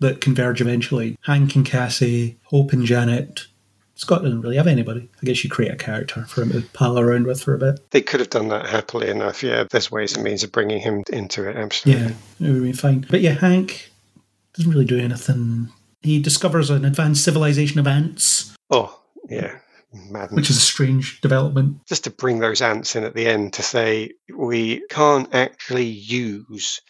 [0.00, 1.16] that converge eventually.
[1.22, 3.46] Hank and Cassie, Hope and Janet.
[3.96, 5.08] Scott doesn't really have anybody.
[5.22, 7.90] I guess you create a character for him to pal around with for a bit.
[7.90, 9.42] They could have done that happily enough.
[9.42, 11.56] Yeah, there's ways and means of bringing him into it.
[11.56, 12.02] Absolutely.
[12.40, 13.06] Yeah, it would be fine.
[13.08, 13.90] But yeah, Hank
[14.54, 15.68] doesn't really do anything.
[16.02, 19.58] He discovers an advanced civilization of ants, Oh, yeah.
[19.94, 20.36] Madness.
[20.36, 21.86] which is a strange development.
[21.86, 26.80] just to bring those ants in at the end to say we can't actually use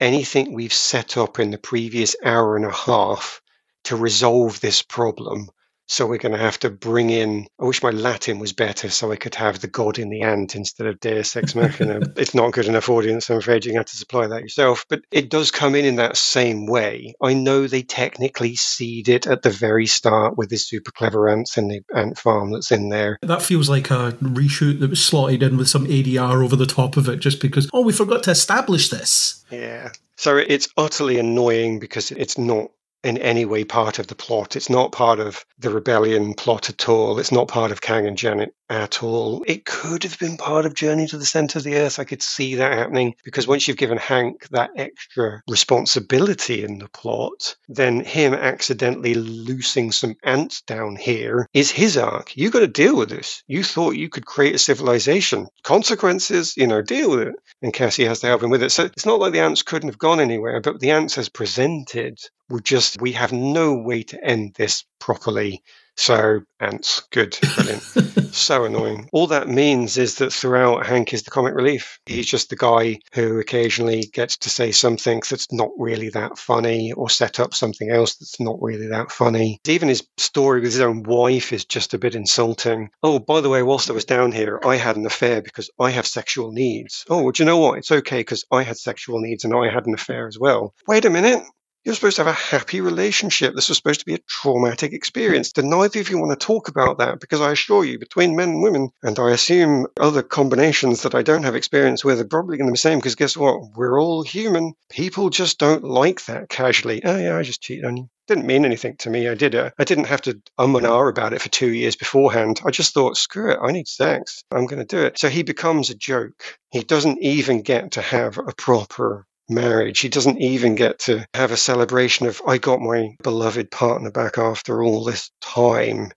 [0.00, 3.40] anything we've set up in the previous hour and a half
[3.84, 5.48] to resolve this problem.
[5.90, 7.48] So we're going to have to bring in.
[7.58, 10.54] I wish my Latin was better, so I could have the god in the ant
[10.54, 11.98] instead of Deus Ex Machina.
[12.16, 13.28] it's not good enough audience.
[13.28, 14.86] I'm afraid you're going to have to supply that yourself.
[14.88, 17.14] But it does come in in that same way.
[17.20, 21.58] I know they technically seed it at the very start with the super clever ants
[21.58, 23.18] in the ant farm that's in there.
[23.22, 26.96] That feels like a reshoot that was slotted in with some ADR over the top
[26.96, 29.44] of it just because, oh, we forgot to establish this.
[29.50, 29.90] Yeah.
[30.16, 32.70] So it's utterly annoying because it's not
[33.02, 34.56] in any way part of the plot.
[34.56, 37.18] It's not part of the rebellion plot at all.
[37.18, 39.42] It's not part of Kang and Janet at all.
[39.46, 41.98] It could have been part of Journey to the Center of the Earth.
[41.98, 46.88] I could see that happening because once you've given Hank that extra responsibility in the
[46.88, 52.36] plot, then him accidentally loosing some ants down here is his arc.
[52.36, 53.42] You got to deal with this.
[53.46, 55.48] You thought you could create a civilization.
[55.62, 58.70] Consequences, you know, deal with it and Cassie has to help him with it.
[58.70, 62.18] So it's not like the ants couldn't have gone anywhere, but the ants as presented
[62.50, 65.62] were just, we have no way to end this properly.
[65.96, 67.82] So ants, good, brilliant.
[68.34, 69.08] so annoying.
[69.12, 71.98] All that means is that throughout Hank is the comic relief.
[72.06, 76.92] He's just the guy who occasionally gets to say something that's not really that funny
[76.92, 79.60] or set up something else that's not really that funny.
[79.66, 82.88] Even his story with his own wife is just a bit insulting.
[83.02, 85.90] Oh, by the way, whilst I was down here, I had an affair because I
[85.90, 87.04] have sexual needs.
[87.10, 87.78] Oh, well, do you know what?
[87.78, 90.72] It's okay because I had sexual needs and I had an affair as well.
[90.86, 91.42] Wait a minute.
[91.82, 93.54] You're supposed to have a happy relationship.
[93.54, 95.50] This was supposed to be a traumatic experience.
[95.56, 97.20] Neither of you want to talk about that?
[97.20, 101.22] Because I assure you, between men and women, and I assume other combinations that I
[101.22, 102.98] don't have experience with are probably going to be the same.
[102.98, 103.74] Because guess what?
[103.74, 104.74] We're all human.
[104.90, 107.02] People just don't like that casually.
[107.02, 108.10] Oh yeah, I just cheated on you.
[108.28, 109.26] Didn't mean anything to me.
[109.26, 109.72] I did it.
[109.78, 112.60] I didn't have to um and ah about it for two years beforehand.
[112.64, 113.58] I just thought, screw it.
[113.60, 114.44] I need sex.
[114.50, 115.18] I'm going to do it.
[115.18, 116.58] So he becomes a joke.
[116.70, 120.00] He doesn't even get to have a proper marriage.
[120.00, 124.38] He doesn't even get to have a celebration of, I got my beloved partner back
[124.38, 126.10] after all this time.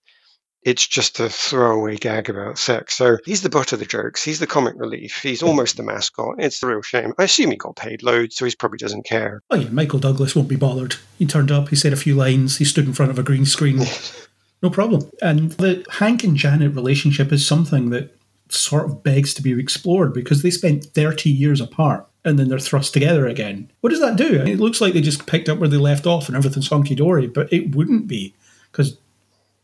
[0.62, 2.96] It's just a throwaway gag about sex.
[2.96, 4.24] So he's the butt of the jokes.
[4.24, 5.20] He's the comic relief.
[5.22, 6.36] He's almost the mascot.
[6.38, 7.12] It's a real shame.
[7.18, 9.42] I assume he got paid loads, so he probably doesn't care.
[9.50, 10.96] Oh yeah, Michael Douglas won't be bothered.
[11.18, 13.44] He turned up, he said a few lines, he stood in front of a green
[13.44, 13.84] screen,
[14.64, 15.10] No problem.
[15.20, 18.16] And the Hank and Janet relationship is something that
[18.48, 22.58] sort of begs to be explored because they spent 30 years apart and then they're
[22.58, 23.70] thrust together again.
[23.80, 24.42] What does that do?
[24.42, 27.26] It looks like they just picked up where they left off and everything's honky dory,
[27.26, 28.34] but it wouldn't be
[28.70, 28.96] because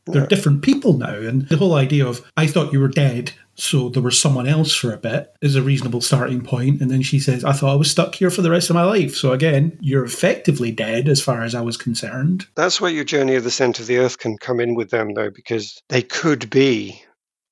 [0.06, 1.14] they're different people now.
[1.14, 4.74] And the whole idea of, I thought you were dead, so there was someone else
[4.74, 6.80] for a bit, is a reasonable starting point.
[6.80, 8.84] And then she says, I thought I was stuck here for the rest of my
[8.84, 9.14] life.
[9.14, 12.46] So again, you're effectively dead as far as I was concerned.
[12.56, 15.14] That's where your journey of the center of the earth can come in with them,
[15.14, 17.02] though, because they could be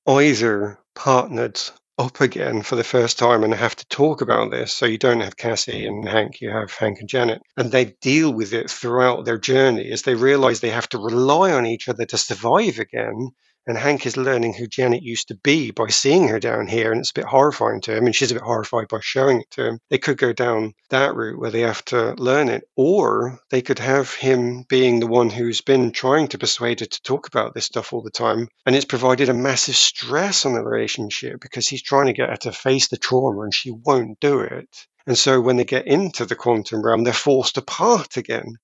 [0.07, 1.61] either partnered
[1.99, 4.73] up again for the first time and have to talk about this.
[4.73, 5.89] So you don't have Cassie mm.
[5.89, 7.43] and Hank, you have Hank and Janet.
[7.57, 11.53] And they deal with it throughout their journey as they realize they have to rely
[11.53, 13.31] on each other to survive again.
[13.69, 17.01] And Hank is learning who Janet used to be by seeing her down here, and
[17.01, 19.67] it's a bit horrifying to him, and she's a bit horrified by showing it to
[19.67, 19.81] him.
[19.91, 23.79] They could go down that route where they have to learn it, or they could
[23.79, 27.67] have him being the one who's been trying to persuade her to talk about this
[27.67, 31.83] stuff all the time, and it's provided a massive stress on the relationship because he's
[31.83, 34.87] trying to get her to face the trauma and she won't do it.
[35.07, 38.57] And so when they get into the quantum realm, they're forced apart again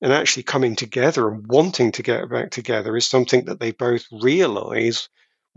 [0.00, 4.06] and actually coming together and wanting to get back together is something that they both
[4.12, 5.08] realize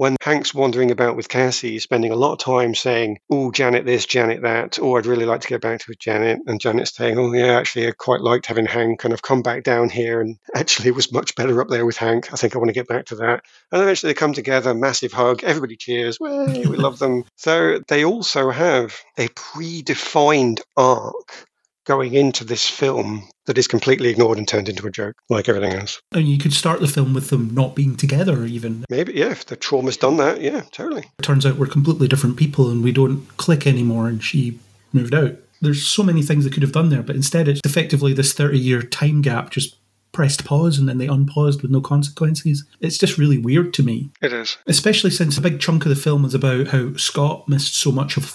[0.01, 4.07] when Hank's wandering about with Cassie, spending a lot of time saying, Oh, Janet this,
[4.07, 6.39] Janet that, oh, I'd really like to get back to Janet.
[6.47, 9.61] And Janet's saying, Oh, yeah, actually, I quite liked having Hank, and I've come back
[9.61, 12.33] down here, and actually, was much better up there with Hank.
[12.33, 13.43] I think I want to get back to that.
[13.71, 17.23] And eventually, they come together, massive hug, everybody cheers, Way, we love them.
[17.35, 21.47] So they also have a predefined arc
[21.85, 25.73] going into this film that is completely ignored and turned into a joke, like everything
[25.73, 26.01] else.
[26.11, 28.85] And you could start the film with them not being together, even.
[28.89, 31.05] Maybe, yeah, if the trauma's done that, yeah, totally.
[31.19, 34.59] It turns out we're completely different people and we don't click anymore, and she
[34.93, 35.35] moved out.
[35.61, 38.57] There's so many things they could have done there, but instead it's effectively this 30
[38.57, 39.75] year time gap just
[40.11, 42.65] pressed pause and then they unpaused with no consequences.
[42.79, 44.09] It's just really weird to me.
[44.21, 44.57] It is.
[44.67, 48.17] Especially since a big chunk of the film is about how Scott missed so much
[48.17, 48.25] of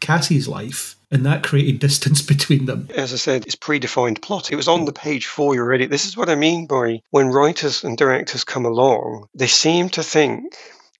[0.00, 2.88] Cassie's life and that created distance between them.
[2.94, 4.52] As I said, it's predefined plot.
[4.52, 5.86] It was on the page for you already.
[5.86, 10.02] This is what I mean by when writers and directors come along, they seem to
[10.02, 10.56] think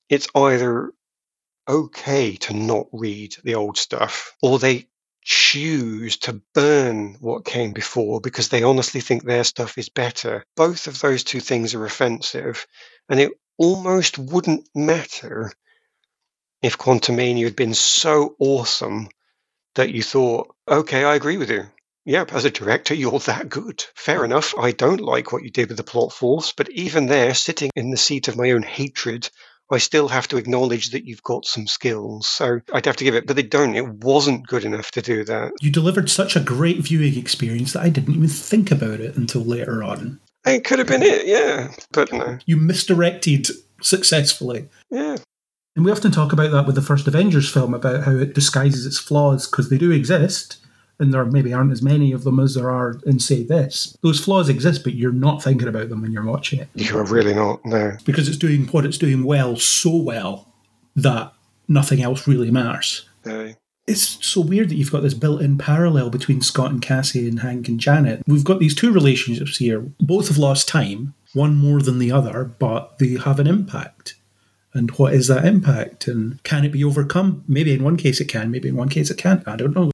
[0.09, 0.93] it's either
[1.69, 4.87] okay to not read the old stuff or they
[5.23, 10.43] choose to burn what came before because they honestly think their stuff is better.
[10.57, 12.67] Both of those two things are offensive,
[13.11, 15.53] and it almost wouldn't matter
[16.63, 19.09] if Quantumania had been so awesome
[19.75, 21.65] that you thought, okay, I agree with you.
[22.05, 23.85] Yep, as a director, you're that good.
[23.95, 24.55] Fair enough.
[24.59, 27.91] I don't like what you did with the plot force, but even there, sitting in
[27.91, 29.29] the seat of my own hatred,
[29.71, 32.27] I still have to acknowledge that you've got some skills.
[32.27, 33.77] So I'd have to give it, but they don't.
[33.77, 35.53] It wasn't good enough to do that.
[35.61, 39.43] You delivered such a great viewing experience that I didn't even think about it until
[39.43, 40.19] later on.
[40.47, 42.39] It could have been it, yeah, but no.
[42.47, 43.49] You misdirected
[43.83, 44.69] successfully.
[44.91, 45.19] Yeah.
[45.79, 48.85] And we often talk about that with the first Avengers film about how it disguises
[48.85, 50.57] its flaws because they do exist,
[50.99, 53.97] and there maybe aren't as many of them as there are in, say, this.
[54.03, 56.69] Those flaws exist, but you're not thinking about them when you're watching it.
[56.75, 57.97] You're really not, no.
[58.05, 60.53] Because it's doing what it's doing well so well
[60.97, 61.33] that
[61.69, 63.09] nothing else really matters.
[63.25, 63.55] No.
[63.87, 67.39] It's so weird that you've got this built in parallel between Scott and Cassie and
[67.39, 68.25] Hank and Janet.
[68.27, 69.83] We've got these two relationships here.
[70.01, 74.17] Both have lost time, one more than the other, but they have an impact
[74.79, 76.07] and what is that impact?
[76.09, 77.45] And can it be overcome?
[77.47, 79.47] Maybe in one case it can maybe in one case it can't.
[79.47, 79.91] I don't know.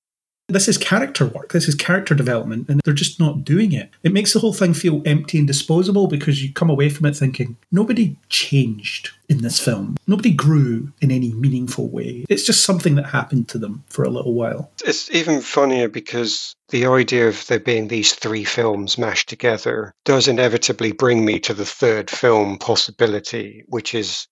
[0.49, 1.53] This is character work.
[1.53, 3.91] This is character development and they're just not doing it.
[4.03, 7.17] It makes the whole thing feel empty and disposable because you come away from it
[7.17, 9.97] thinking nobody changed in this film.
[10.07, 12.27] Nobody grew in any meaningful way.
[12.29, 14.71] It's just something that happened to them for a little while.
[14.85, 20.29] It's even funnier because the idea of there being these three films mashed together does
[20.29, 24.27] inevitably bring me to the third film possibility, which is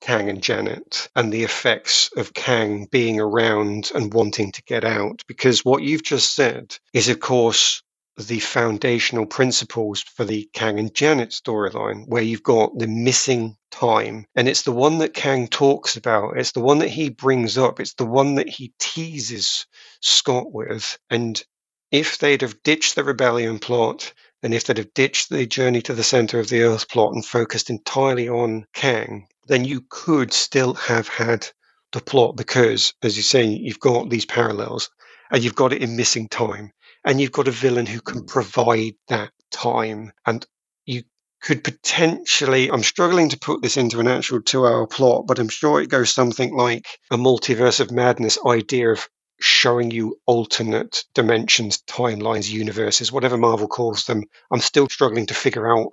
[0.00, 5.22] Kang and Janet and the effects of Kang being around and wanting to get out.
[5.26, 7.82] Because what you've just said is, of course,
[8.18, 14.26] the foundational principles for the Kang and Janet storyline, where you've got the missing time.
[14.34, 16.38] And it's the one that Kang talks about.
[16.38, 17.78] It's the one that he brings up.
[17.78, 19.66] It's the one that he teases
[20.00, 20.98] Scott with.
[21.10, 21.42] And
[21.90, 24.12] if they'd have ditched the rebellion plot,
[24.42, 27.24] and if they'd have ditched the journey to the center of the earth plot and
[27.24, 31.46] focused entirely on Kang, then you could still have had
[31.92, 34.90] the plot because, as you're saying, you've got these parallels
[35.30, 36.72] and you've got it in missing time
[37.04, 38.26] and you've got a villain who can hmm.
[38.26, 40.46] provide that time and
[40.84, 41.02] you
[41.40, 45.48] could potentially i'm struggling to put this into an actual two hour plot but i'm
[45.48, 49.08] sure it goes something like a multiverse of madness idea of
[49.40, 54.24] showing you alternate dimensions timelines universes whatever marvel calls them.
[54.50, 55.90] I'm still struggling to figure out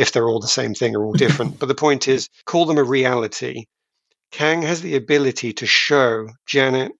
[0.00, 1.58] if they're all the same thing or all different.
[1.60, 3.66] but the point is, call them a reality.
[4.32, 6.92] Kang has the ability to show Janet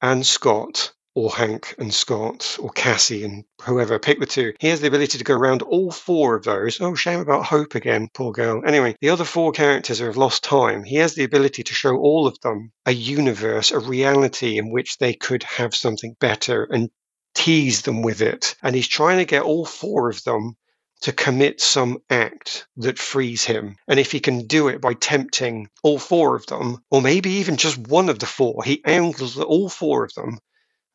[0.00, 4.54] and Scott or Hank and Scott, or Cassie and whoever, pick the two.
[4.58, 6.80] He has the ability to go around all four of those.
[6.80, 8.62] Oh, shame about Hope again, poor girl.
[8.66, 10.84] Anyway, the other four characters have lost time.
[10.84, 14.96] He has the ability to show all of them a universe, a reality in which
[14.98, 16.88] they could have something better and
[17.34, 18.56] tease them with it.
[18.62, 20.56] And he's trying to get all four of them
[21.02, 23.76] to commit some act that frees him.
[23.88, 27.56] And if he can do it by tempting all four of them, or maybe even
[27.56, 30.38] just one of the four, he angles all four of them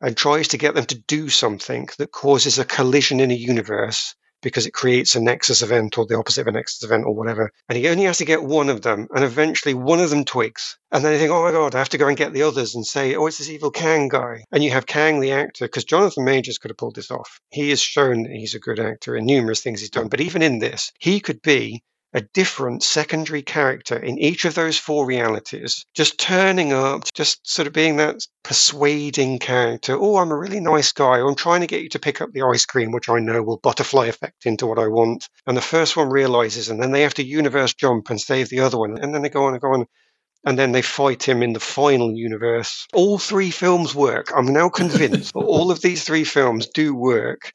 [0.00, 4.14] and tries to get them to do something that causes a collision in a universe
[4.42, 7.50] because it creates a nexus event or the opposite of a nexus event or whatever.
[7.68, 10.78] And he only has to get one of them, and eventually one of them twigs.
[10.90, 12.74] And then you think, oh my God, I have to go and get the others
[12.74, 14.44] and say, oh, it's this evil Kang guy.
[14.52, 17.40] And you have Kang, the actor, because Jonathan Majors could have pulled this off.
[17.50, 20.08] He has shown that he's a good actor in numerous things he's done.
[20.08, 21.82] But even in this, he could be
[22.14, 27.66] a different secondary character in each of those four realities, just turning up, just sort
[27.66, 29.96] of being that persuading character.
[29.98, 31.20] Oh, I'm a really nice guy.
[31.20, 33.58] I'm trying to get you to pick up the ice cream, which I know will
[33.58, 35.28] butterfly effect into what I want.
[35.46, 38.60] And the first one realizes, and then they have to universe jump and save the
[38.60, 38.98] other one.
[38.98, 39.86] And then they go on and go on
[40.44, 42.86] and then they fight him in the final universe.
[42.94, 44.30] All three films work.
[44.34, 47.52] I'm now convinced all of these three films do work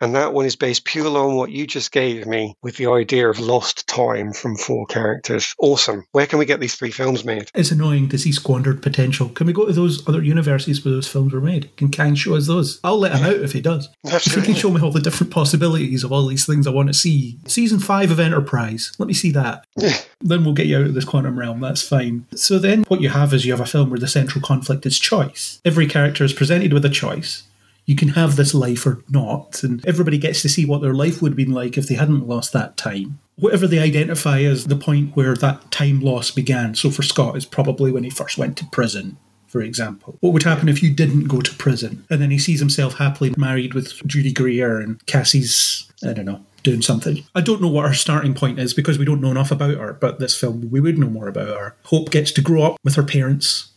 [0.00, 3.28] and that one is based purely on what you just gave me with the idea
[3.28, 5.54] of lost time from four characters.
[5.58, 6.04] Awesome.
[6.12, 7.50] Where can we get these three films made?
[7.54, 9.28] It's annoying to see squandered potential.
[9.30, 11.74] Can we go to those other universes where those films were made?
[11.76, 12.80] Can Kang show us those?
[12.84, 13.88] I'll let him out if he does.
[14.04, 16.70] That's if he can show me all the different possibilities of all these things I
[16.70, 17.38] want to see.
[17.46, 18.92] Season five of Enterprise.
[18.98, 19.64] Let me see that.
[19.76, 19.96] Yeah.
[20.20, 21.60] Then we'll get you out of this quantum realm.
[21.60, 22.26] That's fine.
[22.34, 24.98] So then what you have is you have a film where the central conflict is
[24.98, 25.60] choice.
[25.64, 27.44] Every character is presented with a choice
[27.86, 31.22] you can have this life or not, and everybody gets to see what their life
[31.22, 33.20] would have been like if they hadn't lost that time.
[33.36, 36.74] Whatever they identify as the point where that time loss began.
[36.74, 40.16] So for Scott, it's probably when he first went to prison, for example.
[40.20, 42.04] What would happen if you didn't go to prison?
[42.10, 46.44] And then he sees himself happily married with Judy Greer and Cassie's, I don't know,
[46.64, 47.24] doing something.
[47.34, 49.92] I don't know what her starting point is because we don't know enough about her,
[49.92, 51.76] but this film, we would know more about her.
[51.84, 53.68] Hope gets to grow up with her parents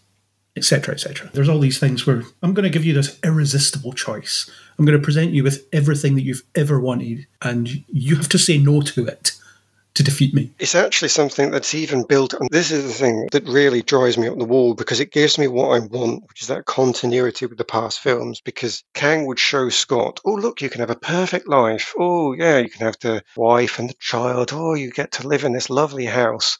[0.56, 1.30] etc., etc.
[1.34, 4.50] There's all these things where I'm going to give you this irresistible choice.
[4.78, 8.38] I'm going to present you with everything that you've ever wanted, and you have to
[8.38, 9.34] say no to it
[9.96, 10.50] to defeat me.
[10.60, 14.28] It's actually something that's even built, and this is the thing that really drives me
[14.28, 17.58] up the wall because it gives me what I want, which is that continuity with
[17.58, 18.40] the past films.
[18.40, 21.94] Because Kang would show Scott, oh, look, you can have a perfect life.
[21.98, 24.52] Oh, yeah, you can have the wife and the child.
[24.54, 26.60] Oh, you get to live in this lovely house.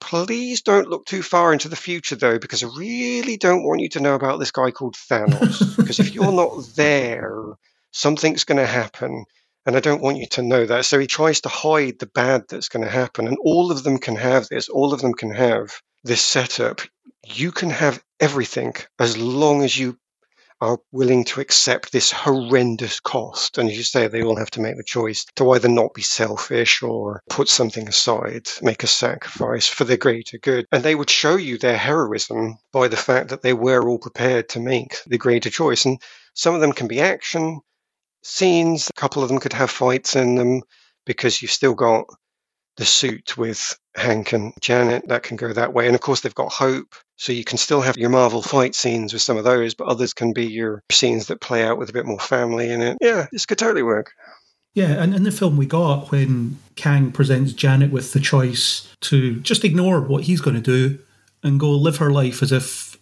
[0.00, 3.88] Please don't look too far into the future, though, because I really don't want you
[3.90, 5.76] to know about this guy called Thanos.
[5.76, 7.54] because if you're not there,
[7.92, 9.24] something's going to happen.
[9.64, 10.84] And I don't want you to know that.
[10.84, 13.26] So he tries to hide the bad that's going to happen.
[13.26, 14.68] And all of them can have this.
[14.68, 16.82] All of them can have this setup.
[17.24, 19.98] You can have everything as long as you
[20.60, 23.58] are willing to accept this horrendous cost.
[23.58, 26.02] And as you say, they all have to make the choice to either not be
[26.02, 30.66] selfish or put something aside, make a sacrifice for the greater good.
[30.72, 34.48] And they would show you their heroism by the fact that they were all prepared
[34.50, 35.84] to make the greater choice.
[35.84, 36.00] And
[36.34, 37.60] some of them can be action
[38.26, 40.62] scenes, a couple of them could have fights in them
[41.04, 42.04] because you've still got
[42.76, 45.86] the suit with Hank and Janet that can go that way.
[45.86, 46.94] And of course, they've got Hope.
[47.18, 50.12] So you can still have your Marvel fight scenes with some of those, but others
[50.12, 52.98] can be your scenes that play out with a bit more family in it.
[53.00, 54.12] Yeah, this could totally work.
[54.74, 59.40] Yeah, and in the film we got when Kang presents Janet with the choice to
[59.40, 60.98] just ignore what he's going to do
[61.42, 62.98] and go live her life as if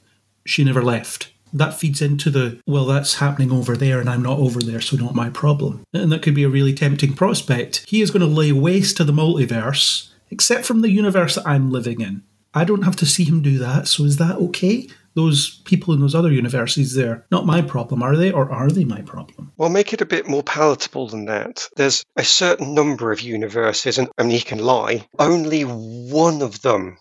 [0.47, 1.33] she never left.
[1.55, 4.97] That feeds into the, well, that's happening over there and I'm not over there, so
[4.97, 5.85] not my problem.
[5.93, 7.85] And that could be a really tempting prospect.
[7.89, 11.71] He is going to lay waste to the multiverse, except from the universe that I'm
[11.71, 12.25] living in.
[12.55, 14.89] I don't have to see him do that, so is that okay?
[15.15, 18.31] Those people in those other universes, they're not my problem, are they?
[18.31, 19.53] Or are they my problem?
[19.57, 21.69] Well, make it a bit more palatable than that.
[21.77, 25.07] There's a certain number of universes, and mean, he can lie.
[25.19, 26.97] Only one of them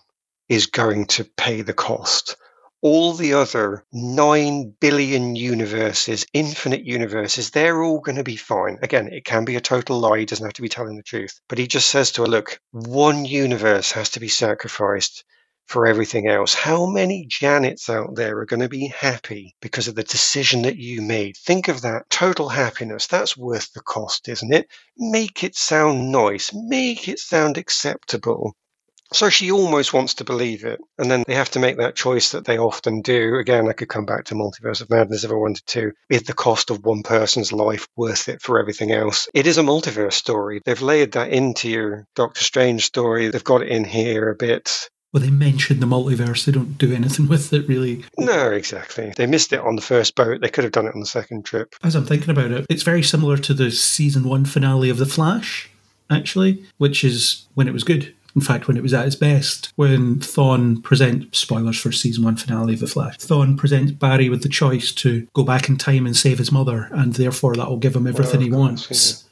[0.48, 2.36] is going to pay the cost.
[2.84, 8.78] All the other 9 billion universes, infinite universes, they're all going to be fine.
[8.82, 10.18] Again, it can be a total lie.
[10.18, 11.40] He doesn't have to be telling the truth.
[11.48, 15.24] But he just says to her, look, one universe has to be sacrificed
[15.64, 16.52] for everything else.
[16.52, 20.76] How many Janets out there are going to be happy because of the decision that
[20.76, 21.38] you made?
[21.38, 23.06] Think of that total happiness.
[23.06, 24.68] That's worth the cost, isn't it?
[24.98, 28.54] Make it sound nice, make it sound acceptable.
[29.12, 30.80] So she almost wants to believe it.
[30.98, 33.36] And then they have to make that choice that they often do.
[33.36, 35.92] Again, I could come back to Multiverse of Madness if I wanted to.
[36.08, 39.28] Is the cost of one person's life worth it for everything else?
[39.34, 40.60] It is a multiverse story.
[40.64, 43.28] They've layered that into your Doctor Strange story.
[43.28, 44.88] They've got it in here a bit.
[45.12, 46.44] Well, they mention the multiverse.
[46.44, 48.04] They don't do anything with it, really.
[48.18, 49.12] No, exactly.
[49.16, 50.40] They missed it on the first boat.
[50.40, 51.76] They could have done it on the second trip.
[51.84, 55.06] As I'm thinking about it, it's very similar to the season one finale of The
[55.06, 55.70] Flash,
[56.10, 58.12] actually, which is when it was good.
[58.34, 62.36] In fact, when it was at its best, when Thawne presents spoilers for season one
[62.36, 66.04] finale of The Flash, Thawne presents Barry with the choice to go back in time
[66.04, 69.24] and save his mother, and therefore that will give him everything Well, he wants.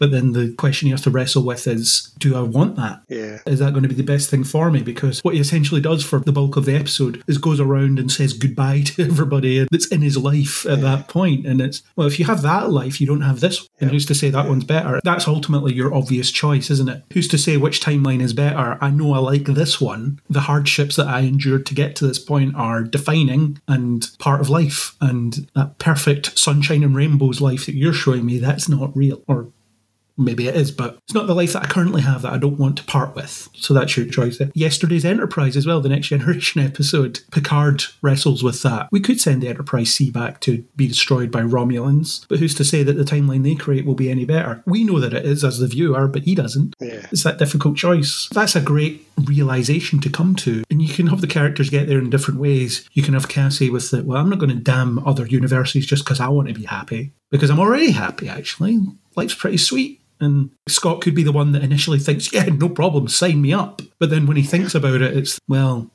[0.00, 3.02] But then the question he has to wrestle with is, do I want that?
[3.08, 3.38] Yeah.
[3.46, 4.82] Is that going to be the best thing for me?
[4.82, 8.10] Because what he essentially does for the bulk of the episode is goes around and
[8.10, 11.46] says goodbye to everybody that's in his life at that point.
[11.46, 13.68] And it's, well, if you have that life, you don't have this.
[13.78, 15.00] And who's to say that one's better?
[15.04, 17.04] That's ultimately your obvious choice, isn't it?
[17.12, 18.78] Who's to say which timeline is better?
[18.80, 20.20] I know I like this one.
[20.30, 24.48] The hardships that I endured to get to this point are defining and part of
[24.48, 24.96] life.
[25.02, 29.22] And that perfect sunshine and rainbows life that you're showing me, that's not real.
[29.28, 29.48] Or
[30.20, 32.58] maybe it is, but it's not the life that I currently have that I don't
[32.58, 33.48] want to part with.
[33.54, 34.50] So that's your choice there.
[34.54, 37.20] Yesterday's Enterprise as well, the Next Generation episode.
[37.32, 38.88] Picard wrestles with that.
[38.92, 42.64] We could send the Enterprise C back to be destroyed by Romulans, but who's to
[42.64, 44.62] say that the timeline they create will be any better?
[44.66, 46.76] We know that it is as the viewer, but he doesn't.
[46.80, 47.06] Yeah.
[47.10, 48.28] It's that difficult choice.
[48.32, 50.64] That's a great realization to come to.
[50.70, 52.88] And you can have the characters get there in different ways.
[52.92, 56.04] You can have Cassie with the, well, I'm not going to damn other universes just
[56.04, 57.12] because I want to be happy.
[57.30, 58.80] Because I'm already happy, actually.
[59.16, 59.99] Life's pretty sweet.
[60.20, 63.80] And Scott could be the one that initially thinks, yeah, no problem, sign me up.
[63.98, 65.90] But then when he thinks about it, it's, well,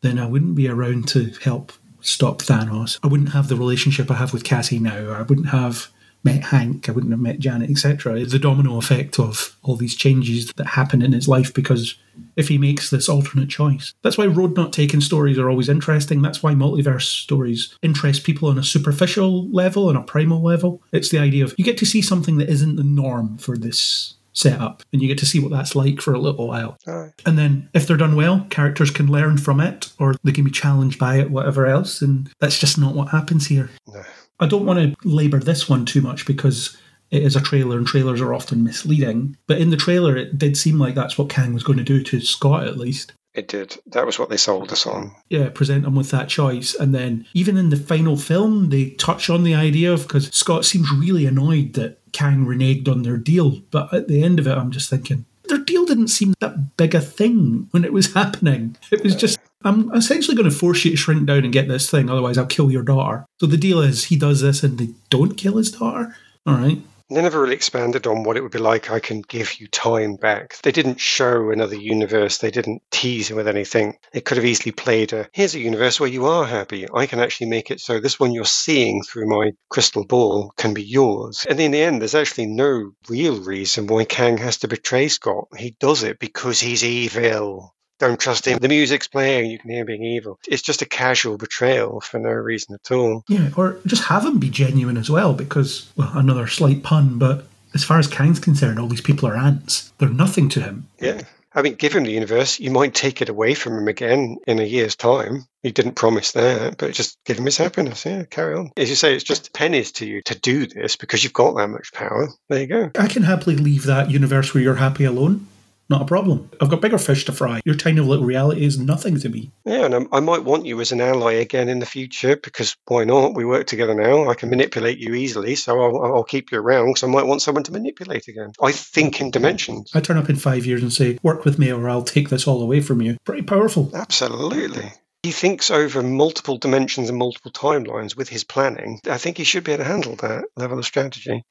[0.00, 2.98] then I wouldn't be around to help stop Thanos.
[3.02, 5.12] I wouldn't have the relationship I have with Cassie now.
[5.12, 5.88] I wouldn't have
[6.34, 6.88] met Hank.
[6.88, 8.24] I wouldn't have met Janet, etc.
[8.24, 11.96] The domino effect of all these changes that happen in his life because
[12.36, 13.94] if he makes this alternate choice.
[14.02, 16.22] That's why road not taken stories are always interesting.
[16.22, 20.82] That's why multiverse stories interest people on a superficial level, on a primal level.
[20.92, 24.14] It's the idea of you get to see something that isn't the norm for this
[24.32, 26.76] setup, and you get to see what that's like for a little while.
[26.86, 27.10] Aye.
[27.26, 30.50] And then, if they're done well, characters can learn from it, or they can be
[30.50, 32.00] challenged by it, whatever else.
[32.00, 33.70] And that's just not what happens here.
[33.92, 34.04] No.
[34.40, 36.76] I don't want to labour this one too much because
[37.10, 39.36] it is a trailer and trailers are often misleading.
[39.46, 42.02] But in the trailer, it did seem like that's what Kang was going to do
[42.04, 43.12] to Scott, at least.
[43.34, 43.76] It did.
[43.86, 45.14] That was what they sold us on.
[45.28, 46.74] Yeah, present him with that choice.
[46.74, 50.64] And then, even in the final film, they touch on the idea of because Scott
[50.64, 53.60] seems really annoyed that Kang reneged on their deal.
[53.70, 56.94] But at the end of it, I'm just thinking, their deal didn't seem that big
[56.94, 58.76] a thing when it was happening.
[58.90, 61.90] It was just, I'm essentially going to force you to shrink down and get this
[61.90, 63.26] thing, otherwise, I'll kill your daughter.
[63.40, 66.14] So the deal is he does this and they don't kill his daughter.
[66.46, 66.80] All right.
[67.10, 68.90] They never really expanded on what it would be like.
[68.90, 70.58] I can give you time back.
[70.60, 72.36] They didn't show another universe.
[72.36, 73.96] They didn't tease him with anything.
[74.12, 76.86] They could have easily played a here's a universe where you are happy.
[76.92, 80.74] I can actually make it so this one you're seeing through my crystal ball can
[80.74, 81.46] be yours.
[81.48, 85.48] And in the end, there's actually no real reason why Kang has to betray Scott.
[85.56, 87.74] He does it because he's evil.
[87.98, 88.58] Don't trust him.
[88.58, 89.50] The music's playing.
[89.50, 90.38] You can hear him being evil.
[90.46, 93.24] It's just a casual betrayal for no reason at all.
[93.28, 97.46] Yeah, or just have him be genuine as well, because, well, another slight pun, but
[97.74, 99.92] as far as Kang's concerned, all these people are ants.
[99.98, 100.86] They're nothing to him.
[101.00, 101.22] Yeah.
[101.54, 102.60] I mean, give him the universe.
[102.60, 105.46] You might take it away from him again in a year's time.
[105.62, 108.04] He didn't promise that, but just give him his happiness.
[108.06, 108.70] Yeah, carry on.
[108.76, 111.68] As you say, it's just pennies to you to do this because you've got that
[111.68, 112.28] much power.
[112.48, 112.90] There you go.
[112.96, 115.48] I can happily leave that universe where you're happy alone.
[115.90, 116.50] Not a problem.
[116.60, 117.62] I've got bigger fish to fry.
[117.64, 119.52] Your tiny little reality is nothing to me.
[119.64, 122.76] Yeah, and I, I might want you as an ally again in the future because
[122.86, 123.34] why not?
[123.34, 124.28] We work together now.
[124.28, 127.40] I can manipulate you easily, so I'll, I'll keep you around because I might want
[127.40, 128.52] someone to manipulate again.
[128.60, 129.90] I think in dimensions.
[129.94, 132.46] I turn up in five years and say, work with me or I'll take this
[132.46, 133.16] all away from you.
[133.24, 133.90] Pretty powerful.
[133.94, 134.92] Absolutely.
[135.22, 139.00] He thinks over multiple dimensions and multiple timelines with his planning.
[139.10, 141.42] I think he should be able to handle that level of strategy.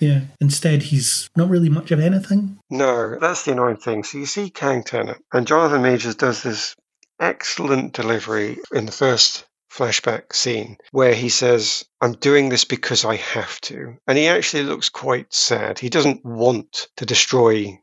[0.00, 0.22] Yeah.
[0.40, 2.58] Instead, he's not really much of anything.
[2.70, 4.04] No, that's the annoying thing.
[4.04, 6.76] So you see Kang turn up, and Jonathan Majors does this
[7.18, 13.16] excellent delivery in the first flashback scene where he says, I'm doing this because I
[13.16, 13.96] have to.
[14.06, 15.78] And he actually looks quite sad.
[15.78, 17.78] He doesn't want to destroy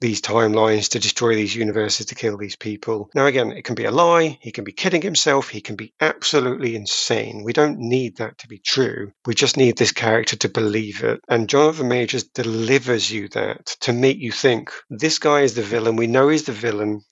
[0.00, 3.10] these timelines, to destroy these universes, to kill these people.
[3.14, 4.38] Now, again, it can be a lie.
[4.40, 5.48] He can be kidding himself.
[5.48, 7.42] He can be absolutely insane.
[7.44, 9.12] We don't need that to be true.
[9.26, 11.20] We just need this character to believe it.
[11.28, 15.96] And Jonathan Majors delivers you that to make you think this guy is the villain.
[15.96, 17.02] We know he's the villain.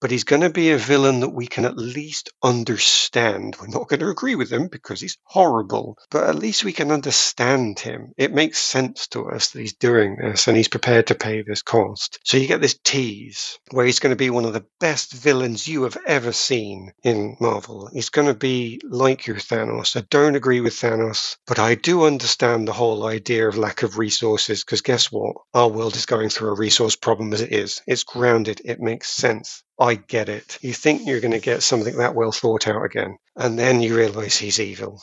[0.00, 3.56] But he's going to be a villain that we can at least understand.
[3.60, 6.90] We're not going to agree with him because he's horrible, but at least we can
[6.90, 8.12] understand him.
[8.16, 11.62] It makes sense to us that he's doing this and he's prepared to pay this
[11.62, 12.18] cost.
[12.24, 15.68] So you get this tease where he's going to be one of the best villains
[15.68, 17.90] you have ever seen in Marvel.
[17.92, 19.96] He's going to be like your Thanos.
[19.96, 23.98] I don't agree with Thanos, but I do understand the whole idea of lack of
[23.98, 25.36] resources because guess what?
[25.52, 27.82] Our world is going through a resource problem as it is.
[27.86, 28.62] It's grounded.
[28.64, 29.62] It makes sense.
[29.80, 30.58] I get it.
[30.60, 33.96] You think you're going to get something that well thought out again, and then you
[33.96, 35.02] realize he's evil.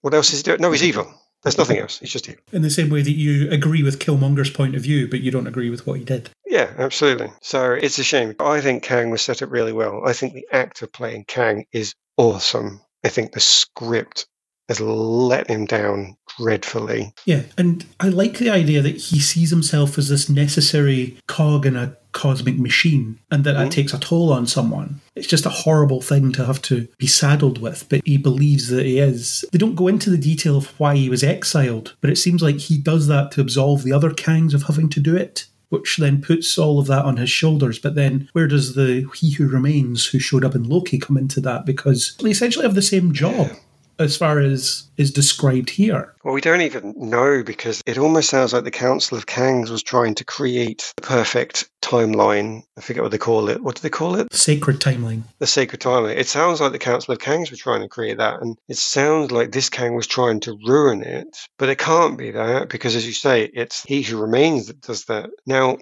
[0.00, 0.60] What else is he doing?
[0.60, 1.14] No, he's evil.
[1.42, 1.98] There's nothing else.
[1.98, 2.42] He's just evil.
[2.52, 5.46] In the same way that you agree with Killmonger's point of view, but you don't
[5.46, 6.30] agree with what he did.
[6.46, 7.30] Yeah, absolutely.
[7.40, 8.34] So it's a shame.
[8.40, 10.02] I think Kang was set up really well.
[10.04, 12.80] I think the actor playing Kang is awesome.
[13.04, 14.26] I think the script
[14.68, 17.14] has let him down dreadfully.
[17.24, 21.76] Yeah, and I like the idea that he sees himself as this necessary cog in
[21.76, 23.70] a cosmic machine and that that mm.
[23.70, 25.00] takes a toll on someone.
[25.14, 28.86] It's just a horrible thing to have to be saddled with, but he believes that
[28.86, 29.44] he is.
[29.52, 32.58] They don't go into the detail of why he was exiled, but it seems like
[32.58, 35.46] he does that to absolve the other Kangs of having to do it.
[35.70, 37.78] Which then puts all of that on his shoulders.
[37.78, 41.40] But then, where does the He Who Remains, who showed up in Loki, come into
[41.40, 41.64] that?
[41.64, 43.48] Because they essentially have the same job
[43.98, 46.14] as far as is described here.
[46.24, 49.82] Well, we don't even know because it almost sounds like the Council of Kangs was
[49.82, 52.62] trying to create the perfect timeline.
[52.76, 53.62] I forget what they call it.
[53.62, 54.32] What do they call it?
[54.32, 55.22] Sacred timeline.
[55.38, 56.16] The sacred timeline.
[56.16, 59.30] It sounds like the Council of Kangs were trying to create that, and it sounds
[59.30, 61.36] like this Kang was trying to ruin it.
[61.58, 65.04] But it can't be that because, as you say, it's He Who Remains that does
[65.06, 65.30] that.
[65.46, 65.78] Now,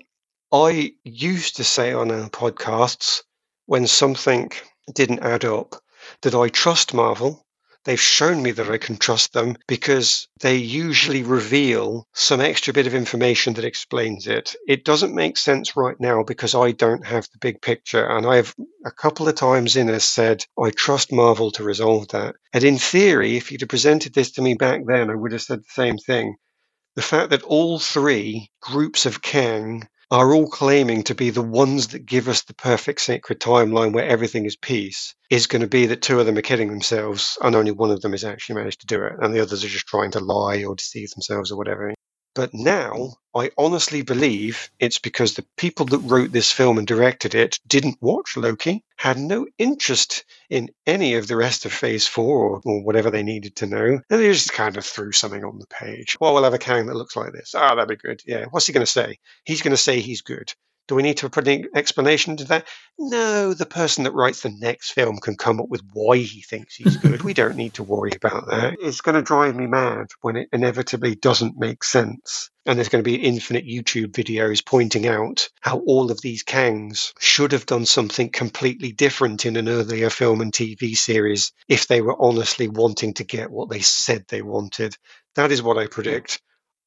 [0.53, 3.23] I used to say on our podcasts
[3.67, 4.51] when something
[4.93, 5.81] didn't add up
[6.23, 7.47] that I trust Marvel
[7.85, 12.87] they've shown me that I can trust them because they usually reveal some extra bit
[12.87, 14.55] of information that explains it.
[14.69, 18.07] It doesn't make sense right now because I don't have the big picture.
[18.07, 18.55] And I've
[18.85, 22.37] a couple of times in has said, I trust Marvel to resolve that.
[22.53, 25.43] And in theory, if you'd have presented this to me back then, I would have
[25.43, 26.37] said the same thing.
[26.97, 31.89] The fact that all three groups of Kang are all claiming to be the ones
[31.89, 35.87] that give us the perfect sacred timeline where everything is peace is going to be
[35.87, 38.81] that two of them are kidding themselves and only one of them has actually managed
[38.81, 41.57] to do it and the others are just trying to lie or deceive themselves or
[41.57, 41.95] whatever.
[42.35, 47.35] But now I honestly believe it's because the people that wrote this film and directed
[47.35, 52.25] it didn't watch Loki, had no interest in any of the rest of Phase 4
[52.25, 55.59] or, or whatever they needed to know, and they just kind of threw something on
[55.59, 56.17] the page.
[56.21, 57.55] Well, we'll have a Kang that looks like this.
[57.55, 58.23] Ah, that'd be good.
[58.27, 58.47] Yeah.
[58.51, 59.19] What's he going to say?
[59.45, 60.53] He's going to say he's good.
[60.91, 62.67] Do we need to put an explanation to that?
[62.99, 66.75] No, the person that writes the next film can come up with why he thinks
[66.75, 67.23] he's good.
[67.23, 68.75] we don't need to worry about that.
[68.81, 72.51] It's going to drive me mad when it inevitably doesn't make sense.
[72.67, 77.13] And there's going to be infinite YouTube videos pointing out how all of these Kangs
[77.21, 82.01] should have done something completely different in an earlier film and TV series if they
[82.01, 84.97] were honestly wanting to get what they said they wanted.
[85.37, 86.43] That is what I predict.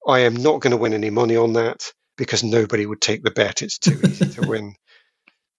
[0.05, 3.31] I am not going to win any money on that because nobody would take the
[3.31, 3.61] bet.
[3.61, 4.75] It's too easy to win.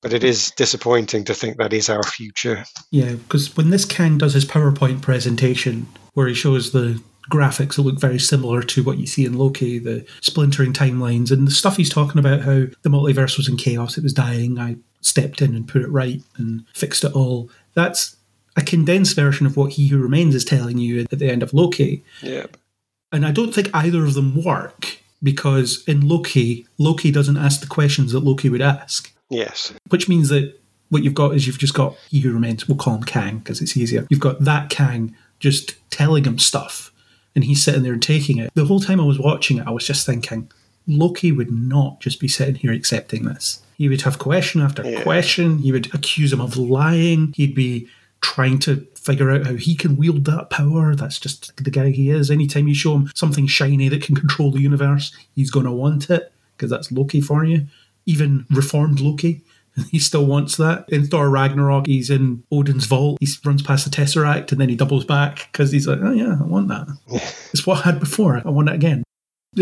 [0.02, 2.66] But it is disappointing to think that is our future.
[2.90, 7.82] Yeah, because when this Kang does his PowerPoint presentation, where he shows the graphics that
[7.82, 11.78] look very similar to what you see in Loki, the splintering timelines, and the stuff
[11.78, 14.58] he's talking about how the multiverse was in chaos, it was dying.
[14.58, 17.50] I stepped in and put it right and fixed it all.
[17.72, 18.16] That's
[18.56, 21.54] a condensed version of what He Who Remains is telling you at the end of
[21.54, 22.04] Loki.
[22.22, 22.46] Yeah.
[23.10, 27.66] And I don't think either of them work because in Loki, Loki doesn't ask the
[27.66, 29.12] questions that Loki would ask.
[29.30, 29.72] Yes.
[29.88, 30.60] Which means that
[30.90, 33.60] what you've got is you've just got He Who Remains, we'll call him Kang because
[33.60, 34.06] it's easier.
[34.10, 36.92] You've got that Kang just telling him stuff
[37.34, 38.50] and he's sitting there and taking it.
[38.54, 40.50] The whole time I was watching it, I was just thinking,
[40.86, 43.60] Loki would not just be sitting here accepting this.
[43.76, 45.02] He would have question after Yeah.
[45.02, 45.58] question.
[45.58, 47.32] He would accuse him of lying.
[47.34, 47.88] He'd be
[48.20, 50.94] trying to figure out how he can wield that power.
[50.94, 52.30] That's just the guy he is.
[52.30, 56.10] Anytime you show him something shiny that can control the universe, he's going to want
[56.10, 57.66] it because that's Loki for you.
[58.06, 59.42] Even reformed Loki,
[59.90, 60.86] he still wants that.
[60.88, 63.18] In Thor Ragnarok, he's in Odin's vault.
[63.20, 66.36] He runs past the Tesseract and then he doubles back because he's like, oh yeah,
[66.40, 66.86] I want that.
[67.52, 68.40] it's what I had before.
[68.44, 69.04] I want it again.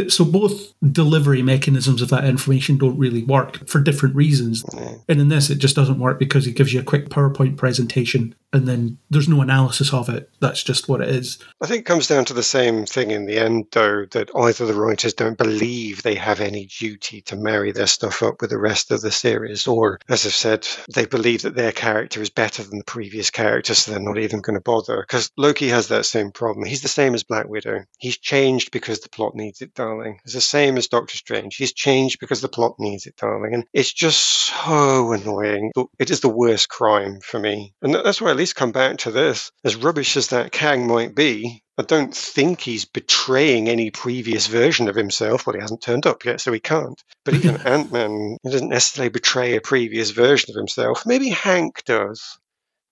[0.09, 4.65] So both delivery mechanisms of that information don't really work for different reasons.
[5.07, 8.35] And in this, it just doesn't work because he gives you a quick PowerPoint presentation
[8.53, 10.31] and then there's no analysis of it.
[10.41, 11.39] That's just what it is.
[11.61, 14.67] I think it comes down to the same thing in the end, though, that either
[14.67, 18.59] the writers don't believe they have any duty to marry their stuff up with the
[18.59, 22.63] rest of the series, or, as I've said, they believe that their character is better
[22.63, 25.01] than the previous character, so they're not even going to bother.
[25.01, 26.67] Because Loki has that same problem.
[26.67, 27.85] He's the same as Black Widow.
[27.99, 30.19] He's changed because the plot needs it, darling.
[30.25, 31.57] It's the same as Doctor Strange.
[31.57, 33.55] He's changed because the plot needs it, darling.
[33.55, 35.73] And it's just so annoying.
[35.99, 37.73] It is the worst crime for me.
[37.83, 39.53] And that's why I least come back to this.
[39.63, 44.89] As rubbish as that Kang might be, I don't think he's betraying any previous version
[44.89, 45.47] of himself.
[45.47, 47.01] Well, he hasn't turned up yet, so he can't.
[47.25, 51.07] But even Ant Man doesn't necessarily betray a previous version of himself.
[51.07, 52.37] Maybe Hank does.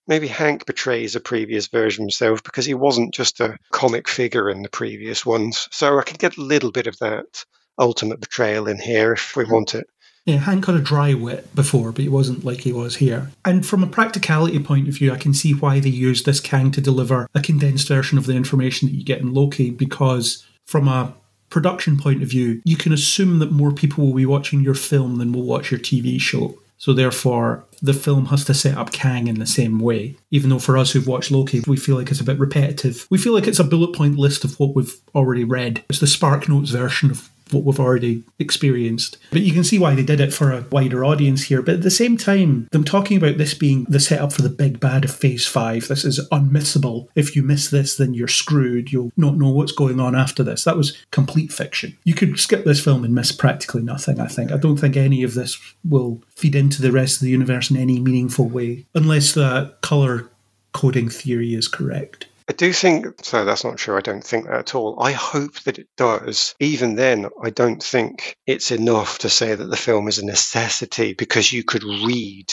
[0.07, 4.49] Maybe Hank betrays a previous version of himself because he wasn't just a comic figure
[4.49, 5.67] in the previous ones.
[5.71, 7.43] So I can get a little bit of that
[7.77, 9.51] ultimate betrayal in here if we hmm.
[9.51, 9.87] want it.
[10.25, 13.31] Yeah, Hank had a dry wit before, but he wasn't like he was here.
[13.43, 16.71] And from a practicality point of view, I can see why they used this Kang
[16.71, 20.87] to deliver a condensed version of the information that you get in Loki, because from
[20.87, 21.13] a
[21.49, 25.17] production point of view, you can assume that more people will be watching your film
[25.17, 26.57] than will watch your TV show.
[26.77, 30.15] So therefore, the film has to set up Kang in the same way.
[30.31, 33.05] Even though for us who've watched Loki, we feel like it's a bit repetitive.
[33.11, 35.83] We feel like it's a bullet point list of what we've already read.
[35.89, 39.17] It's the Spark Notes version of what we've already experienced.
[39.31, 41.61] But you can see why they did it for a wider audience here.
[41.61, 44.79] But at the same time, them talking about this being the setup for the big
[44.79, 47.07] bad of Phase 5, this is unmissable.
[47.15, 48.91] If you miss this, then you're screwed.
[48.91, 50.63] You'll not know what's going on after this.
[50.63, 51.97] That was complete fiction.
[52.03, 54.51] You could skip this film and miss practically nothing, I think.
[54.51, 57.77] I don't think any of this will feed into the rest of the universe in
[57.77, 60.29] any meaningful way, unless the colour
[60.73, 62.27] coding theory is correct.
[62.49, 63.45] I do think so.
[63.45, 63.97] That's not true.
[63.97, 65.01] I don't think that at all.
[65.01, 66.55] I hope that it does.
[66.59, 71.13] Even then, I don't think it's enough to say that the film is a necessity
[71.13, 72.47] because you could read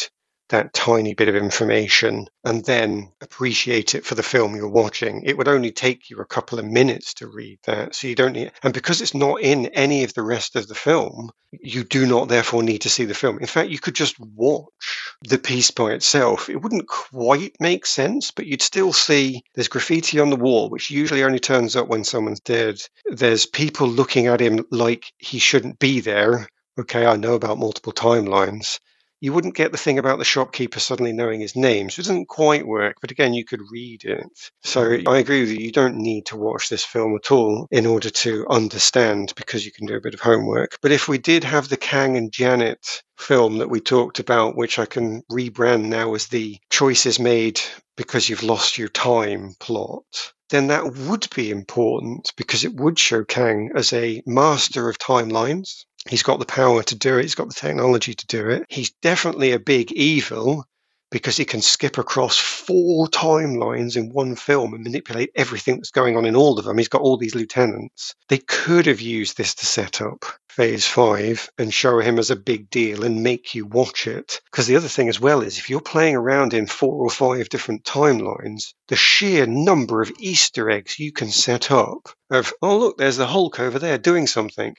[0.49, 5.23] that tiny bit of information and then appreciate it for the film you're watching.
[5.25, 7.95] It would only take you a couple of minutes to read that.
[7.95, 10.75] So you don't need, and because it's not in any of the rest of the
[10.75, 13.39] film, you do not therefore need to see the film.
[13.39, 16.49] In fact, you could just watch the piece by itself.
[16.49, 20.91] It wouldn't quite make sense, but you'd still see there's graffiti on the wall, which
[20.91, 22.81] usually only turns up when someone's dead.
[23.07, 26.49] There's people looking at him like he shouldn't be there.
[26.79, 28.79] Okay, I know about multiple timelines
[29.20, 31.90] you wouldn't get the thing about the shopkeeper suddenly knowing his name.
[31.90, 34.51] So it doesn't quite work, but again, you could read it.
[34.62, 35.59] So I agree with you.
[35.59, 39.73] You don't need to watch this film at all in order to understand because you
[39.73, 40.78] can do a bit of homework.
[40.82, 44.78] But if we did have the Kang and Janet film that we talked about, which
[44.78, 47.61] I can rebrand now as the choices made
[47.97, 53.24] because you've lost your time plot, then that would be important because it would show
[53.24, 57.23] Kang as a master of timelines He's got the power to do it.
[57.23, 58.65] He's got the technology to do it.
[58.69, 60.65] He's definitely a big evil
[61.11, 66.17] because he can skip across four timelines in one film and manipulate everything that's going
[66.17, 66.77] on in all of them.
[66.77, 68.15] He's got all these lieutenants.
[68.29, 72.37] They could have used this to set up phase five and show him as a
[72.37, 74.41] big deal and make you watch it.
[74.51, 77.49] Because the other thing as well is if you're playing around in four or five
[77.49, 82.99] different timelines, the sheer number of Easter eggs you can set up of, oh, look,
[82.99, 84.75] there's the Hulk over there doing something.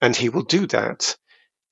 [0.00, 1.16] And he will do that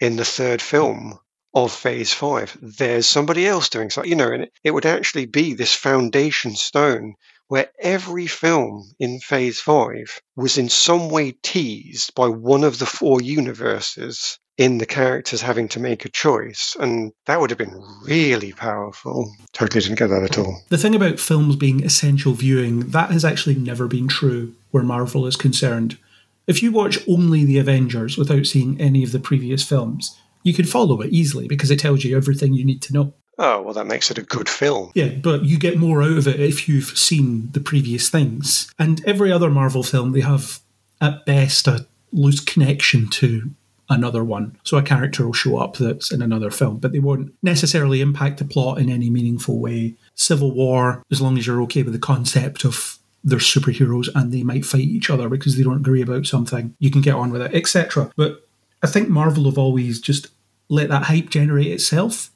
[0.01, 1.19] in the third film
[1.55, 2.57] of phase five.
[2.61, 6.55] There's somebody else doing something, you know, and it, it would actually be this foundation
[6.55, 7.15] stone
[7.49, 12.87] where every film in phase five was in some way teased by one of the
[12.87, 16.77] four universes in the characters having to make a choice.
[16.79, 19.33] And that would have been really powerful.
[19.53, 20.61] Totally didn't get that at all.
[20.69, 25.27] The thing about films being essential viewing, that has actually never been true where Marvel
[25.27, 25.97] is concerned.
[26.49, 30.65] If you watch only The Avengers without seeing any of the previous films, you can
[30.65, 33.13] follow it easily because it tells you everything you need to know.
[33.39, 34.91] Oh, well, that makes it a good film.
[34.95, 38.73] Yeah, but you get more out of it if you've seen the previous things.
[38.79, 40.61] And every other Marvel film, they have,
[41.01, 43.51] at best, a loose connection to
[43.91, 44.59] another one.
[44.65, 48.39] So a character will show up that's in another film, but they won't necessarily impact
[48.39, 49.97] the plot in any meaningful way.
[50.15, 54.43] Civil War, as long as you're okay with the concept of they're superheroes and they
[54.43, 56.75] might fight each other because they don't agree about something.
[56.79, 58.11] You can get on with it, etc.
[58.17, 58.49] But
[58.83, 60.29] I think Marvel have always just
[60.69, 62.31] let that hype generate itself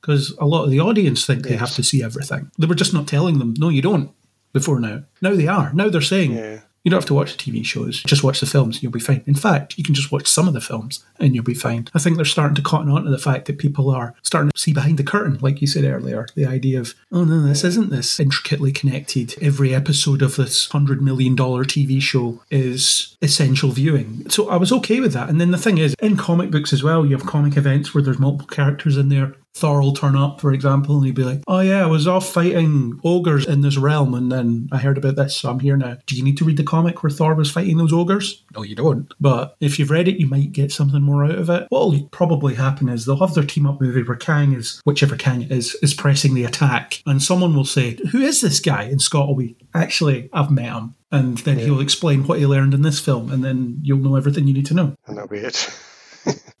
[0.00, 1.48] because a lot of the audience think yes.
[1.48, 2.50] they have to see everything.
[2.58, 4.10] They were just not telling them, no, you don't,
[4.52, 5.04] before now.
[5.22, 5.72] Now they are.
[5.72, 6.60] Now they're saying, yeah.
[6.84, 9.00] You don't have to watch the TV shows, just watch the films and you'll be
[9.00, 9.24] fine.
[9.26, 11.88] In fact, you can just watch some of the films and you'll be fine.
[11.94, 14.58] I think they're starting to cotton on to the fact that people are starting to
[14.58, 16.26] see behind the curtain, like you said earlier.
[16.34, 19.34] The idea of, oh no, this isn't this intricately connected.
[19.40, 24.28] Every episode of this $100 million TV show is essential viewing.
[24.28, 25.30] So I was okay with that.
[25.30, 28.02] And then the thing is, in comic books as well, you have comic events where
[28.02, 31.42] there's multiple characters in there Thor will turn up, for example, and he'd be like,
[31.46, 35.14] "Oh yeah, I was off fighting ogres in this realm, and then I heard about
[35.16, 37.50] this, so I'm here now." Do you need to read the comic where Thor was
[37.50, 38.42] fighting those ogres?
[38.56, 39.12] No, you don't.
[39.20, 41.66] But if you've read it, you might get something more out of it.
[41.68, 45.42] What'll probably happen is they'll have their team up movie where Kang is, whichever Kang
[45.42, 49.00] it is, is pressing the attack, and someone will say, "Who is this guy?" And
[49.00, 52.82] Scott will be, "Actually, I've met him." And then he'll explain what he learned in
[52.82, 54.96] this film, and then you'll know everything you need to know.
[55.06, 55.70] And that'll be it.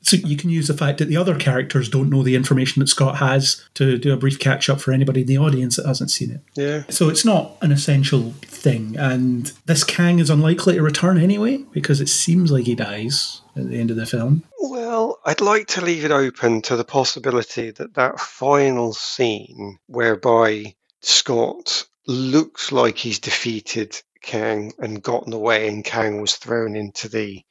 [0.04, 2.88] So you can use the fact that the other characters don't know the information that
[2.88, 6.10] Scott has to do a brief catch up for anybody in the audience that hasn't
[6.10, 6.40] seen it.
[6.54, 6.84] yeah.
[6.88, 12.00] So it's not an essential thing, and this Kang is unlikely to return anyway because
[12.00, 14.44] it seems like he dies at the end of the film.
[14.60, 20.74] Well, I'd like to leave it open to the possibility that that final scene whereby
[21.00, 27.42] Scott looks like he's defeated Kang and gotten away and Kang was thrown into the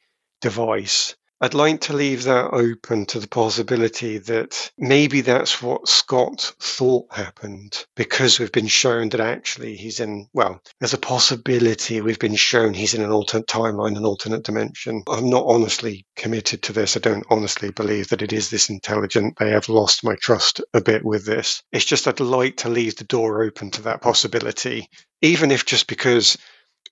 [0.42, 1.16] device.
[1.44, 7.14] I'd like to leave that open to the possibility that maybe that's what Scott thought
[7.14, 12.38] happened because we've been shown that actually he's in, well, there's a possibility we've been
[12.38, 15.04] shown he's in an alternate timeline, an alternate dimension.
[15.10, 16.96] I'm not honestly committed to this.
[16.96, 19.34] I don't honestly believe that it is this intelligent.
[19.38, 21.62] They have lost my trust a bit with this.
[21.74, 24.88] It's just I'd like to leave the door open to that possibility,
[25.22, 26.38] even if just because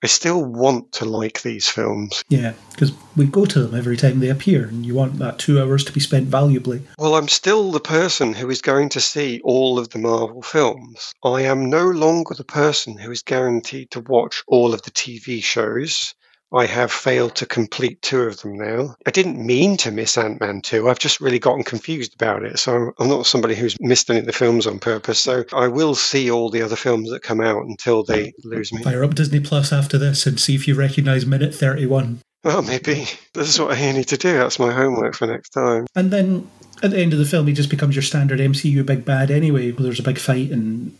[0.03, 2.23] I still want to like these films.
[2.27, 5.61] Yeah, because we go to them every time they appear, and you want that two
[5.61, 6.81] hours to be spent valuably.
[6.97, 11.13] Well, I'm still the person who is going to see all of the Marvel films.
[11.23, 15.43] I am no longer the person who is guaranteed to watch all of the TV
[15.43, 16.15] shows.
[16.53, 18.95] I have failed to complete two of them now.
[19.05, 20.89] I didn't mean to miss Ant Man 2.
[20.89, 22.59] I've just really gotten confused about it.
[22.59, 25.19] So I'm- not somebody who's missed any of the films on purpose.
[25.19, 28.83] So I will see all the other films that come out until they lose me.
[28.83, 32.19] Fire up Disney Plus after this and see if you recognise minute 31.
[32.43, 33.07] Well, maybe.
[33.33, 34.33] This is what I need to do.
[34.33, 35.85] That's my homework for next time.
[35.95, 36.49] And then
[36.83, 39.71] at the end of the film, he just becomes your standard MCU big bad anyway.
[39.71, 40.97] There's a big fight and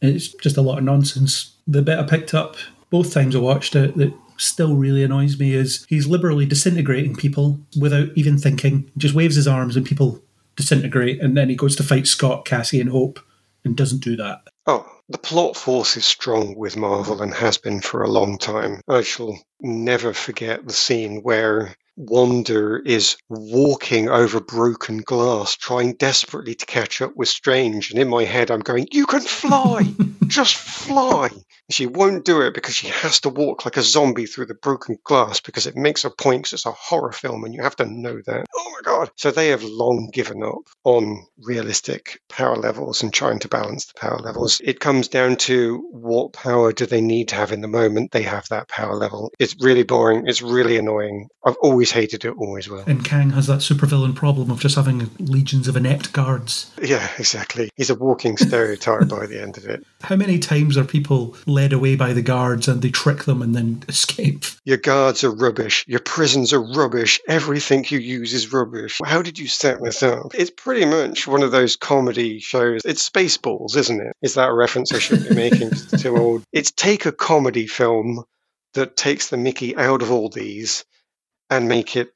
[0.00, 1.52] it's just a lot of nonsense.
[1.66, 2.56] The bit I picked up
[2.90, 7.60] both times I watched it that still really annoys me is he's liberally disintegrating people
[7.80, 8.90] without even thinking.
[8.94, 10.22] He just waves his arms and people
[10.56, 13.20] disintegrate, and then he goes to fight Scott, Cassie, and Hope
[13.64, 14.42] and doesn't do that.
[14.66, 18.80] Oh, the plot force is strong with Marvel and has been for a long time.
[18.88, 26.54] I shall never forget the scene where Wanda is walking over broken glass, trying desperately
[26.54, 27.90] to catch up with Strange.
[27.90, 29.84] And in my head, I'm going, You can fly!
[30.26, 31.30] Just fly!
[31.70, 34.98] She won't do it because she has to walk like a zombie through the broken
[35.02, 37.86] glass because it makes a point because it's a horror film and you have to
[37.86, 38.46] know that.
[38.54, 39.10] Oh my god.
[39.16, 43.98] So they have long given up on realistic power levels and trying to balance the
[43.98, 44.60] power levels.
[44.62, 48.22] It comes down to what power do they need to have in the moment they
[48.22, 49.32] have that power level.
[49.38, 50.26] It's really boring.
[50.26, 51.28] It's really annoying.
[51.46, 52.84] I've always hated it, always will.
[52.86, 56.72] And Kang has that supervillain problem of just having legions of inept guards.
[56.80, 57.70] Yeah, exactly.
[57.76, 59.84] He's a walking stereotype by the end of it.
[60.02, 63.54] How many times are people led away by the guards and they trick them and
[63.54, 64.44] then escape?
[64.64, 65.84] Your guards are rubbish.
[65.86, 67.20] Your prisons are rubbish.
[67.28, 69.00] Everything you use is rubbish.
[69.04, 70.34] How did you set this up?
[70.34, 72.82] It's pretty much one of those comedy shows.
[72.84, 74.12] It's Spaceballs, isn't it?
[74.22, 75.70] Is that a reference I should be making?
[75.98, 76.42] Too old.
[76.52, 78.24] It's take a comedy film
[78.74, 80.84] that takes the mickey out of all these
[81.56, 82.14] and make it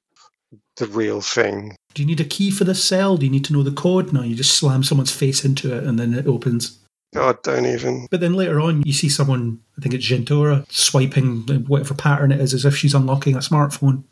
[0.77, 1.77] the real thing.
[1.95, 3.17] Do you need a key for this cell?
[3.17, 4.13] Do you need to know the code?
[4.13, 6.79] No, you just slam someone's face into it and then it opens.
[7.15, 8.07] God, don't even.
[8.11, 12.41] But then later on, you see someone, I think it's Jentorra, swiping whatever pattern it
[12.41, 14.05] is as if she's unlocking a smartphone.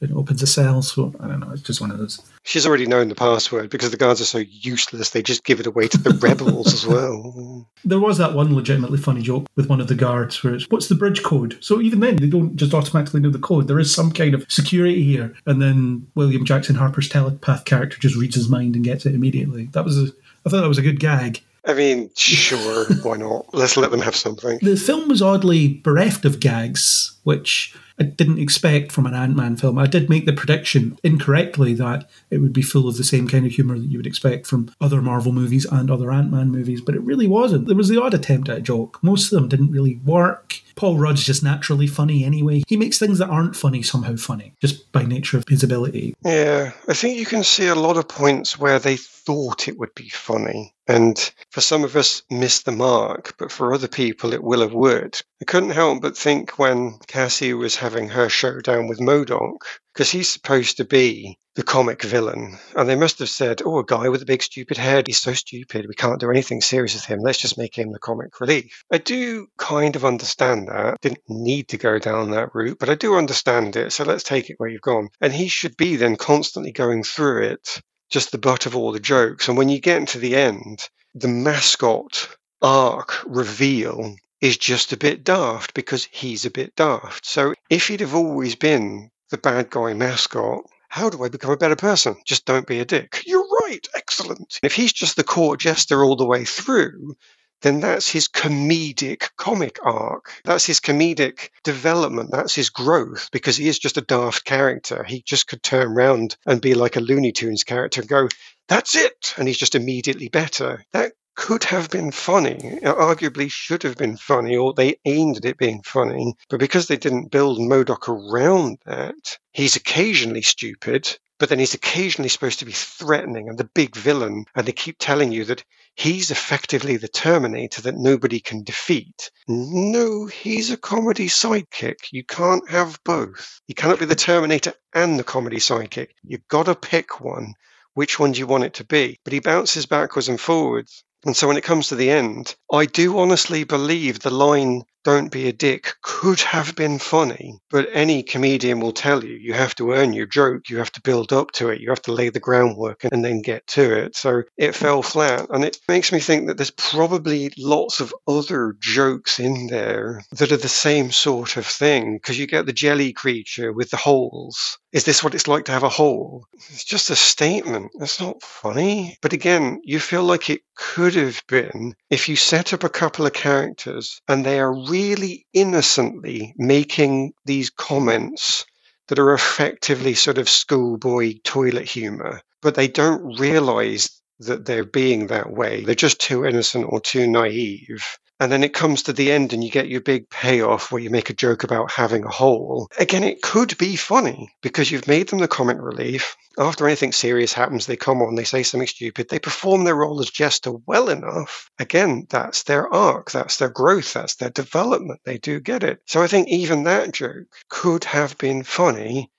[0.00, 0.82] It opens a cell.
[0.82, 1.50] So I don't know.
[1.50, 2.20] It's just one of those.
[2.44, 5.10] She's already known the password because the guards are so useless.
[5.10, 7.68] They just give it away to the rebels as well.
[7.84, 10.88] There was that one legitimately funny joke with one of the guards where it's, what's
[10.88, 11.58] the bridge code?
[11.60, 13.68] So even then, they don't just automatically know the code.
[13.68, 15.34] There is some kind of security here.
[15.46, 19.66] And then William Jackson Harper's telepath character just reads his mind and gets it immediately.
[19.72, 20.06] That was a,
[20.46, 21.42] I thought that was a good gag.
[21.66, 23.52] I mean, sure, why not?
[23.52, 24.58] Let's let them have something.
[24.62, 29.56] The film was oddly bereft of gags, which I didn't expect from an Ant Man
[29.56, 29.78] film.
[29.78, 33.44] I did make the prediction incorrectly that it would be full of the same kind
[33.44, 36.80] of humour that you would expect from other Marvel movies and other Ant Man movies,
[36.80, 37.66] but it really wasn't.
[37.66, 39.02] There was the odd attempt at a joke.
[39.02, 40.60] Most of them didn't really work.
[40.78, 42.62] Paul Rudd's just naturally funny anyway.
[42.68, 46.14] He makes things that aren't funny somehow funny, just by nature of his ability.
[46.24, 49.92] Yeah, I think you can see a lot of points where they thought it would
[49.96, 50.72] be funny.
[50.86, 51.18] And
[51.50, 55.24] for some of us, missed the mark, but for other people, it will have worked.
[55.42, 59.64] I couldn't help but think when Cassie was having her showdown with MODOK,
[59.98, 62.56] because he's supposed to be the comic villain.
[62.76, 65.08] And they must have said, oh, a guy with a big stupid head.
[65.08, 65.86] He's so stupid.
[65.88, 67.18] We can't do anything serious with him.
[67.20, 68.84] Let's just make him the comic relief.
[68.92, 71.00] I do kind of understand that.
[71.00, 73.92] Didn't need to go down that route, but I do understand it.
[73.92, 75.08] So let's take it where you've gone.
[75.20, 79.00] And he should be then constantly going through it just the butt of all the
[79.00, 79.48] jokes.
[79.48, 82.28] And when you get into the end, the mascot
[82.62, 87.26] arc reveal is just a bit daft because he's a bit daft.
[87.26, 91.56] So if he'd have always been the bad guy mascot, how do I become a
[91.56, 92.16] better person?
[92.24, 93.22] Just don't be a dick.
[93.26, 93.86] You're right.
[93.94, 94.58] Excellent.
[94.62, 97.16] If he's just the court jester all the way through,
[97.62, 100.32] then that's his comedic comic arc.
[100.44, 102.30] That's his comedic development.
[102.30, 105.04] That's his growth because he is just a daft character.
[105.04, 108.28] He just could turn around and be like a Looney Tunes character and go,
[108.68, 109.34] that's it.
[109.36, 110.84] And he's just immediately better.
[110.92, 115.44] That could have been funny, uh, arguably should have been funny, or they aimed at
[115.44, 116.34] it being funny.
[116.50, 122.28] But because they didn't build MODOK around that, he's occasionally stupid, but then he's occasionally
[122.28, 124.46] supposed to be threatening and the big villain.
[124.56, 125.62] And they keep telling you that
[125.94, 129.30] he's effectively the Terminator that nobody can defeat.
[129.46, 132.08] No, he's a comedy sidekick.
[132.10, 133.60] You can't have both.
[133.68, 136.08] You cannot be the Terminator and the comedy sidekick.
[136.24, 137.54] You've got to pick one.
[137.94, 139.18] Which one do you want it to be?
[139.22, 141.04] But he bounces backwards and forwards.
[141.24, 145.30] And so when it comes to the end, I do honestly believe the line, don't
[145.30, 147.58] be a dick, could have been funny.
[147.70, 151.00] But any comedian will tell you, you have to earn your joke, you have to
[151.00, 154.16] build up to it, you have to lay the groundwork and then get to it.
[154.16, 155.46] So it fell flat.
[155.50, 160.52] And it makes me think that there's probably lots of other jokes in there that
[160.52, 162.16] are the same sort of thing.
[162.16, 164.78] Because you get the jelly creature with the holes.
[164.92, 166.46] Is this what it's like to have a hole?
[166.70, 167.90] It's just a statement.
[168.00, 169.18] It's not funny.
[169.20, 173.26] But again, you feel like it could have been if you set up a couple
[173.26, 178.64] of characters and they are really innocently making these comments
[179.08, 184.10] that are effectively sort of schoolboy toilet humor, but they don't realize
[184.40, 185.82] that they're being that way.
[185.82, 188.04] They're just too innocent or too naive.
[188.40, 191.10] And then it comes to the end and you get your big payoff where you
[191.10, 192.88] make a joke about having a hole.
[192.98, 196.36] Again, it could be funny because you've made them the comic relief.
[196.56, 200.20] After anything serious happens, they come on, they say something stupid, they perform their role
[200.20, 201.70] as jester well enough.
[201.78, 205.20] Again, that's their arc, that's their growth, that's their development.
[205.24, 206.00] They do get it.
[206.06, 209.30] So I think even that joke could have been funny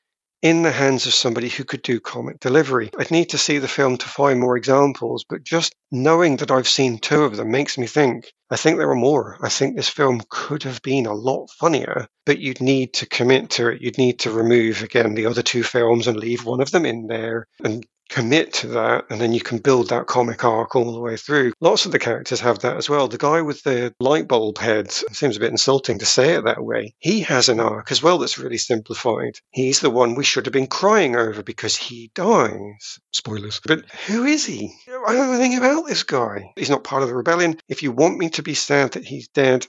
[0.41, 2.89] in the hands of somebody who could do comic delivery.
[2.97, 6.67] I'd need to see the film to find more examples, but just knowing that I've
[6.67, 9.37] seen two of them makes me think I think there are more.
[9.41, 13.51] I think this film could have been a lot funnier, but you'd need to commit
[13.51, 13.81] to it.
[13.81, 17.05] You'd need to remove, again, the other two films and leave one of them in
[17.05, 20.99] there and commit to that and then you can build that comic arc all the
[20.99, 21.53] way through.
[21.61, 23.07] Lots of the characters have that as well.
[23.07, 26.63] The guy with the light bulb head seems a bit insulting to say it that
[26.63, 26.95] way.
[26.99, 29.39] He has an arc as well that's really simplified.
[29.51, 32.99] He's the one we should have been crying over because he dies.
[33.11, 33.61] Spoilers.
[33.65, 34.73] But who is he?
[34.87, 36.51] I don't know anything about this guy.
[36.55, 37.57] He's not part of the rebellion.
[37.69, 39.67] If you want me to be sad that he's dead,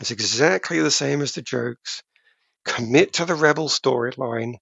[0.00, 2.02] it's exactly the same as the jokes.
[2.64, 4.54] Commit to the rebel storyline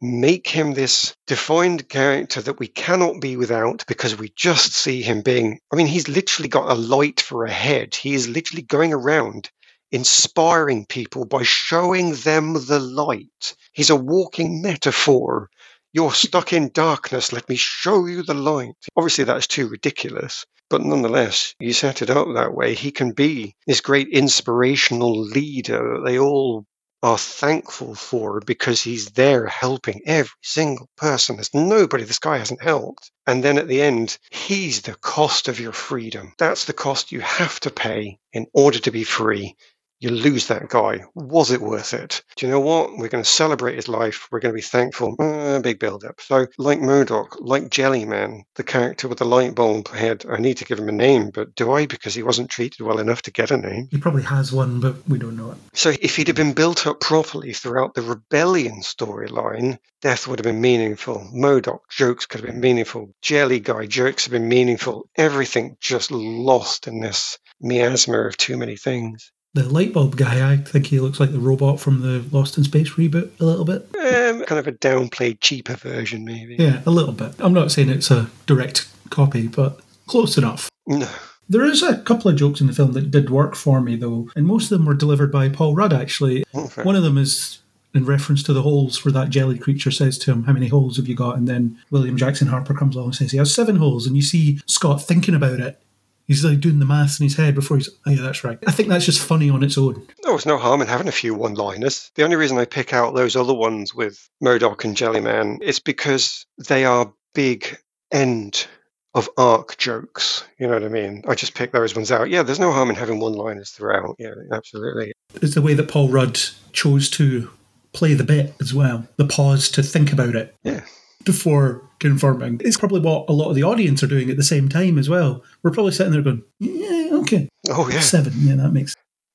[0.00, 5.22] make him this defined character that we cannot be without because we just see him
[5.22, 5.58] being.
[5.72, 7.94] I mean, he's literally got a light for a head.
[7.94, 9.50] He is literally going around
[9.90, 13.54] inspiring people by showing them the light.
[13.72, 15.48] He's a walking metaphor.
[15.92, 17.32] You're stuck in darkness.
[17.32, 18.76] Let me show you the light.
[18.96, 20.44] Obviously, that's too ridiculous.
[20.70, 22.74] But nonetheless, you set it up that way.
[22.74, 26.66] He can be this great inspirational leader that they all
[27.02, 31.36] are thankful for because he's there helping every single person.
[31.36, 33.10] There's nobody this guy hasn't helped.
[33.26, 36.32] And then at the end, he's the cost of your freedom.
[36.38, 39.56] That's the cost you have to pay in order to be free
[40.00, 41.04] you lose that guy.
[41.14, 42.22] Was it worth it?
[42.36, 42.96] Do you know what?
[42.96, 44.28] We're going to celebrate his life.
[44.30, 45.16] We're going to be thankful.
[45.18, 46.20] Uh, big build up.
[46.20, 50.64] So, like MODOK, like Jellyman, the character with the light bulb head, I need to
[50.64, 51.86] give him a name, but do I?
[51.86, 53.88] Because he wasn't treated well enough to get a name.
[53.90, 55.58] He probably has one, but we don't know it.
[55.74, 60.44] So, if he'd have been built up properly throughout the rebellion storyline, death would have
[60.44, 61.28] been meaningful.
[61.34, 63.12] MODOK jokes could have been meaningful.
[63.20, 65.08] Jelly Guy jokes have been meaningful.
[65.16, 70.56] Everything just lost in this miasma of too many things the light bulb guy, I
[70.58, 73.82] think he looks like the robot from the Lost in Space reboot a little bit.
[73.96, 76.56] Um, kind of a downplayed, cheaper version, maybe.
[76.58, 77.34] Yeah, a little bit.
[77.38, 80.68] I'm not saying it's a direct copy, but close enough.
[80.86, 81.08] No.
[81.48, 84.28] There is a couple of jokes in the film that did work for me, though,
[84.36, 86.44] and most of them were delivered by Paul Rudd, actually.
[86.54, 86.82] Okay.
[86.82, 87.60] One of them is
[87.94, 90.98] in reference to the holes where that jelly creature says to him, How many holes
[90.98, 91.38] have you got?
[91.38, 94.06] And then William Jackson Harper comes along and says he has seven holes.
[94.06, 95.80] And you see Scott thinking about it
[96.28, 98.58] He's like doing the maths in his head before he's, oh yeah, that's right.
[98.66, 100.06] I think that's just funny on its own.
[100.22, 102.12] There was no harm in having a few one liners.
[102.14, 106.46] The only reason I pick out those other ones with MODOK and Jellyman is because
[106.68, 107.78] they are big
[108.12, 108.66] end
[109.14, 110.44] of arc jokes.
[110.58, 111.24] You know what I mean?
[111.26, 112.28] I just pick those ones out.
[112.28, 114.16] Yeah, there's no harm in having one liners throughout.
[114.18, 115.12] Yeah, absolutely.
[115.40, 116.38] It's the way that Paul Rudd
[116.72, 117.50] chose to
[117.94, 119.08] play the bit as well.
[119.16, 120.54] The pause to think about it.
[120.62, 120.82] Yeah.
[121.24, 122.60] before confirming.
[122.64, 125.08] It's probably what a lot of the audience are doing at the same time as
[125.08, 125.42] well.
[125.62, 127.48] We're probably sitting there going, yeah, okay.
[127.70, 128.00] Oh, yeah.
[128.00, 128.32] Seven.
[128.36, 128.94] Yeah, that makes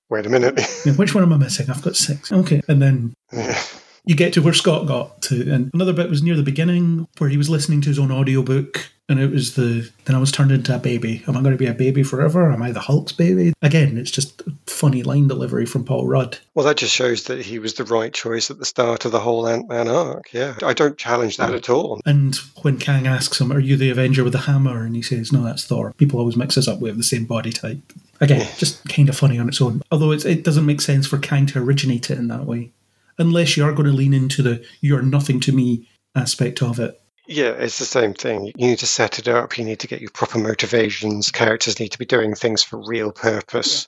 [0.09, 0.59] Wait a minute.
[0.85, 1.69] yeah, Which one am I missing?
[1.69, 2.31] I've got six.
[2.31, 2.61] Okay.
[2.67, 3.57] And then Yeah.
[4.05, 5.51] You get to where Scott got to.
[5.51, 8.89] And another bit was near the beginning where he was listening to his own audiobook
[9.09, 11.23] and it was the then I was turned into a baby.
[11.27, 12.51] Am I going to be a baby forever?
[12.51, 13.53] Am I the Hulk's baby?
[13.61, 16.37] Again, it's just funny line delivery from Paul Rudd.
[16.55, 19.19] Well, that just shows that he was the right choice at the start of the
[19.19, 20.31] whole Ant Man arc.
[20.31, 20.55] Yeah.
[20.63, 22.01] I don't challenge that at all.
[22.05, 24.83] And when Kang asks him, Are you the Avenger with the hammer?
[24.83, 25.93] And he says, No, that's Thor.
[25.97, 26.79] People always mix us up.
[26.79, 27.79] We have the same body type.
[28.21, 29.81] Again, just kind of funny on its own.
[29.91, 32.71] Although it's, it doesn't make sense for Kang to originate it in that way.
[33.17, 36.99] Unless you are going to lean into the you're nothing to me aspect of it.
[37.27, 38.47] Yeah, it's the same thing.
[38.57, 39.57] You need to set it up.
[39.57, 41.31] You need to get your proper motivations.
[41.31, 43.87] Characters need to be doing things for real purpose.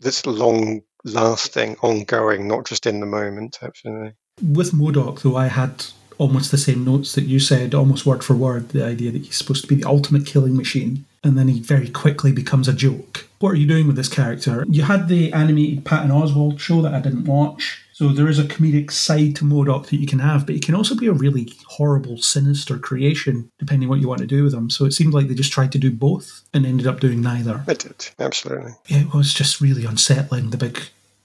[0.00, 3.58] That's long lasting, ongoing, not just in the moment.
[3.62, 4.14] Absolutely.
[4.40, 5.86] With MODOK, though, I had
[6.18, 9.36] almost the same notes that you said, almost word for word, the idea that he's
[9.36, 11.04] supposed to be the ultimate killing machine.
[11.24, 13.28] And then he very quickly becomes a joke.
[13.40, 14.64] What are you doing with this character?
[14.68, 17.84] You had the animated Patton Oswalt show that I didn't watch.
[17.98, 20.76] So there is a comedic side to MODOK that you can have, but he can
[20.76, 24.70] also be a really horrible, sinister creation, depending what you want to do with him.
[24.70, 27.64] So it seemed like they just tried to do both and ended up doing neither.
[27.66, 28.08] It did.
[28.20, 28.70] Absolutely.
[28.86, 30.80] It was just really unsettling, the big,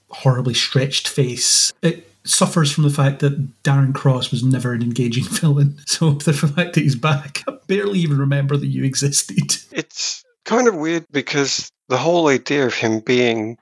[0.08, 1.72] horribly stretched face.
[1.80, 5.78] It suffers from the fact that Darren Cross was never an engaging villain.
[5.86, 9.58] So the fact that he's back, I barely even remember that you existed.
[9.70, 13.58] It's kind of weird because the whole idea of him being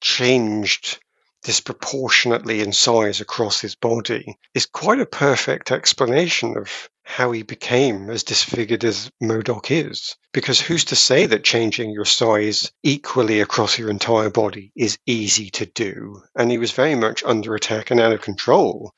[0.00, 0.98] changed
[1.44, 8.08] disproportionately in size across his body is quite a perfect explanation of how he became
[8.08, 10.16] as disfigured as MODOK is.
[10.32, 15.50] Because who's to say that changing your size equally across your entire body is easy
[15.50, 16.22] to do?
[16.34, 18.94] And he was very much under attack and out of control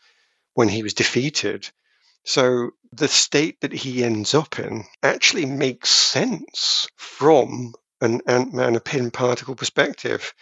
[0.55, 1.68] when he was defeated.
[2.24, 8.77] So the state that he ends up in actually makes sense from an Ant Man,
[8.77, 10.32] a Pym particle perspective,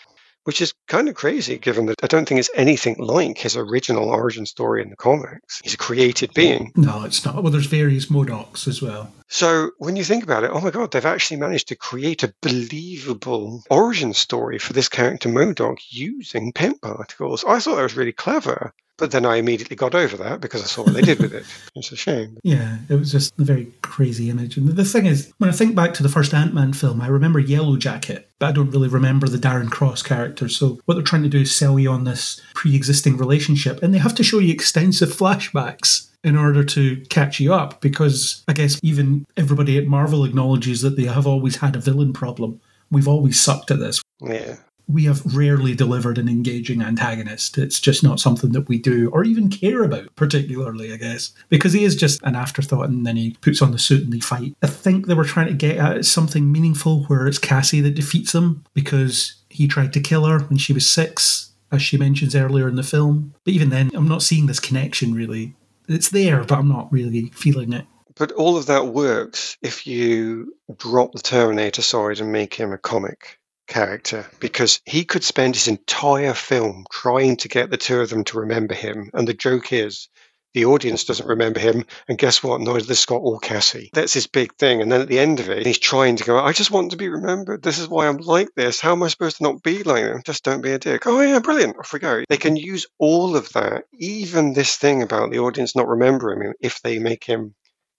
[0.45, 4.09] which is kind of crazy given that I don't think it's anything like his original
[4.09, 5.61] origin story in the comics.
[5.63, 6.73] He's a created being.
[6.77, 7.43] No, it's not.
[7.43, 9.13] Well, there's various MODOKs as well.
[9.29, 12.35] So when you think about it, oh my god, they've actually managed to create a
[12.41, 17.45] believable origin story for this character MODOK using Pym particles.
[17.45, 18.73] I thought that was really clever.
[18.97, 21.45] But then I immediately got over that because I saw what they did with it.
[21.77, 22.39] It's a shame.
[22.45, 24.57] Yeah, it was just a very crazy image.
[24.57, 27.09] And the thing is, when I think back to the first Ant Man film, I
[27.09, 30.49] remember Yellow Jacket, but I don't really remember the Darren Cross character.
[30.49, 33.93] So what they're trying to do is sell you on this pre existing relationship, and
[33.93, 38.53] they have to show you extensive flashbacks in order to catch you up because I
[38.53, 42.61] guess even everybody at Marvel acknowledges that they have always had a villain problem.
[42.91, 44.01] We've always sucked at this.
[44.21, 44.57] Yeah.
[44.87, 47.57] We have rarely delivered an engaging antagonist.
[47.59, 51.73] It's just not something that we do or even care about, particularly, I guess, because
[51.73, 54.55] he is just an afterthought and then he puts on the suit and they fight.
[54.63, 58.35] I think they were trying to get at something meaningful where it's Cassie that defeats
[58.35, 62.69] him because he tried to kill her when she was six, as she mentions earlier
[62.69, 63.35] in the film.
[63.45, 65.55] But even then, I'm not seeing this connection really.
[65.89, 67.87] It's there, but I'm not really feeling it.
[68.17, 72.79] But all of that works if you drop the Terminator side and make him a
[72.79, 78.11] comic character because he could spend his entire film trying to get the two of
[78.11, 79.11] them to remember him.
[79.15, 80.09] And the joke is
[80.55, 81.85] the audience doesn't remember him.
[82.09, 82.61] And guess what?
[82.61, 83.91] Neither does Scott or Cassie.
[83.93, 84.81] That's his big thing.
[84.81, 86.97] And then at the end of it, he's trying to go, I just want to
[86.97, 87.63] be remembered.
[87.63, 88.81] This is why I'm like this.
[88.81, 90.23] How am I supposed to not be like them?
[90.25, 91.07] Just don't be a dick.
[91.07, 91.77] Oh, yeah, brilliant.
[91.79, 92.23] Off we go.
[92.29, 96.55] They can use all of that, even this thing about the audience not remembering him,
[96.61, 97.55] if they make him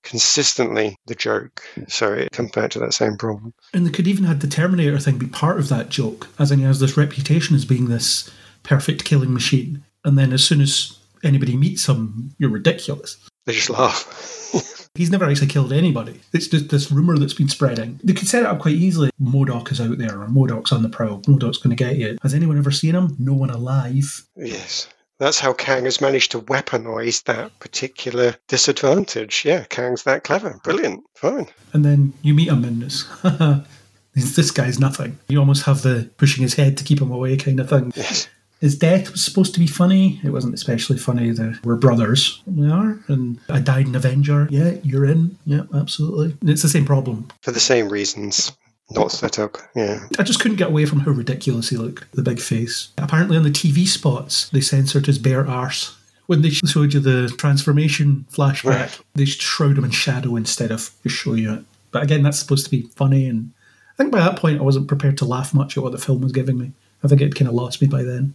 [0.05, 1.63] consistently the joke.
[1.87, 3.53] So it comes back to that same problem.
[3.73, 6.59] And they could even had the Terminator thing be part of that joke, as in
[6.59, 8.31] he has this reputation as being this
[8.63, 9.83] perfect killing machine.
[10.05, 13.17] And then as soon as anybody meets him, you're ridiculous.
[13.45, 14.51] They just laugh.
[14.95, 16.21] He's never actually killed anybody.
[16.31, 17.99] It's just this rumour that's been spreading.
[18.01, 19.09] They could set it up quite easily.
[19.21, 21.19] MODOK is out there, or MODOK's on the prowl.
[21.23, 22.17] MODOK's going to get you.
[22.23, 23.15] Has anyone ever seen him?
[23.19, 24.25] No one alive.
[24.37, 24.87] yes.
[25.17, 29.45] That's how Kang has managed to weaponize that particular disadvantage.
[29.45, 30.59] Yeah, Kang's that clever.
[30.63, 31.03] Brilliant.
[31.15, 31.47] Fine.
[31.73, 33.05] And then you meet him and it's,
[34.35, 35.17] this guy's nothing.
[35.29, 37.93] You almost have the pushing his head to keep him away kind of thing.
[37.95, 38.27] Yes.
[38.61, 40.19] His death was supposed to be funny.
[40.23, 41.31] It wasn't especially funny.
[41.31, 42.41] The, we're brothers.
[42.45, 42.99] We are.
[43.07, 44.47] And I died in Avenger.
[44.49, 45.37] Yeah, you're in.
[45.45, 46.37] Yeah, absolutely.
[46.41, 47.27] And it's the same problem.
[47.41, 48.53] For the same reasons.
[48.91, 49.57] Not set up.
[49.75, 50.05] Yeah.
[50.19, 52.11] I just couldn't get away from how ridiculous he looked.
[52.11, 52.89] The big face.
[52.97, 55.97] Apparently, on the TV spots, they censored his bare arse.
[56.27, 61.15] When they showed you the transformation flashback, they shroud him in shadow instead of just
[61.15, 61.65] show you it.
[61.91, 63.51] But again, that's supposed to be funny, and
[63.93, 66.21] I think by that point I wasn't prepared to laugh much at what the film
[66.21, 66.71] was giving me.
[67.03, 68.33] I think it kind of lost me by then.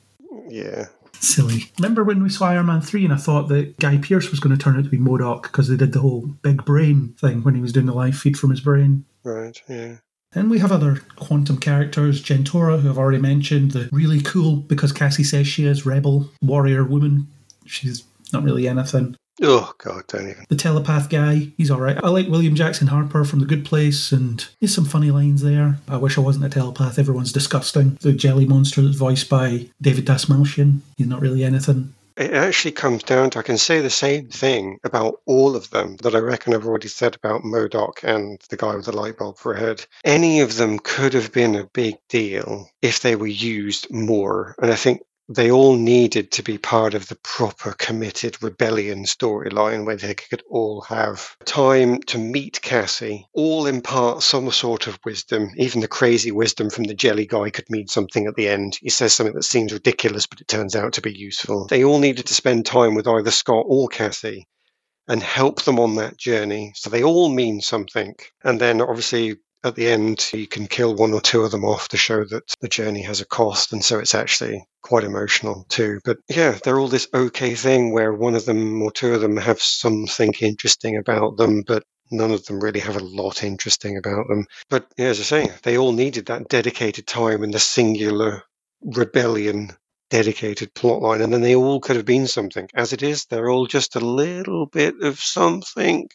[0.48, 0.86] Yeah.
[1.14, 1.70] Silly.
[1.78, 4.56] Remember when we saw Iron Man 3 and I thought that Guy Pearce was going
[4.56, 7.54] to turn out to be MODOK because they did the whole big brain thing when
[7.54, 9.04] he was doing the live feed from his brain?
[9.22, 9.96] Right, yeah.
[10.32, 14.92] And we have other quantum characters, Jentorra, who I've already mentioned, the really cool, because
[14.92, 17.26] Cassie says she is, rebel warrior woman.
[17.66, 19.16] She's not really anything.
[19.42, 20.44] Oh, God, don't even.
[20.48, 21.96] The telepath guy, he's all right.
[22.04, 25.78] I like William Jackson Harper from The Good Place, and there's some funny lines there.
[25.88, 26.98] I wish I wasn't a telepath.
[26.98, 27.96] Everyone's disgusting.
[28.00, 31.94] The jelly monster that's voiced by David Dastmalchian, he's not really anything.
[32.20, 35.96] It actually comes down to I can say the same thing about all of them
[36.02, 39.38] that I reckon I've already said about MODOK and the guy with the light bulb
[39.38, 39.86] for a head.
[40.04, 44.54] Any of them could have been a big deal if they were used more.
[44.60, 45.00] And I think
[45.32, 50.42] they all needed to be part of the proper committed rebellion storyline where they could
[50.50, 55.48] all have time to meet Cassie, all impart some sort of wisdom.
[55.56, 58.76] Even the crazy wisdom from the jelly guy could mean something at the end.
[58.80, 61.68] He says something that seems ridiculous, but it turns out to be useful.
[61.68, 64.48] They all needed to spend time with either Scott or Cassie
[65.06, 66.72] and help them on that journey.
[66.74, 68.16] So they all mean something.
[68.42, 71.88] And then obviously at the end, you can kill one or two of them off
[71.88, 73.72] to show that the journey has a cost.
[73.72, 76.00] And so it's actually quite emotional too.
[76.04, 79.36] But yeah, they're all this okay thing where one of them or two of them
[79.36, 84.28] have something interesting about them, but none of them really have a lot interesting about
[84.28, 84.46] them.
[84.68, 88.42] But yeah, as I say, they all needed that dedicated time and the singular
[88.82, 89.70] rebellion
[90.10, 92.68] dedicated plotline, and then they all could have been something.
[92.74, 96.08] As it is, they're all just a little bit of something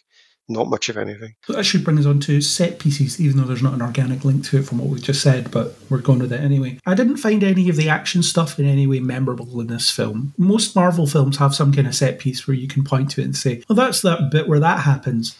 [0.47, 1.33] not much of anything.
[1.45, 4.23] So that should bring us on to set pieces, even though there's not an organic
[4.23, 6.79] link to it from what we just said, but we're going with it anyway.
[6.85, 10.33] I didn't find any of the action stuff in any way memorable in this film.
[10.37, 13.25] Most Marvel films have some kind of set piece where you can point to it
[13.25, 15.37] and say, well, that's that bit where that happens.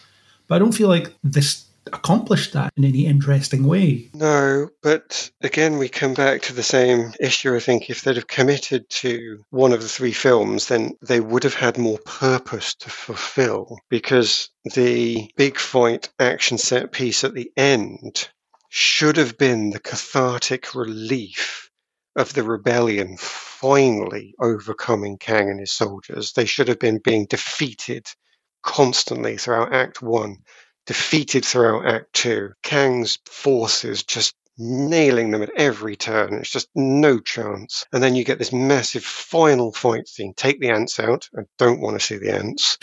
[0.48, 4.10] But I don't feel like this accomplished that in any interesting way.
[4.14, 7.54] No, but again, we come back to the same issue.
[7.54, 11.44] I think if they'd have committed to one of the three films, then they would
[11.44, 17.50] have had more purpose to fulfill because the big fight action set piece at the
[17.56, 18.28] end
[18.68, 21.70] should have been the cathartic relief
[22.16, 26.32] of the rebellion finally overcoming Kang and his soldiers.
[26.32, 28.06] They should have been being defeated
[28.62, 30.38] constantly throughout Act One
[30.86, 32.52] defeated throughout Act Two.
[32.62, 36.34] Kang's forces just nailing them at every turn.
[36.34, 37.84] It's just no chance.
[37.92, 40.32] And then you get this massive final fight scene.
[40.34, 41.28] Take the ants out.
[41.36, 42.78] I don't want to see the ants,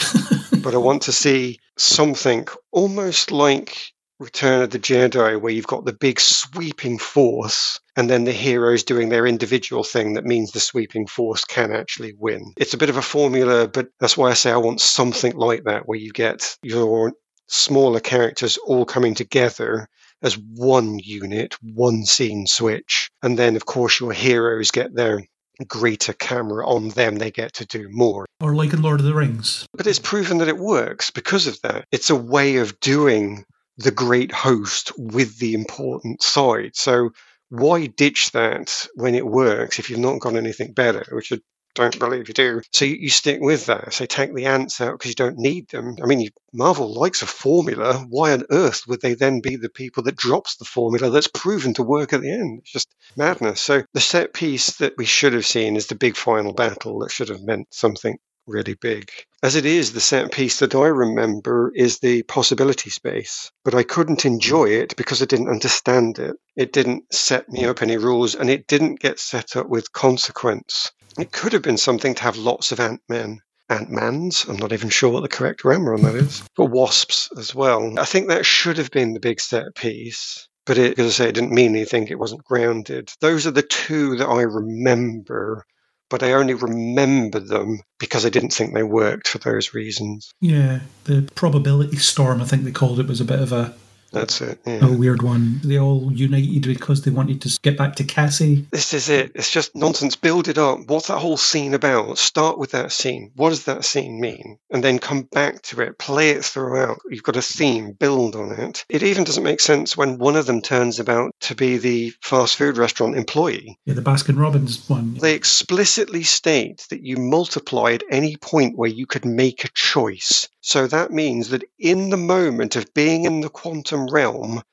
[0.63, 5.85] but I want to see something almost like Return of the Jedi, where you've got
[5.85, 10.59] the big sweeping force and then the heroes doing their individual thing that means the
[10.59, 12.53] sweeping force can actually win.
[12.55, 15.63] It's a bit of a formula, but that's why I say I want something like
[15.65, 17.13] that, where you get your
[17.53, 19.87] smaller characters all coming together
[20.21, 23.09] as one unit, one scene switch.
[23.21, 25.21] And then, of course, your heroes get their
[25.67, 28.25] greater camera on them, they get to do more.
[28.41, 29.67] Or like in Lord of the Rings.
[29.73, 31.85] But it's proven that it works because of that.
[31.91, 33.45] It's a way of doing
[33.77, 36.75] the great host with the important side.
[36.75, 37.11] So
[37.49, 41.37] why ditch that when it works if you've not got anything better, which I
[41.75, 42.61] don't believe you do.
[42.71, 43.93] So you, you stick with that.
[43.93, 45.97] So take the ants out because you don't need them.
[46.01, 48.05] I mean, you, Marvel likes a formula.
[48.09, 51.73] Why on earth would they then be the people that drops the formula that's proven
[51.75, 52.59] to work at the end?
[52.59, 53.61] It's just madness.
[53.61, 57.11] So the set piece that we should have seen is the big final battle that
[57.11, 58.17] should have meant something
[58.47, 59.11] really big.
[59.41, 63.83] As it is, the set piece that I remember is the possibility space, but I
[63.83, 66.35] couldn't enjoy it because I didn't understand it.
[66.55, 70.91] It didn't set me up any rules and it didn't get set up with consequence.
[71.17, 73.39] It could have been something to have lots of Ant Men.
[73.69, 77.29] Ant Mans, I'm not even sure what the correct grammar on that is, but wasps
[77.37, 77.97] as well.
[77.97, 81.29] I think that should have been the big set piece, but it, as I say,
[81.29, 82.07] it didn't mean anything.
[82.07, 83.11] It wasn't grounded.
[83.21, 85.65] Those are the two that I remember,
[86.13, 90.31] but I only remember them because I didn't think they worked for those reasons.
[90.41, 93.73] Yeah, the probability storm, I think they called it, was a bit of a
[94.13, 94.59] that's it.
[94.65, 94.85] Yeah.
[94.87, 95.59] A weird one.
[95.63, 98.65] They all united because they wanted to get back to Cassie.
[98.71, 99.31] This is it.
[99.35, 100.15] It's just nonsense.
[100.15, 100.79] Build it up.
[100.87, 102.17] What's that whole scene about?
[102.17, 103.31] Start with that scene.
[103.35, 104.57] What does that scene mean?
[104.71, 105.97] And then come back to it.
[105.99, 106.99] Play it throughout.
[107.09, 107.93] You've got a theme.
[107.93, 108.85] Build on it.
[108.89, 112.55] It even doesn't make sense when one of them turns about to be the fast
[112.55, 113.79] food restaurant employee.
[113.85, 115.15] Yeah, the Baskin Robbins one.
[115.15, 120.47] They explicitly state that you multiply at any point where you could make a choice.
[120.65, 124.63] So that means that in the moment of being in the quantum realm,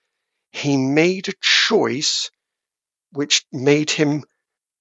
[0.52, 2.30] he made a choice
[3.10, 4.22] which made him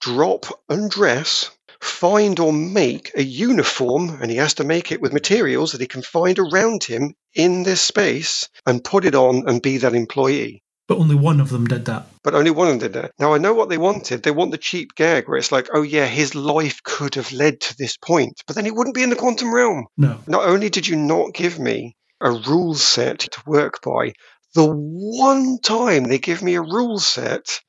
[0.01, 1.49] drop, undress,
[1.81, 5.87] find or make a uniform, and he has to make it with materials that he
[5.87, 10.61] can find around him in this space and put it on and be that employee.
[10.89, 12.07] But only one of them did that.
[12.23, 13.11] But only one of them did that.
[13.19, 14.23] Now I know what they wanted.
[14.23, 17.61] They want the cheap gag where it's like, oh yeah, his life could have led
[17.61, 19.85] to this point, but then he wouldn't be in the quantum realm.
[19.97, 20.17] No.
[20.25, 24.13] Not only did you not give me a rule set to work by,
[24.55, 27.61] the one time they give me a rule set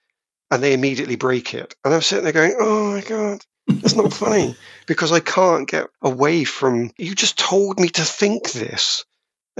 [0.50, 1.74] and they immediately break it.
[1.84, 4.56] And I'm sitting there going, oh my God, that's not funny
[4.86, 9.04] because I can't get away from, you just told me to think this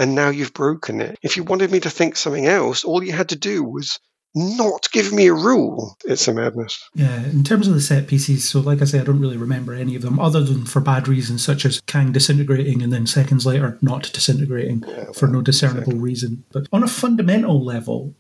[0.00, 1.18] and now you've broken it.
[1.22, 4.00] If you wanted me to think something else, all you had to do was
[4.34, 5.96] not give me a rule.
[6.04, 6.88] It's a madness.
[6.94, 9.74] Yeah, in terms of the set pieces, so like I say, I don't really remember
[9.74, 13.44] any of them other than for bad reasons, such as Kang disintegrating and then seconds
[13.44, 16.44] later not disintegrating Yeah, for no discernible reason.
[16.50, 18.14] But on a fundamental level,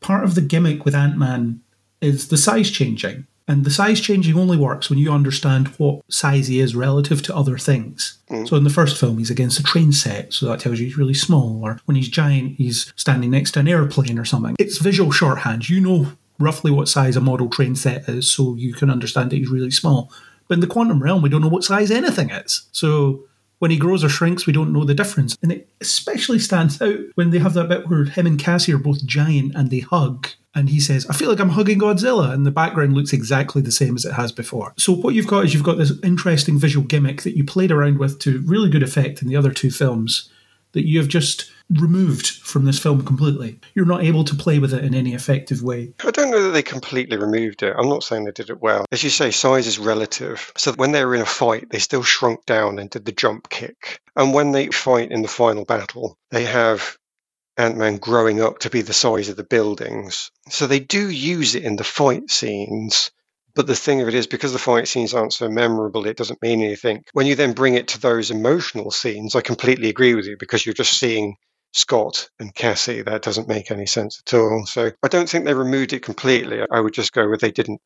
[0.00, 1.60] part of the gimmick with Ant Man
[2.00, 3.26] is the size changing.
[3.48, 7.36] And the size changing only works when you understand what size he is relative to
[7.36, 8.18] other things.
[8.28, 8.48] Mm.
[8.48, 10.98] So in the first film, he's against a train set, so that tells you he's
[10.98, 11.64] really small.
[11.64, 14.56] Or when he's giant, he's standing next to an airplane or something.
[14.58, 15.68] It's visual shorthand.
[15.68, 19.36] You know roughly what size a model train set is, so you can understand that
[19.36, 20.10] he's really small.
[20.48, 22.66] But in the quantum realm, we don't know what size anything is.
[22.72, 23.25] So
[23.58, 25.36] when he grows or shrinks, we don't know the difference.
[25.42, 28.78] And it especially stands out when they have that bit where him and Cassie are
[28.78, 30.28] both giant and they hug.
[30.54, 32.32] And he says, I feel like I'm hugging Godzilla.
[32.32, 34.72] And the background looks exactly the same as it has before.
[34.78, 37.98] So, what you've got is you've got this interesting visual gimmick that you played around
[37.98, 40.30] with to really good effect in the other two films
[40.72, 43.58] that you have just removed from this film completely.
[43.74, 45.94] You're not able to play with it in any effective way.
[46.04, 47.74] I don't know that they completely removed it.
[47.76, 48.84] I'm not saying they did it well.
[48.92, 50.52] As you say, size is relative.
[50.56, 53.48] So when they were in a fight, they still shrunk down and did the jump
[53.48, 54.00] kick.
[54.14, 56.96] And when they fight in the final battle, they have
[57.56, 60.30] Ant Man growing up to be the size of the buildings.
[60.48, 63.10] So they do use it in the fight scenes.
[63.54, 66.42] But the thing of it is, because the fight scenes aren't so memorable, it doesn't
[66.42, 67.02] mean anything.
[67.14, 70.66] When you then bring it to those emotional scenes, I completely agree with you because
[70.66, 71.36] you're just seeing
[71.76, 73.02] Scott and Cassie.
[73.02, 74.64] That doesn't make any sense at all.
[74.66, 76.62] So I don't think they removed it completely.
[76.70, 77.80] I would just go with they didn't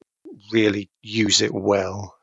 [0.52, 2.16] really use it well.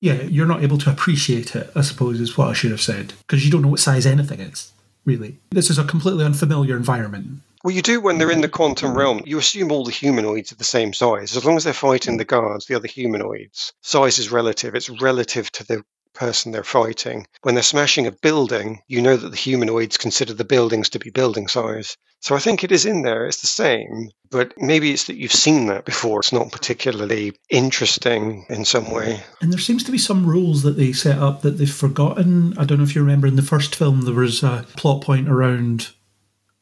[0.00, 3.14] Yeah, you're not able to appreciate it, I suppose, is what I should have said,
[3.26, 4.70] because you don't know what size anything is,
[5.06, 5.38] really.
[5.50, 7.40] This is a completely unfamiliar environment.
[7.62, 9.22] Well, you do when they're in the quantum realm.
[9.24, 11.34] You assume all the humanoids are the same size.
[11.34, 14.74] As long as they're fighting the guards, the other humanoids, size is relative.
[14.74, 15.82] It's relative to the
[16.14, 17.26] person they're fighting.
[17.42, 21.10] When they're smashing a building, you know that the humanoids consider the buildings to be
[21.10, 21.96] building size.
[22.20, 23.26] So I think it is in there.
[23.26, 26.20] It's the same, but maybe it's that you've seen that before.
[26.20, 29.22] It's not particularly interesting in some way.
[29.42, 32.56] And there seems to be some rules that they set up that they've forgotten.
[32.56, 35.28] I don't know if you remember in the first film, there was a plot point
[35.28, 35.90] around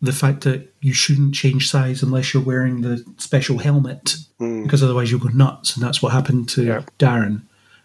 [0.01, 4.65] the fact that you shouldn't change size unless you're wearing the special helmet, hmm.
[4.65, 5.77] because otherwise you'll go nuts.
[5.77, 6.83] And that's what happened to Yeah.
[6.99, 7.43] Darren.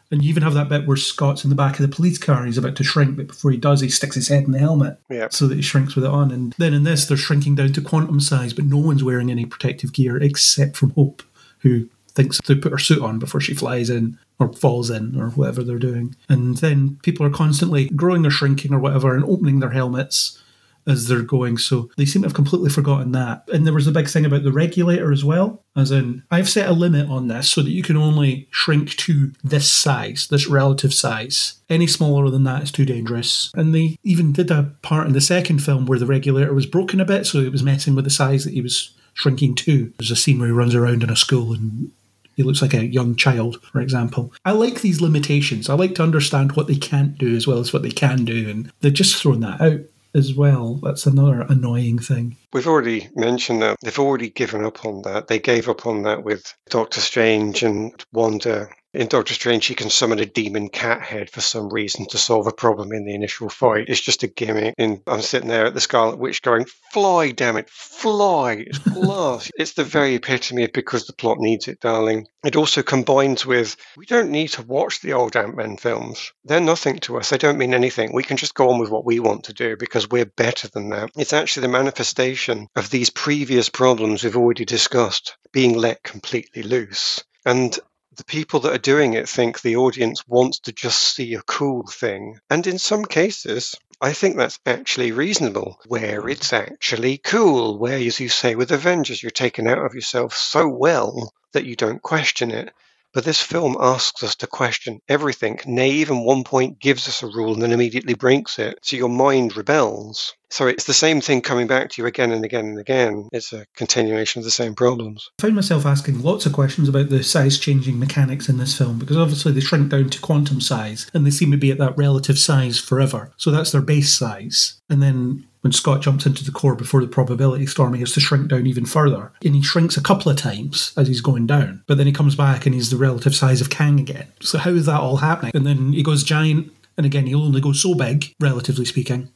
[0.10, 2.38] And you even have that bit where Scott's in the back of the police car
[2.38, 4.60] and he's about to shrink, but before he does, he sticks his head in the
[4.60, 5.28] helmet Yeah.
[5.32, 6.32] so that he shrinks with it on.
[6.32, 9.46] And then in this, they're shrinking down to quantum size, but no one's wearing any
[9.46, 11.24] protective gear except from Hope,
[11.60, 15.30] who thinks they put her suit on before she flies in or falls in or
[15.32, 16.16] whatever they're doing.
[16.30, 20.42] And then people are constantly growing or shrinking or whatever and opening their helmets
[20.88, 21.58] as they're going.
[21.58, 23.44] So they seem to have completely forgotten that.
[23.52, 26.70] And there was a big thing about the regulator as well, as in, I've set
[26.70, 30.94] a limit on this so that you can only shrink to this size, this relative
[30.94, 31.56] size.
[31.70, 33.52] Any smaller than that is too dangerous.
[33.56, 37.02] And they even did a part in the second film where the regulator was broken
[37.02, 39.92] a bit, so it was messing with the size that he was shrinking to.
[39.98, 41.92] There's a scene where he runs around in a school and
[42.36, 44.32] he looks like a young child, for example.
[44.46, 45.70] I like these limitations.
[45.70, 48.48] I like to understand what they can't do as well as what they can do,
[48.48, 49.80] and they've just thrown that out
[50.18, 50.76] as well.
[50.84, 52.38] That's another annoying thing.
[52.54, 55.28] We've already mentioned that they've already given up on that.
[55.28, 58.70] They gave up on that with Doctor Strange and Wanda.
[58.98, 62.48] In Doctor Strange, she can summon a demon cat head for some reason to solve
[62.48, 63.86] a problem in the initial fight.
[63.90, 64.74] It's just a gimmick.
[64.80, 68.54] And I'm sitting there at the Scarlet Witch going, Fly, damn it, fly.
[68.54, 69.52] It's glass.
[69.56, 72.26] it's the very epitome of because the plot needs it, darling.
[72.44, 76.32] It also combines with, we don't need to watch the old Ant Man films.
[76.44, 77.30] They're nothing to us.
[77.30, 78.14] They don't mean anything.
[78.14, 80.90] We can just go on with what we want to do because we're better than
[80.90, 81.12] that.
[81.16, 87.24] It's actually the manifestation of these previous problems we've already discussed being let completely loose.
[87.46, 87.80] And
[88.18, 91.86] the people that are doing it think the audience wants to just see a cool
[91.88, 92.40] thing.
[92.50, 98.20] And in some cases, I think that's actually reasonable, where it's actually cool, where, as
[98.20, 102.52] you say, with Avengers, you're taken out of yourself so well that you don't question
[102.52, 102.72] it.
[103.18, 105.60] But this film asks us to question everything.
[105.66, 108.78] Nay, even one point gives us a rule and then immediately breaks it.
[108.84, 110.36] So your mind rebels.
[110.52, 113.28] So it's the same thing coming back to you again and again and again.
[113.32, 115.32] It's a continuation of the same problems.
[115.40, 119.00] I found myself asking lots of questions about the size changing mechanics in this film
[119.00, 121.98] because obviously they shrink down to quantum size and they seem to be at that
[121.98, 123.32] relative size forever.
[123.38, 124.80] So that's their base size.
[124.92, 128.20] And then when Scott jumps into the core before the probability storm, he has to
[128.20, 129.32] shrink down even further.
[129.44, 131.84] And he shrinks a couple of times as he's going down.
[131.88, 134.28] But then he comes back and he's the relative size of Kang again.
[134.42, 135.52] So how is that all happening?
[135.54, 139.30] And then he goes giant, and again, he'll only go so big, relatively speaking.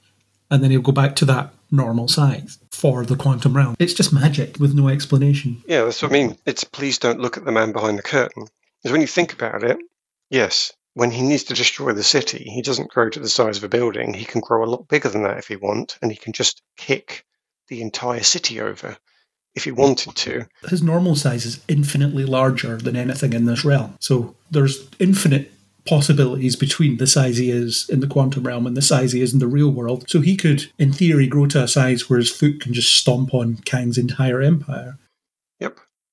[0.49, 3.76] And then he'll go back to that normal size for the quantum realm.
[3.80, 5.64] It's just magic with no explanation.
[5.65, 6.38] Yeah, that's what I mean.
[6.45, 8.48] It's please don't look at the man behind the curtain.
[8.81, 9.77] Because when you think about it,
[10.30, 13.63] yes, when he needs to destroy the city, he doesn't grow to the size of
[13.63, 14.13] a building.
[14.13, 16.61] He can grow a lot bigger than that if he wants, and he can just
[16.77, 17.26] kick
[17.69, 18.97] the entire city over
[19.55, 20.45] if he wanted to.
[20.68, 23.95] His normal size is infinitely larger than anything in this realm.
[23.99, 25.51] So there's infinite
[25.85, 29.34] possibilities between the size he is in the quantum realm and the size he is
[29.34, 30.05] in the real world.
[30.07, 33.34] So he could, in theory, grow to a size where his foot can just stomp
[33.34, 34.97] on Kang's entire empire.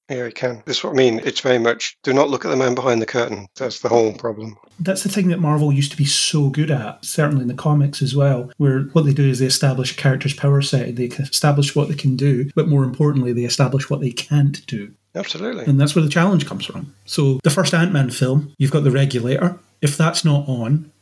[0.08, 0.62] Yeah, he can.
[0.64, 1.20] That's what I mean.
[1.24, 3.46] It's very much do not look at the man behind the curtain.
[3.56, 4.56] That's the whole problem.
[4.80, 8.00] That's the thing that Marvel used to be so good at, certainly in the comics
[8.00, 11.76] as well, where what they do is they establish a character's power set, they establish
[11.76, 14.92] what they can do, but more importantly, they establish what they can't do.
[15.14, 15.64] Absolutely.
[15.64, 16.94] And that's where the challenge comes from.
[17.04, 19.58] So, the first Ant Man film, you've got the regulator.
[19.82, 20.92] If that's not on,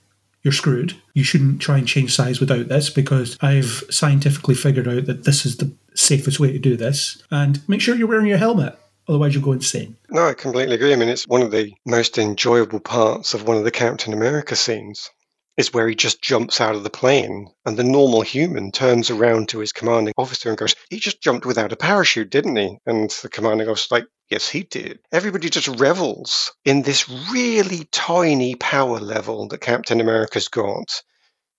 [0.43, 0.95] you're screwed.
[1.12, 5.45] You shouldn't try and change size without this because I've scientifically figured out that this
[5.45, 7.23] is the safest way to do this.
[7.31, 8.78] And make sure you're wearing your helmet.
[9.09, 9.97] Otherwise, you'll go insane.
[10.11, 10.93] No, I completely agree.
[10.93, 14.57] I mean, it's one of the most enjoyable parts of one of the Captain America
[14.57, 15.11] scenes
[15.57, 19.49] is where he just jumps out of the plane and the normal human turns around
[19.49, 22.78] to his commanding officer and goes, He just jumped without a parachute, didn't he?
[22.85, 24.99] And the commanding officer's like, Yes, he did.
[25.12, 31.03] Everybody just revels in this really tiny power level that Captain America's got.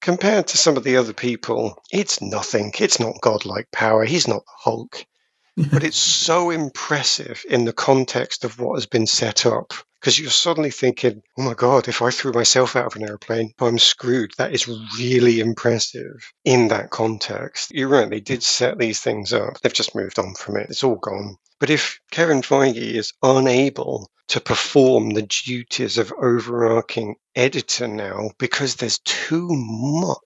[0.02, 2.74] Compared to some of the other people, it's nothing.
[2.78, 4.04] It's not godlike power.
[4.04, 5.06] He's not the Hulk
[5.72, 10.30] but it's so impressive in the context of what has been set up because you're
[10.30, 14.32] suddenly thinking, oh my God, if I threw myself out of an airplane, I'm screwed.
[14.38, 17.72] That is really impressive in that context.
[17.72, 19.60] You're right, they did set these things up.
[19.60, 20.70] They've just moved on from it.
[20.70, 21.38] It's all gone.
[21.60, 28.76] But if Kevin Feige is unable to perform the duties of overarching editor now because
[28.76, 30.18] there's too much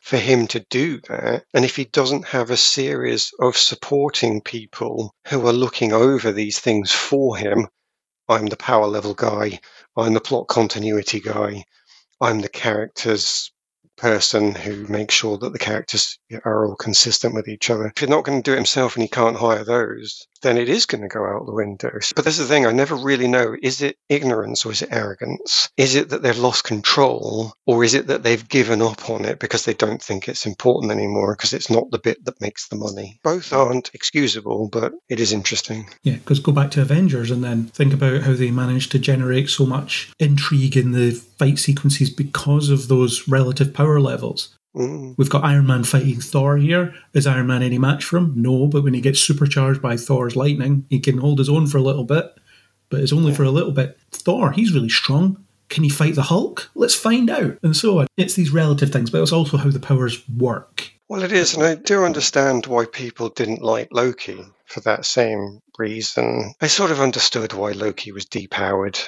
[0.00, 1.44] for him to do that.
[1.54, 6.58] And if he doesn't have a series of supporting people who are looking over these
[6.58, 7.68] things for him,
[8.28, 9.60] I'm the power level guy,
[9.96, 11.64] I'm the plot continuity guy,
[12.20, 13.52] I'm the characters
[13.96, 17.86] person who makes sure that the characters are all consistent with each other.
[17.86, 20.68] If you're not going to do it himself and he can't hire those, then it
[20.68, 21.90] is going to go out the window.
[22.14, 24.92] But this is the thing, I never really know is it ignorance or is it
[24.92, 25.68] arrogance?
[25.76, 29.40] Is it that they've lost control or is it that they've given up on it
[29.40, 32.76] because they don't think it's important anymore because it's not the bit that makes the
[32.76, 33.18] money?
[33.24, 35.88] Both aren't excusable, but it is interesting.
[36.02, 39.48] Yeah, because go back to Avengers and then think about how they managed to generate
[39.48, 44.54] so much intrigue in the fight sequences because of those relative power levels.
[44.74, 45.14] Mm.
[45.16, 46.94] We've got Iron Man fighting Thor here.
[47.12, 48.34] Is Iron Man any match for him?
[48.36, 51.78] No, but when he gets supercharged by Thor's lightning, he can hold his own for
[51.78, 52.34] a little bit,
[52.90, 53.98] but it's only for a little bit.
[54.10, 55.44] Thor, he's really strong.
[55.68, 56.70] Can he fight the Hulk?
[56.74, 57.58] Let's find out.
[57.62, 58.06] And so on.
[58.16, 60.90] It's these relative things, but it's also how the powers work.
[61.08, 65.60] Well, it is, and I do understand why people didn't like Loki for that same
[65.78, 66.54] reason.
[66.60, 69.00] I sort of understood why Loki was depowered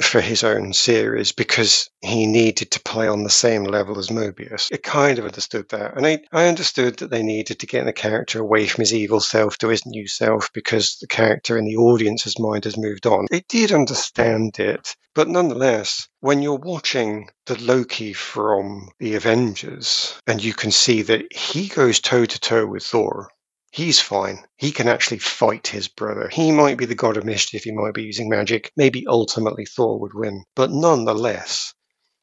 [0.00, 4.68] for his own series because he needed to play on the same level as Mobius.
[4.72, 5.96] I kind of understood that.
[5.96, 9.20] And I, I understood that they needed to get the character away from his evil
[9.20, 13.26] self to his new self because the character in the audience's mind has moved on.
[13.32, 14.94] I did understand it.
[15.14, 21.32] But nonetheless, when you're watching the Loki from the Avengers and you can see that
[21.32, 23.28] he goes toe to toe with Thor,
[23.72, 24.44] He's fine.
[24.56, 26.28] He can actually fight his brother.
[26.28, 28.72] He might be the god of mischief, he might be using magic.
[28.76, 30.44] Maybe ultimately Thor would win.
[30.56, 31.72] But nonetheless,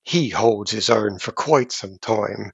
[0.03, 2.51] he holds his own for quite some time.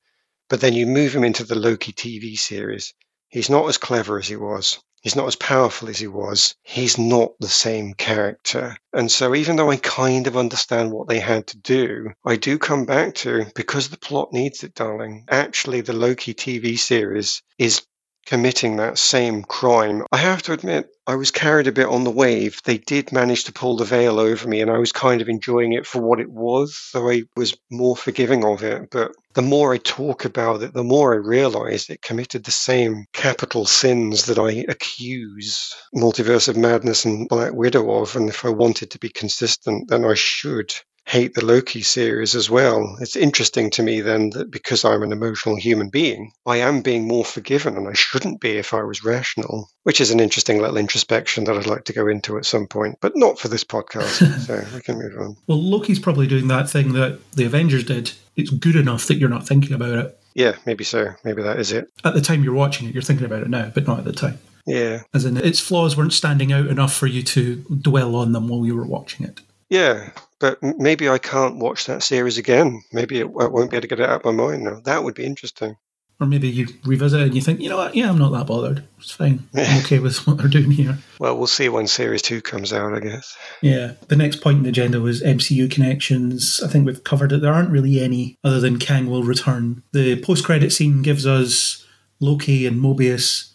[0.47, 2.93] But then you move him into the Loki TV series.
[3.29, 4.77] He's not as clever as he was.
[5.01, 6.55] He's not as powerful as he was.
[6.61, 8.77] He's not the same character.
[8.93, 12.59] And so, even though I kind of understand what they had to do, I do
[12.59, 15.25] come back to because the plot needs it, darling.
[15.29, 17.81] Actually, the Loki TV series is
[18.25, 20.03] committing that same crime.
[20.11, 22.61] I have to admit, I was carried a bit on the wave.
[22.63, 25.73] They did manage to pull the veil over me, and I was kind of enjoying
[25.73, 28.89] it for what it was, so I was more forgiving of it.
[28.89, 33.05] But the more I talk about it, the more I realize it committed the same
[33.13, 38.15] capital sins that I accuse Multiverse of Madness and Black Widow of.
[38.15, 40.73] And if I wanted to be consistent, then I should
[41.05, 42.97] hate the Loki series as well.
[42.99, 47.07] It's interesting to me then that because I'm an emotional human being, I am being
[47.07, 50.77] more forgiven and I shouldn't be if I was rational, which is an interesting little
[50.77, 54.39] introspection that I'd like to go into at some point, but not for this podcast.
[54.45, 55.35] so we can move on.
[55.47, 58.11] Well, Loki's probably doing that thing that the Avengers did.
[58.35, 60.19] It's good enough that you're not thinking about it.
[60.33, 61.09] Yeah, maybe so.
[61.23, 61.89] Maybe that is it.
[62.03, 64.13] At the time you're watching it, you're thinking about it now, but not at the
[64.13, 64.39] time.
[64.65, 65.01] Yeah.
[65.13, 68.65] As in, its flaws weren't standing out enough for you to dwell on them while
[68.65, 69.41] you were watching it.
[69.73, 72.83] Yeah, but maybe I can't watch that series again.
[72.91, 74.79] Maybe it, I won't be able to get it out of my mind now.
[74.81, 75.77] That would be interesting.
[76.19, 78.45] Or maybe you revisit it and you think, you know what, yeah, I'm not that
[78.45, 78.83] bothered.
[78.99, 79.49] It's fine.
[79.55, 80.99] I'm okay with what they're doing here.
[81.17, 83.35] Well, we'll see when series two comes out, I guess.
[83.63, 83.93] Yeah.
[84.09, 86.61] The next point in the agenda was MCU connections.
[86.63, 87.41] I think we've covered it.
[87.41, 89.81] There aren't really any other than Kang will return.
[89.91, 91.83] The post credit scene gives us
[92.19, 93.49] Loki and Mobius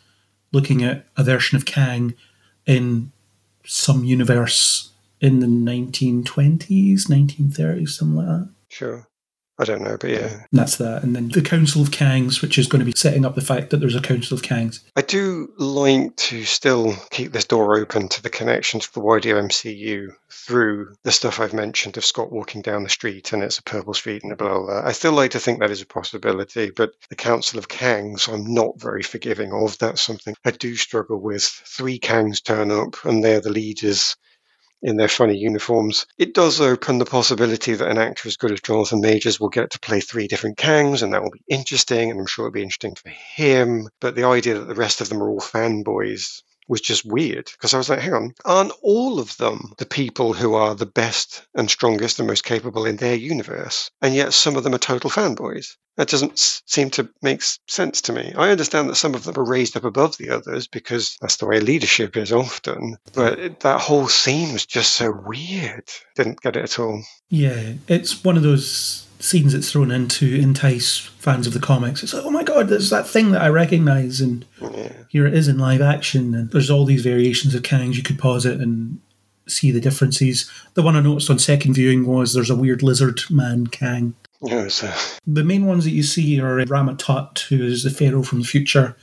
[0.51, 2.15] looking at a version of Kang
[2.67, 3.13] in
[3.65, 4.88] some universe
[5.21, 8.51] in the 1920s, 1930s, something like that.
[8.69, 9.09] Sure.
[9.61, 10.29] I don't know, but yeah.
[10.29, 11.03] And that's that.
[11.03, 13.71] And then the Council of Kangs, which is going to be setting up the fact
[13.71, 14.81] that there's a Council of Kangs.
[14.95, 19.35] I do like to still keep this door open to the connection to the wider
[19.35, 23.65] MCU through the stuff I've mentioned of Scott walking down the street and it's a
[23.65, 24.83] purple street and blah, blah, blah.
[24.85, 28.55] I still like to think that is a possibility, but the Council of Kangs I'm
[28.55, 29.77] not very forgiving of.
[29.79, 31.43] That's something I do struggle with.
[31.43, 34.17] Three Kangs turn up and they're the leaders
[34.83, 36.07] in their funny uniforms.
[36.19, 39.71] It does open the possibility that an actor as good as Jonathan Majors will get
[39.73, 42.63] to play three different Kangs, and that will be interesting, and I'm sure it'll be
[42.63, 43.89] interesting for him.
[44.01, 47.75] But the idea that the rest of them are all fanboys was just weird because
[47.75, 51.47] I was like, hang on, aren't all of them the people who are the best
[51.55, 53.91] and strongest and most capable in their universe?
[54.03, 55.77] And yet some of them are total fanboys.
[55.97, 58.33] That doesn't seem to make sense to me.
[58.37, 61.47] I understand that some of them are raised up above the others because that's the
[61.47, 62.99] way leadership is often.
[63.15, 65.91] But that whole scene was just so weird.
[66.15, 67.03] Didn't get it at all.
[67.31, 72.03] Yeah, it's one of those scenes it's thrown in to entice fans of the comics.
[72.03, 74.93] It's like, oh my god, there's that thing that I recognise, and Yeah.
[75.09, 76.35] here it is in live action.
[76.35, 77.97] And there's all these variations of Kangs.
[77.97, 79.01] You could pause it and
[79.49, 80.51] see the differences.
[80.75, 84.15] The one I noticed on second viewing was there's a weird lizard man Kang.
[84.43, 88.39] Yeah, uh, The main ones that you see are Rama-Tut, who is the pharaoh from
[88.39, 88.95] the future,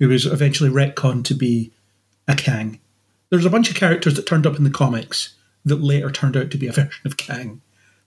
[0.00, 1.70] who was eventually retconned to be
[2.26, 2.80] a Kang.
[3.28, 5.34] There's a bunch of characters that turned up in the comics
[5.64, 7.60] that later turned out to be a version of Kang,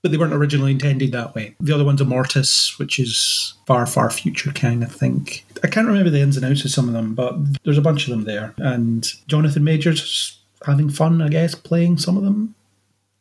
[0.04, 1.56] but they weren't originally intended that way.
[1.62, 5.46] The other one's Immortus, which is far, far future Kang, I think.
[5.64, 8.04] I can't remember the ins and outs of some of them, but there's a bunch
[8.04, 8.54] of them there.
[8.58, 12.54] And Jonathan Majors having fun, I guess, playing some of them,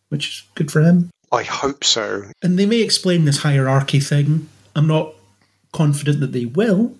[0.08, 1.10] which is good for him.
[1.30, 2.24] I hope so.
[2.42, 4.48] And they may explain this hierarchy thing.
[4.74, 5.14] I'm not
[5.72, 6.96] confident that they will,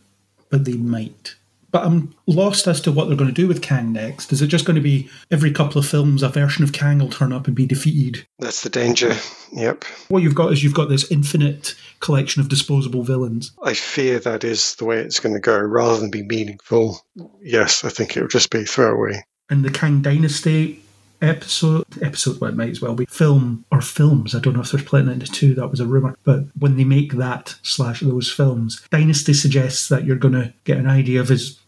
[0.49, 1.35] but they might.
[1.73, 4.33] But I'm lost as to what they're going to do with Kang next.
[4.33, 7.09] Is it just going to be every couple of films a version of Kang will
[7.09, 8.27] turn up and be defeated?
[8.39, 9.17] That's the danger.
[9.53, 9.85] Yep.
[10.09, 13.53] What you've got is you've got this infinite collection of disposable villains.
[13.63, 17.01] I fear that is the way it's going to go rather than be meaningful.
[17.41, 19.25] Yes, I think it'll just be throwaway.
[19.49, 20.83] And the Kang Dynasty
[21.23, 24.35] episode, episode, well, it might as well be film or films.
[24.35, 25.55] I don't know if they're splitting it into two.
[25.55, 26.17] That was a rumor.
[26.25, 30.79] But when they make that slash those films, Dynasty suggests that you're going to get
[30.79, 31.59] an idea of his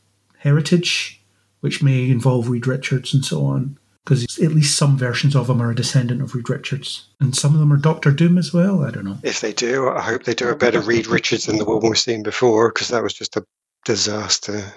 [0.44, 1.20] heritage,
[1.60, 3.78] which may involve Reed Richards and so on.
[4.04, 7.54] Because at least some versions of him are a descendant of Reed Richards, and some
[7.54, 8.84] of them are Doctor Doom as well.
[8.84, 9.16] I don't know.
[9.22, 11.96] If they do, I hope they do a better Reed Richards than the one we've
[11.98, 13.46] seen before because that was just a
[13.86, 14.74] disaster.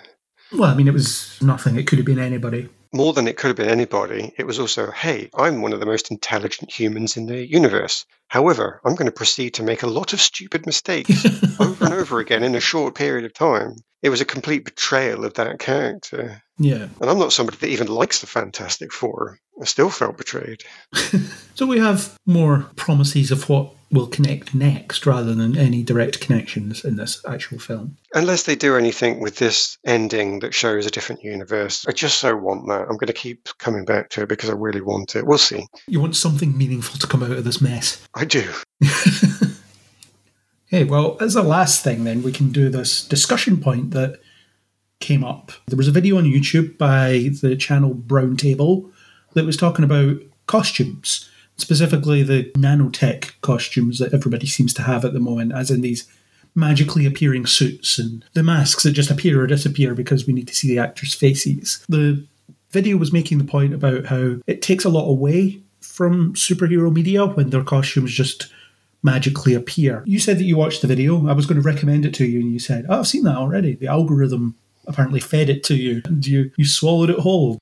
[0.54, 1.78] Well, I mean, it was nothing.
[1.78, 2.70] It could have been anybody.
[2.94, 5.86] More than it could have been anybody, it was also, hey, I'm one of the
[5.86, 8.06] most intelligent humans in the universe.
[8.30, 11.26] However, I'm going to proceed to make a lot of stupid mistakes
[11.60, 13.76] over and over again in a short period of time.
[14.02, 16.44] It was a complete betrayal of that character.
[16.60, 16.88] Yeah.
[17.02, 19.40] And I'm not somebody that even likes the Fantastic Four.
[19.62, 20.64] I still felt betrayed.
[21.58, 26.86] So we have more promises of what will connect next rather than any direct connections
[26.86, 27.98] in this actual film.
[28.14, 31.84] Unless they do anything with this ending that shows a different universe.
[31.88, 32.82] I just so want that.
[32.82, 35.26] I'm going to keep coming back to it because I really want it.
[35.26, 35.66] We'll see.
[35.88, 38.08] You want something meaningful to come out of this mess.
[38.14, 38.48] I do.
[40.70, 44.20] Okay, well, as a last thing, then, we can do this discussion point that
[45.00, 45.54] came up.
[45.68, 48.92] There was a video on YouTube by the channel Brown Table
[49.34, 55.14] that was talking about costumes, specifically the nanotech costumes that everybody seems to have at
[55.14, 56.08] the moment, as in these
[56.56, 60.56] magically appearing suits and the masks that just appear or disappear because we need to
[60.56, 61.86] see the actors' faces.
[61.88, 62.26] The
[62.72, 67.26] video was making the point about how it takes a lot away from superhero media
[67.26, 68.52] when their costumes just
[69.04, 70.04] magically appear.
[70.06, 71.28] You said that you watched the video.
[71.28, 73.38] I was going to recommend it to you, and you said, "Oh, I've seen that
[73.38, 74.56] already." The algorithm
[74.88, 77.60] apparently fed it to you, and you you swallowed it whole.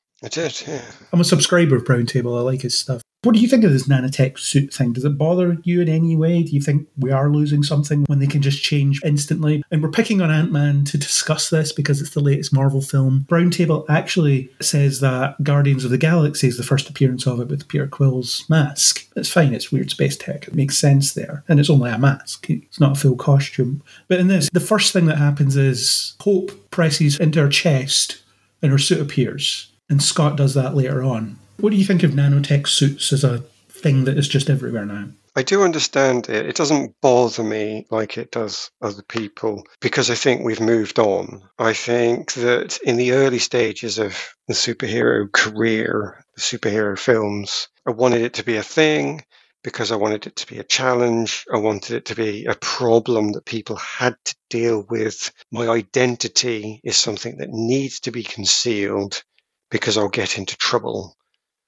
[0.67, 0.81] Yeah.
[1.13, 2.37] I'm a subscriber of Brown Table.
[2.37, 3.01] I like his stuff.
[3.25, 4.93] What do you think of this nanotech suit thing?
[4.93, 6.43] Does it bother you in any way?
[6.43, 9.63] Do you think we are losing something when they can just change instantly?
[9.71, 13.25] And we're picking on Ant Man to discuss this because it's the latest Marvel film.
[13.27, 17.47] Brown Table actually says that Guardians of the Galaxy is the first appearance of it
[17.47, 19.07] with Peter Quill's mask.
[19.15, 20.47] It's fine, it's weird space tech.
[20.47, 21.43] It makes sense there.
[21.47, 23.81] And it's only a mask, it's not a full costume.
[24.07, 28.21] But in this, the first thing that happens is Hope presses into her chest
[28.61, 29.71] and her suit appears.
[29.89, 31.37] And Scott does that later on.
[31.57, 33.39] What do you think of nanotech suits as a
[33.69, 35.09] thing that is just everywhere now?
[35.37, 36.45] I do understand it.
[36.45, 41.41] It doesn't bother me like it does other people because I think we've moved on.
[41.59, 47.91] I think that in the early stages of the superhero career, the superhero films, I
[47.91, 49.25] wanted it to be a thing
[49.61, 51.45] because I wanted it to be a challenge.
[51.53, 55.31] I wanted it to be a problem that people had to deal with.
[55.51, 59.21] My identity is something that needs to be concealed
[59.69, 61.15] because I'll get into trouble.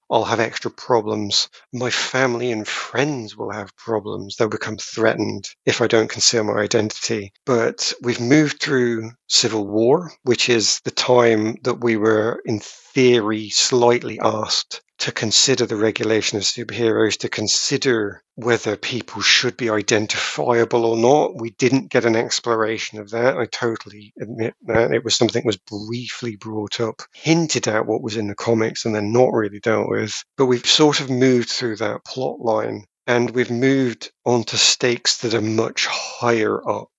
[0.09, 1.49] I'll have extra problems.
[1.73, 4.35] My family and friends will have problems.
[4.35, 7.33] They'll become threatened if I don't conceal my identity.
[7.45, 13.49] But we've moved through civil war, which is the time that we were, in theory,
[13.49, 20.85] slightly asked to consider the regulation of superheroes, to consider whether people should be identifiable
[20.85, 21.39] or not.
[21.39, 23.37] We didn't get an exploration of that.
[23.37, 24.91] I totally admit that.
[24.91, 28.85] It was something that was briefly brought up, hinted at what was in the comics,
[28.85, 30.23] and then not really dealt with.
[30.35, 35.19] But we've sort of moved through that plot line and we've moved on to stakes
[35.19, 36.89] that are much higher up.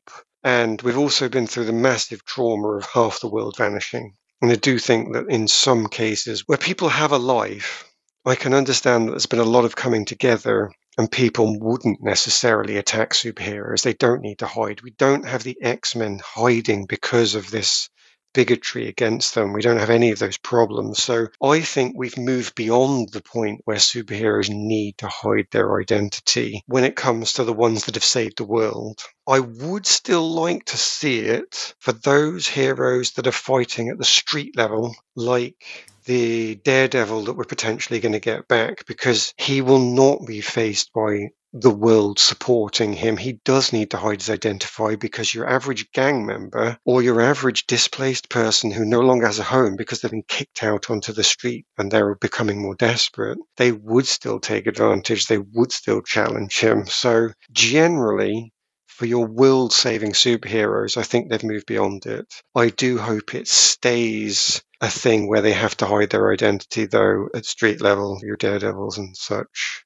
[0.42, 4.14] And we've also been through the massive trauma of half the world vanishing.
[4.40, 7.87] And I do think that in some cases where people have a life,
[8.28, 12.76] I can understand that there's been a lot of coming together and people wouldn't necessarily
[12.76, 13.82] attack superheroes.
[13.82, 14.82] They don't need to hide.
[14.82, 17.88] We don't have the X Men hiding because of this
[18.32, 19.52] bigotry against them.
[19.52, 21.02] We don't have any of those problems.
[21.02, 26.62] So I think we've moved beyond the point where superheroes need to hide their identity
[26.66, 29.00] when it comes to the ones that have saved the world.
[29.26, 34.04] I would still like to see it for those heroes that are fighting at the
[34.04, 35.56] street level, like
[36.04, 40.90] the daredevil that we're potentially going to get back because he will not be faced
[40.94, 43.16] by the world supporting him.
[43.16, 47.66] He does need to hide his identity because your average gang member or your average
[47.66, 51.24] displaced person who no longer has a home because they've been kicked out onto the
[51.24, 55.26] street and they're becoming more desperate, they would still take advantage.
[55.26, 56.86] They would still challenge him.
[56.86, 58.52] So generally,
[58.86, 62.26] for your world saving superheroes, I think they've moved beyond it.
[62.54, 67.28] I do hope it stays a thing where they have to hide their identity, though,
[67.34, 69.84] at street level, your daredevils and such.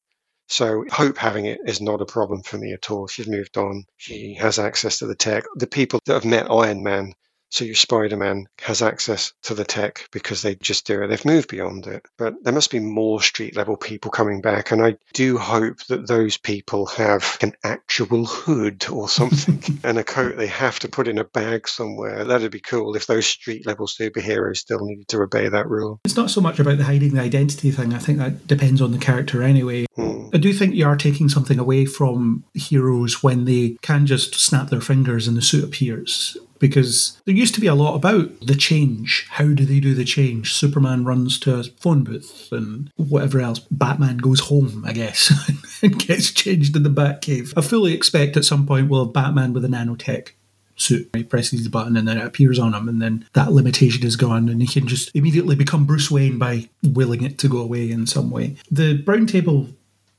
[0.53, 3.07] So Hope having it is not a problem for me at all.
[3.07, 3.85] She's moved on.
[3.97, 5.45] She has access to the tech.
[5.57, 7.15] The people that have met Iron Man
[7.53, 11.09] so your Spider-Man has access to the tech because they just do it.
[11.09, 12.07] They've moved beyond it.
[12.17, 14.71] But there must be more street level people coming back.
[14.73, 20.05] And I do hope that those people have an actual hood or something and a
[20.05, 22.25] coat they have to put in a bag somewhere.
[22.25, 26.01] That'd be cool if those street level superheroes still needed to obey that rule.
[26.07, 27.93] It's not so much about the hiding the identity thing.
[27.93, 29.85] I think that depends on the character anyway.
[29.95, 30.29] Hmm.
[30.33, 34.71] I do think you are taking something away from heroes when they can just snap
[34.71, 38.55] their fingers and the suit appears because there used to be a lot about the
[38.55, 39.27] change.
[39.31, 40.55] How do they do the change?
[40.55, 43.59] Superman runs to a phone booth and whatever else.
[43.73, 45.33] Batman goes home, I guess,
[45.83, 47.53] and gets changed in the Batcave.
[47.57, 50.31] I fully expect at some point we'll have Batman with a nanotech
[50.77, 51.11] suit.
[51.15, 54.15] He presses the button and then it appears on him, and then that limitation is
[54.15, 57.91] gone, and he can just immediately become Bruce Wayne by willing it to go away
[57.91, 58.57] in some way.
[58.71, 59.67] The Brown Table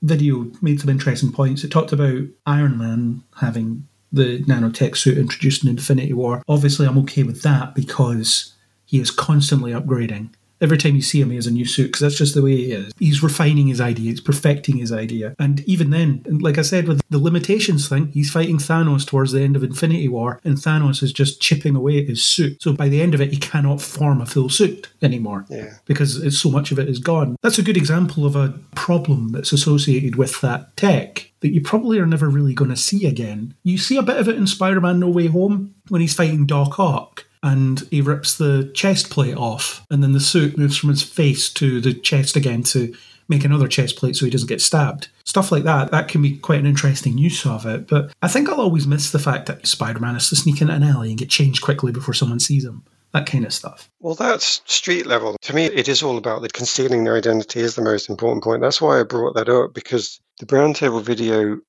[0.02, 1.64] video made some interesting points.
[1.64, 6.44] It talked about Iron Man having the nanotech suit introduced in Infinity War.
[6.48, 8.54] Obviously, I'm okay with that because
[8.86, 10.30] he is constantly upgrading.
[10.64, 12.56] Every time you see him, he has a new suit because that's just the way
[12.56, 12.94] he is.
[12.98, 15.36] He's refining his idea, he's perfecting his idea.
[15.38, 19.42] And even then, like I said, with the limitations thing, he's fighting Thanos towards the
[19.42, 22.64] end of Infinity War, and Thanos is just chipping away at his suit.
[22.64, 25.74] So by the end of it, he cannot form a full suit anymore yeah.
[25.86, 27.36] because so much of it is gone.
[27.42, 32.00] That's a good example of a problem that's associated with that tech that you probably
[32.00, 33.54] are never really going to see again.
[33.64, 36.46] You see a bit of it in Spider Man No Way Home when he's fighting
[36.46, 40.90] Doc Ock and he rips the chest plate off, and then the suit moves from
[40.90, 42.96] his face to the chest again to
[43.30, 45.10] make another chest plate so he doesn't get stabbed.
[45.26, 47.88] Stuff like that, that can be quite an interesting use of it.
[47.88, 50.74] But I think I'll always miss the fact that Spider Man has to sneak into
[50.74, 52.84] an alley and get changed quickly before someone sees him.
[53.14, 53.92] That kind of stuff.
[54.00, 55.38] Well, that's street level.
[55.42, 58.62] To me, it is all about the concealing their identity is the most important point.
[58.62, 61.60] That's why I brought that up because the Brown Table video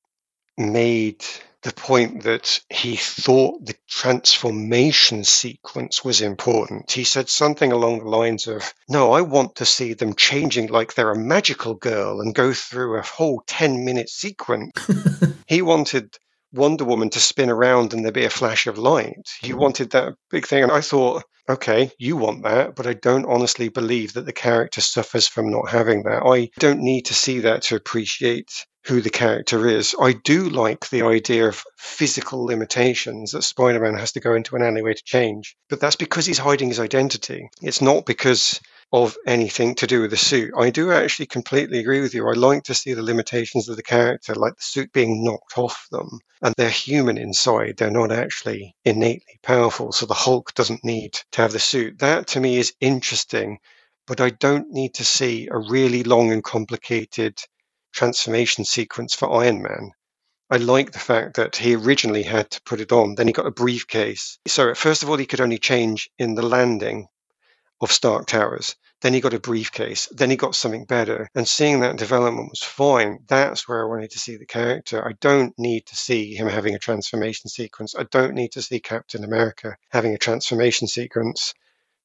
[0.57, 1.23] made
[1.65, 6.91] the point that he thought the transformation sequence was important.
[6.91, 10.93] He said something along the lines of, No, I want to see them changing like
[10.93, 14.73] they're a magical girl and go through a whole 10 minute sequence.
[15.47, 16.15] he wanted
[16.53, 19.31] Wonder Woman to spin around and there be a flash of light.
[19.41, 20.65] He wanted that big thing.
[20.65, 24.83] And I thought, okay, you want that, but I don't honestly believe that the character
[24.83, 26.23] suffers from not having that.
[26.25, 29.95] I don't need to see that to appreciate who the character is.
[29.99, 34.57] I do like the idea of physical limitations that Spider Man has to go into
[34.57, 37.49] an alleyway to change, but that's because he's hiding his identity.
[37.63, 38.61] It's not because
[38.93, 40.53] of anything to do with the suit.
[40.57, 42.29] I do actually completely agree with you.
[42.29, 45.87] I like to see the limitations of the character, like the suit being knocked off
[45.91, 46.21] them.
[46.43, 49.93] And they're human inside, they're not actually innately powerful.
[49.93, 51.99] So the Hulk doesn't need to have the suit.
[52.01, 53.59] That to me is interesting,
[54.07, 57.41] but I don't need to see a really long and complicated
[57.95, 59.93] transformation sequence for Iron Man.
[60.51, 63.47] I like the fact that he originally had to put it on, then he got
[63.47, 64.39] a briefcase.
[64.47, 67.09] So, first of all, he could only change in the landing
[67.81, 68.77] of Stark Towers.
[69.01, 70.09] Then he got a briefcase.
[70.11, 71.29] Then he got something better.
[71.35, 73.19] And seeing that development was fine.
[73.27, 75.07] That's where I wanted to see the character.
[75.07, 77.95] I don't need to see him having a transformation sequence.
[77.99, 81.53] I don't need to see Captain America having a transformation sequence.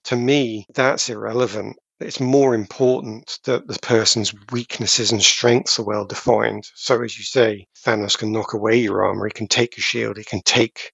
[0.05, 1.77] To me, that's irrelevant.
[1.99, 6.63] It's more important that the person's weaknesses and strengths are well defined.
[6.75, 10.17] So, as you say, Thanos can knock away your armor, he can take your shield,
[10.17, 10.91] he can take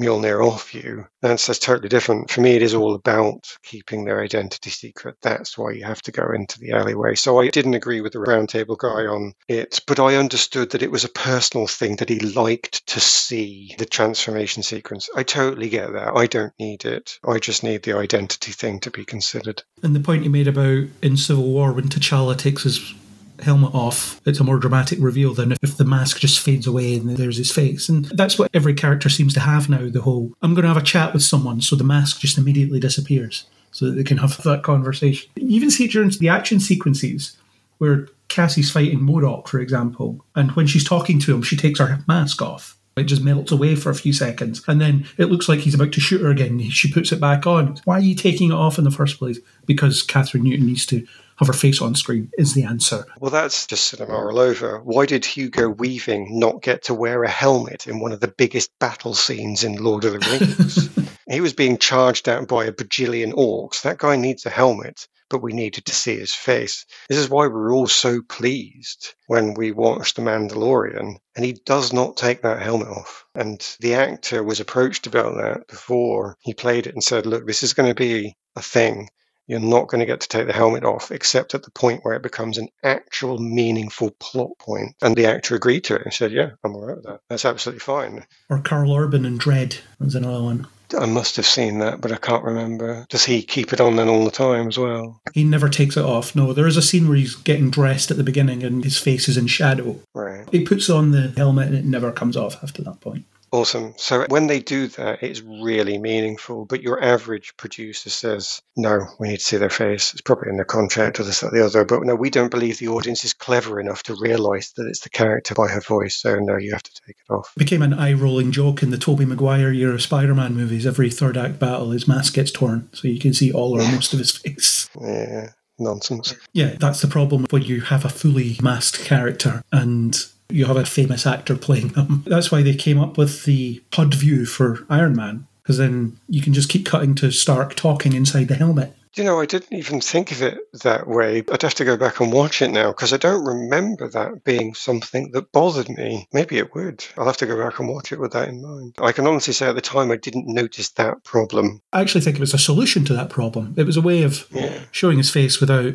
[0.00, 1.06] Mjolnir off you.
[1.20, 2.30] That's, totally different.
[2.30, 5.16] For me, it is all about keeping their identity secret.
[5.22, 7.14] That's why you have to go into the alleyway.
[7.14, 10.82] So I didn't agree with the Brown Table guy on it, but I understood that
[10.82, 15.08] it was a personal thing that he liked to see the transformation sequence.
[15.14, 16.16] I totally get that.
[16.16, 17.18] I don't need it.
[17.26, 19.62] I just need the identity thing to be considered.
[19.82, 22.94] And the point you made about in Civil War when T'Challa takes his
[23.42, 27.16] helmet off, it's a more dramatic reveal than if the mask just fades away and
[27.16, 27.88] there's his face.
[27.88, 30.76] And that's what every character seems to have now the whole I'm going to have
[30.76, 34.36] a chat with someone, so the mask just immediately disappears so that they can have
[34.44, 35.30] that conversation.
[35.36, 37.36] You even see it during the action sequences
[37.78, 41.98] where Cassie's fighting MODOK, for example, and when she's talking to him, she takes her
[42.06, 42.78] mask off.
[42.96, 44.62] It just melts away for a few seconds.
[44.68, 46.60] And then it looks like he's about to shoot her again.
[46.68, 47.78] She puts it back on.
[47.84, 49.38] Why are you taking it off in the first place?
[49.64, 51.06] Because Kathryn Newton needs to
[51.42, 53.04] have her face on screen is the answer.
[53.18, 54.80] Well, that's just cinema all over.
[54.80, 58.70] Why did Hugo Weaving not get to wear a helmet in one of the biggest
[58.78, 61.16] battle scenes in Lord of the Rings?
[61.30, 63.82] he was being charged out by a bajillion orcs.
[63.82, 66.84] That guy needs a helmet but we needed to see his face.
[67.08, 71.54] This is why we were all so pleased when we watched The Mandalorian, and he
[71.64, 73.24] does not take that helmet off.
[73.34, 77.62] And the actor was approached about that before he played it and said, Look, this
[77.62, 79.08] is going to be a thing.
[79.52, 82.14] You're not going to get to take the helmet off except at the point where
[82.14, 84.96] it becomes an actual meaningful plot point.
[85.02, 87.20] And the actor agreed to it and said, Yeah, I'm all right with that.
[87.28, 88.24] That's absolutely fine.
[88.48, 90.68] Or Karl Urban in Dread was another one.
[90.98, 93.04] I must have seen that, but I can't remember.
[93.10, 95.20] Does he keep it on then all the time as well?
[95.34, 96.34] He never takes it off.
[96.34, 99.28] No, there is a scene where he's getting dressed at the beginning and his face
[99.28, 100.00] is in shadow.
[100.14, 100.48] Right.
[100.50, 103.26] He puts on the helmet and it never comes off after that point.
[103.52, 103.92] Awesome.
[103.98, 106.64] So when they do that, it's really meaningful.
[106.64, 110.14] But your average producer says, no, we need to see their face.
[110.14, 111.84] It's probably in the contract or this or the other.
[111.84, 115.10] But no, we don't believe the audience is clever enough to realize that it's the
[115.10, 116.16] character by her voice.
[116.16, 117.52] So no, you have to take it off.
[117.54, 120.86] It became an eye rolling joke in the Tobey Maguire era Spider Man movies.
[120.86, 122.88] Every third act battle, his mask gets torn.
[122.94, 124.88] So you can see all or most of his face.
[124.98, 125.50] Yeah.
[125.78, 126.36] Nonsense.
[126.52, 130.16] Yeah, that's the problem when you have a fully masked character and
[130.52, 132.24] you have a famous actor playing them.
[132.26, 136.42] That's why they came up with the HUD view for Iron Man, because then you
[136.42, 138.94] can just keep cutting to Stark talking inside the helmet.
[139.14, 141.44] You know, I didn't even think of it that way.
[141.52, 144.72] I'd have to go back and watch it now because I don't remember that being
[144.72, 146.26] something that bothered me.
[146.32, 147.04] Maybe it would.
[147.18, 148.94] I'll have to go back and watch it with that in mind.
[149.02, 151.82] I can honestly say at the time I didn't notice that problem.
[151.92, 153.74] I actually think it was a solution to that problem.
[153.76, 154.78] It was a way of Yeah.
[154.92, 155.92] showing his face without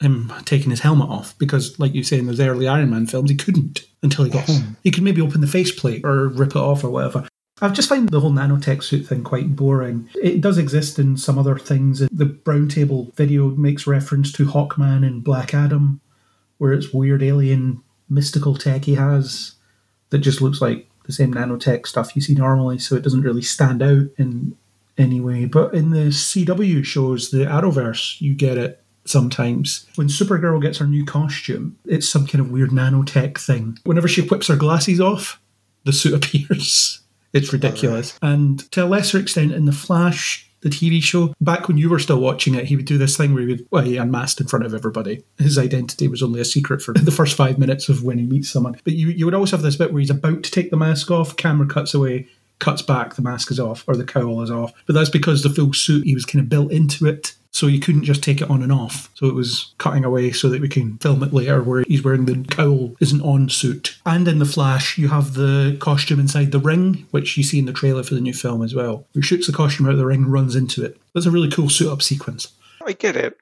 [0.00, 3.30] him taking his helmet off because, like you say in those early Iron Man films,
[3.30, 4.76] he couldn't until he got home.
[4.82, 7.28] He could maybe open the faceplate or rip it off or whatever.
[7.60, 10.08] I've just found the whole nanotech suit thing quite boring.
[10.14, 12.00] It does exist in some other things.
[12.12, 16.00] The Brown Table video makes reference to Hawkman and Black Adam,
[16.58, 19.54] where it's weird alien mystical tech he has
[20.10, 23.42] that just looks like the same nanotech stuff you see normally, so it doesn't really
[23.42, 24.56] stand out in
[24.96, 25.44] any way.
[25.46, 29.86] But in the CW shows, the Arrowverse, you get it sometimes.
[29.96, 33.78] When Supergirl gets her new costume, it's some kind of weird nanotech thing.
[33.84, 35.40] Whenever she whips her glasses off,
[35.84, 37.00] the suit appears.
[37.32, 38.18] It's ridiculous.
[38.22, 41.34] And to a lesser extent, in The Flash, the TV show.
[41.40, 43.66] Back when you were still watching it, he would do this thing where he would,
[43.70, 45.22] well, he unmasked in front of everybody.
[45.38, 48.50] His identity was only a secret for the first five minutes of when he meets
[48.50, 48.78] someone.
[48.84, 51.10] But you, you would always have this bit where he's about to take the mask
[51.10, 52.26] off, camera cuts away,
[52.58, 54.72] cuts back, the mask is off, or the cowl is off.
[54.86, 57.34] But that's because the full suit, he was kind of built into it.
[57.50, 59.10] So you couldn't just take it on and off.
[59.14, 62.26] So it was cutting away so that we can film it later where he's wearing
[62.26, 63.98] the cowl isn't on suit.
[64.06, 67.64] And in the Flash, you have the costume inside the ring, which you see in
[67.64, 69.06] the trailer for the new film as well.
[69.14, 71.00] He shoots the costume out of the ring, runs into it.
[71.14, 72.48] That's a really cool suit up sequence.
[72.86, 73.36] I get it,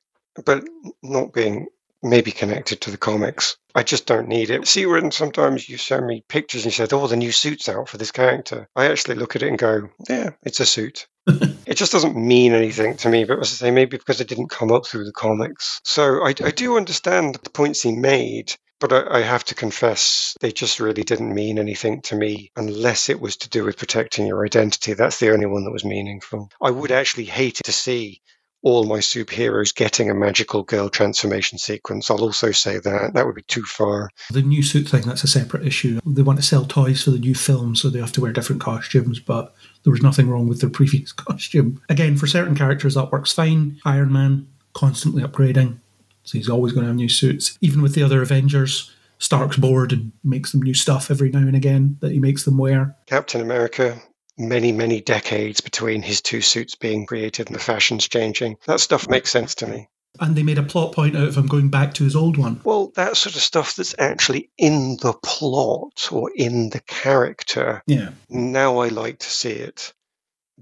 [0.44, 0.64] but
[1.02, 1.66] not being
[2.02, 3.56] maybe connected to the comics.
[3.74, 4.66] I just don't need it.
[4.66, 7.88] See, when sometimes you show me pictures and you said, oh, the new suit's out
[7.88, 11.06] for this character, I actually look at it and go, yeah, it's a suit.
[11.76, 14.48] it just doesn't mean anything to me, but as I say, maybe because it didn't
[14.48, 15.78] come up through the comics.
[15.84, 18.54] So I, I do understand the points he made.
[18.80, 23.10] But I, I have to confess, they just really didn't mean anything to me unless
[23.10, 24.94] it was to do with protecting your identity.
[24.94, 26.50] That's the only one that was meaningful.
[26.62, 28.22] I would actually hate to see
[28.62, 32.10] all my superheroes getting a magical girl transformation sequence.
[32.10, 33.12] I'll also say that.
[33.14, 34.10] That would be too far.
[34.30, 36.00] The new suit thing, that's a separate issue.
[36.04, 38.62] They want to sell toys for the new film, so they have to wear different
[38.62, 39.54] costumes, but
[39.86, 41.80] there was nothing wrong with their previous costume.
[41.88, 43.78] Again, for certain characters, that works fine.
[43.84, 45.78] Iron Man, constantly upgrading,
[46.24, 47.56] so he's always going to have new suits.
[47.60, 51.54] Even with the other Avengers, Stark's bored and makes them new stuff every now and
[51.54, 52.96] again that he makes them wear.
[53.06, 54.02] Captain America,
[54.36, 58.56] many, many decades between his two suits being created and the fashions changing.
[58.66, 59.88] That stuff makes sense to me.
[60.20, 62.60] And they made a plot point out of him going back to his old one.
[62.64, 67.82] Well, that sort of stuff that's actually in the plot or in the character.
[67.86, 68.10] Yeah.
[68.28, 69.92] Now I like to see it.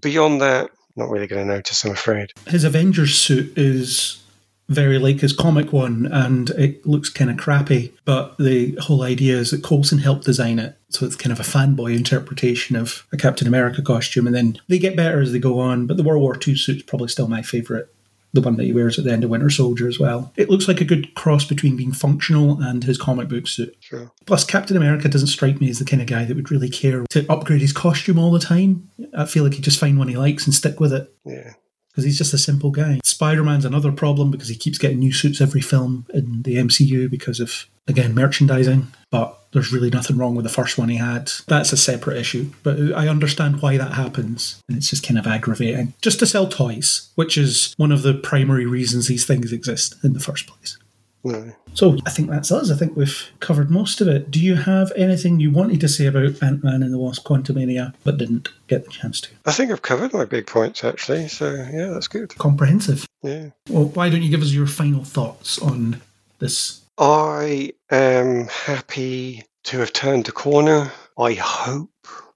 [0.01, 2.33] Beyond that, not really going to notice, I'm afraid.
[2.47, 4.21] His Avengers suit is
[4.69, 7.93] very like his comic one and it looks kind of crappy.
[8.05, 10.79] But the whole idea is that Coulson helped design it.
[10.89, 14.27] So it's kind of a fanboy interpretation of a Captain America costume.
[14.27, 15.87] And then they get better as they go on.
[15.87, 17.87] But the World War II suit's probably still my favourite.
[18.35, 20.33] The one that he wears at the end of Winter Soldier as well.
[20.37, 23.75] It looks like a good cross between being functional and his comic book suit.
[23.81, 24.11] Sure.
[24.27, 27.05] Plus, Captain America doesn't strike me as the kind of guy that would really care
[27.11, 28.91] to upgrade his costume all the time.
[29.17, 31.53] I feel like he'd just find one he likes and stick with it Yeah.
[31.91, 32.99] because he's just a simple guy.
[33.05, 37.09] Spider Man's another problem because he keeps getting new suits every film in the MCU
[37.09, 38.89] because of, again, merchandising.
[39.11, 41.31] But there's really nothing wrong with the first one he had.
[41.47, 42.51] That's a separate issue.
[42.63, 44.61] But I understand why that happens.
[44.69, 45.95] And it's just kind of aggravating.
[46.03, 50.13] Just to sell toys, which is one of the primary reasons these things exist in
[50.13, 50.77] the first place.
[51.23, 51.53] No.
[51.73, 52.71] So I think that's us.
[52.71, 54.31] I think we've covered most of it.
[54.31, 57.95] Do you have anything you wanted to say about Ant Man and the Wasp Quantumania
[58.05, 59.31] but didn't get the chance to?
[59.47, 61.29] I think I've covered my big points actually.
[61.29, 62.37] So yeah, that's good.
[62.37, 63.07] Comprehensive.
[63.23, 63.51] Yeah.
[63.71, 66.03] Well, why don't you give us your final thoughts on
[66.41, 66.83] this?
[66.99, 70.93] I am happy to have turned the corner.
[71.19, 71.91] I hope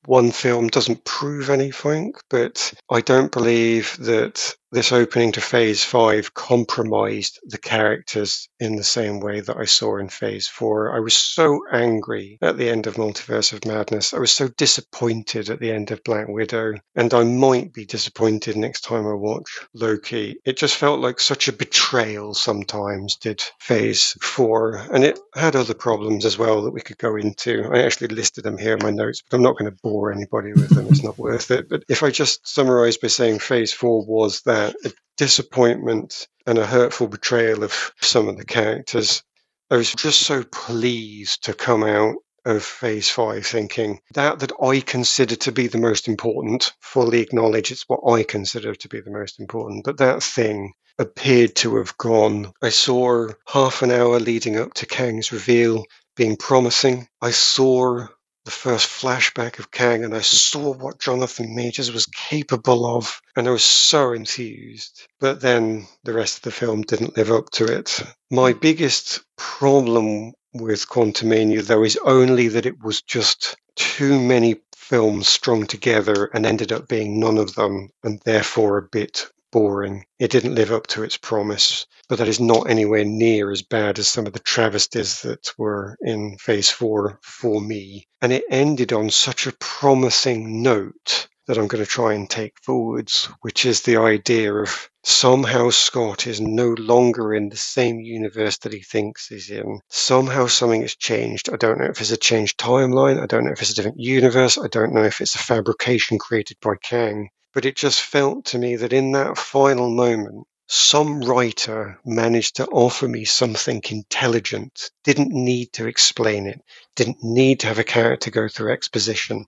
[0.07, 6.35] one film doesn't prove anything, but I don't believe that this opening to phase five
[6.35, 10.95] compromised the characters in the same way that I saw in phase four.
[10.95, 14.13] I was so angry at the end of Multiverse of Madness.
[14.13, 18.57] I was so disappointed at the end of Black Widow, and I might be disappointed
[18.57, 20.37] next time I watch Loki.
[20.45, 25.75] It just felt like such a betrayal sometimes, did phase four, and it had other
[25.75, 27.71] problems as well that we could go into.
[27.73, 30.53] I actually listed them here in my notes, but I'm not going to bore anybody
[30.53, 30.89] with them.
[30.91, 31.71] It's not worth it.
[31.71, 36.67] But if I just summarize by saying phase four was that a disappointment and a
[36.67, 39.23] hurtful betrayal of some of the characters.
[39.71, 44.81] I was just so pleased to come out of phase five thinking that that I
[44.81, 49.11] consider to be the most important, fully acknowledge it's what I consider to be the
[49.11, 52.53] most important, but that thing appeared to have gone.
[52.63, 55.85] I saw half an hour leading up to Kang's reveal
[56.17, 57.07] being promising.
[57.21, 58.07] I saw
[58.45, 63.47] the first flashback of Kang and I saw what Jonathan Majors was capable of and
[63.47, 65.07] I was so enthused.
[65.21, 68.01] But then the rest of the film didn't live up to it.
[68.31, 75.29] My biggest problem with Quantumania though is only that it was just too many films
[75.29, 80.05] strung together and ended up being none of them and therefore a bit boring.
[80.19, 83.99] It didn't live up to its promise, but that is not anywhere near as bad
[83.99, 88.07] as some of the travesties that were in phase four for me.
[88.21, 92.53] And it ended on such a promising note that I'm going to try and take
[92.63, 98.59] forwards, which is the idea of somehow Scott is no longer in the same universe
[98.59, 99.81] that he thinks he's in.
[99.89, 101.49] Somehow something has changed.
[101.51, 103.21] I don't know if it's a changed timeline.
[103.21, 104.59] I don't know if it's a different universe.
[104.59, 107.31] I don't know if it's a fabrication created by Kang.
[107.55, 112.67] But it just felt to me that in that final moment, some writer managed to
[112.67, 116.61] offer me something intelligent, didn't need to explain it,
[116.95, 119.47] didn't need to have a character go through exposition,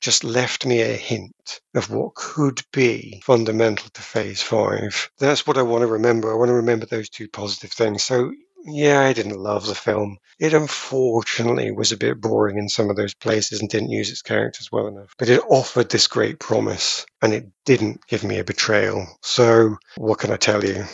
[0.00, 5.10] just left me a hint of what could be fundamental to phase five.
[5.18, 6.30] That's what I want to remember.
[6.30, 8.04] I want to remember those two positive things.
[8.04, 8.30] So
[8.72, 10.18] yeah, I didn't love the film.
[10.38, 14.22] It unfortunately was a bit boring in some of those places and didn't use its
[14.22, 15.14] characters well enough.
[15.18, 19.06] But it offered this great promise and it didn't give me a betrayal.
[19.22, 20.84] So, what can I tell you?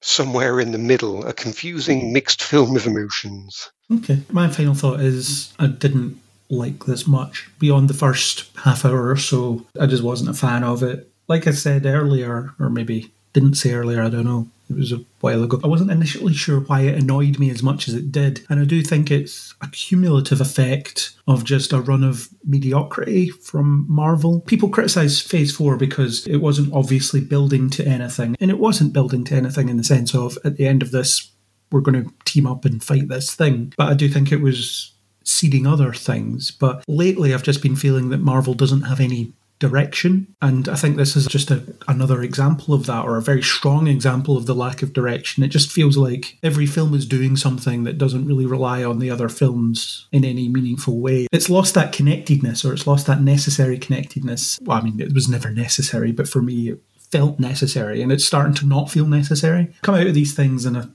[0.00, 3.70] Somewhere in the middle, a confusing mixed film of emotions.
[3.92, 4.20] Okay.
[4.30, 7.50] My final thought is I didn't like this much.
[7.58, 11.10] Beyond the first half hour or so, I just wasn't a fan of it.
[11.26, 14.48] Like I said earlier, or maybe didn't say earlier, I don't know.
[14.74, 15.60] It was a while ago.
[15.62, 18.44] I wasn't initially sure why it annoyed me as much as it did.
[18.48, 23.86] And I do think it's a cumulative effect of just a run of mediocrity from
[23.88, 24.40] Marvel.
[24.42, 28.36] People criticise Phase 4 because it wasn't obviously building to anything.
[28.40, 31.30] And it wasn't building to anything in the sense of at the end of this,
[31.70, 33.72] we're going to team up and fight this thing.
[33.76, 34.92] But I do think it was
[35.24, 36.50] seeding other things.
[36.50, 40.34] But lately, I've just been feeling that Marvel doesn't have any direction.
[40.42, 43.86] And I think this is just a, another example of that, or a very strong
[43.86, 45.42] example of the lack of direction.
[45.42, 49.10] It just feels like every film is doing something that doesn't really rely on the
[49.10, 51.26] other films in any meaningful way.
[51.32, 54.58] It's lost that connectedness, or it's lost that necessary connectedness.
[54.62, 58.24] Well, I mean, it was never necessary, but for me, it felt necessary, and it's
[58.24, 59.72] starting to not feel necessary.
[59.82, 60.94] Come out of these things and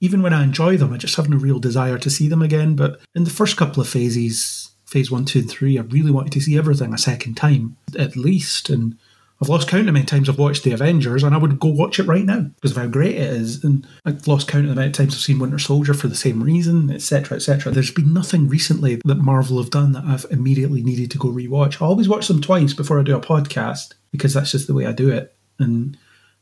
[0.00, 2.76] even when I enjoy them, I just have no real desire to see them again.
[2.76, 6.32] But in the first couple of phases, phase one, two, and three, I really wanted
[6.32, 8.70] to see everything a second time, at least.
[8.70, 8.96] And
[9.40, 11.68] I've lost count of how many times I've watched The Avengers, and I would go
[11.68, 13.62] watch it right now because of how great it is.
[13.62, 16.14] And I've lost count of the amount of times I've seen Winter Soldier for the
[16.14, 17.70] same reason, etc., etc.
[17.70, 21.82] There's been nothing recently that Marvel have done that I've immediately needed to go rewatch.
[21.82, 24.86] I always watch them twice before I do a podcast because that's just the way
[24.86, 25.36] I do it.
[25.58, 25.98] And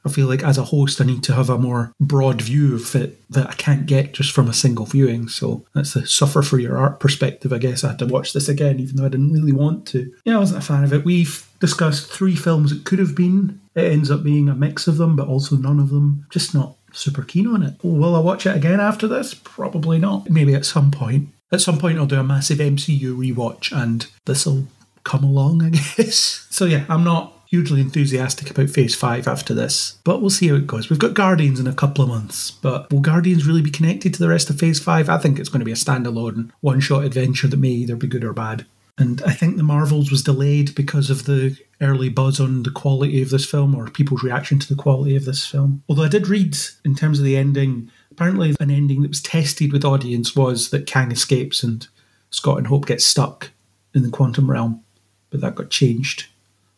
[0.07, 2.94] I feel like as a host, I need to have a more broad view of
[2.94, 5.28] it that I can't get just from a single viewing.
[5.28, 7.52] So that's the suffer for your art perspective.
[7.52, 10.12] I guess I had to watch this again, even though I didn't really want to.
[10.25, 11.05] Yeah, I wasn't a fan of it.
[11.05, 13.60] We've discussed three films it could have been.
[13.75, 16.26] It ends up being a mix of them, but also none of them.
[16.31, 17.75] Just not super keen on it.
[17.83, 19.35] Will I watch it again after this?
[19.35, 20.31] Probably not.
[20.31, 21.28] Maybe at some point.
[21.52, 24.67] At some point, I'll do a massive MCU rewatch, and this will
[25.05, 26.47] come along, I guess.
[26.51, 30.57] So yeah, I'm not hugely enthusiastic about Phase 5 after this, but we'll see how
[30.57, 30.91] it goes.
[30.91, 34.20] We've got Guardians in a couple of months, but will Guardians really be connected to
[34.20, 35.08] the rest of Phase 5?
[35.08, 38.07] I think it's going to be a standalone, one shot adventure that may either be
[38.07, 38.66] good or bad.
[38.99, 43.20] And I think The Marvels was delayed because of the early buzz on the quality
[43.20, 45.83] of this film or people's reaction to the quality of this film.
[45.89, 49.73] Although I did read, in terms of the ending, apparently an ending that was tested
[49.73, 51.86] with audience was that Kang escapes and
[52.31, 53.50] Scott and Hope get stuck
[53.94, 54.83] in the quantum realm,
[55.28, 56.26] but that got changed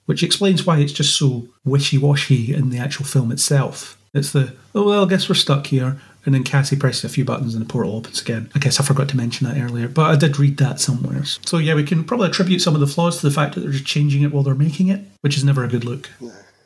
[0.08, 3.98] which explains why it's just so wishy washy in the actual film itself.
[4.14, 6.00] It's the, oh, well, I guess we're stuck here.
[6.24, 8.50] And then Cassie presses a few buttons and the portal opens again.
[8.54, 11.24] I guess I forgot to mention that earlier, but I did read that somewhere.
[11.24, 13.70] So, yeah, we can probably attribute some of the flaws to the fact that they're
[13.70, 16.08] just changing it while they're making it, which is never a good look.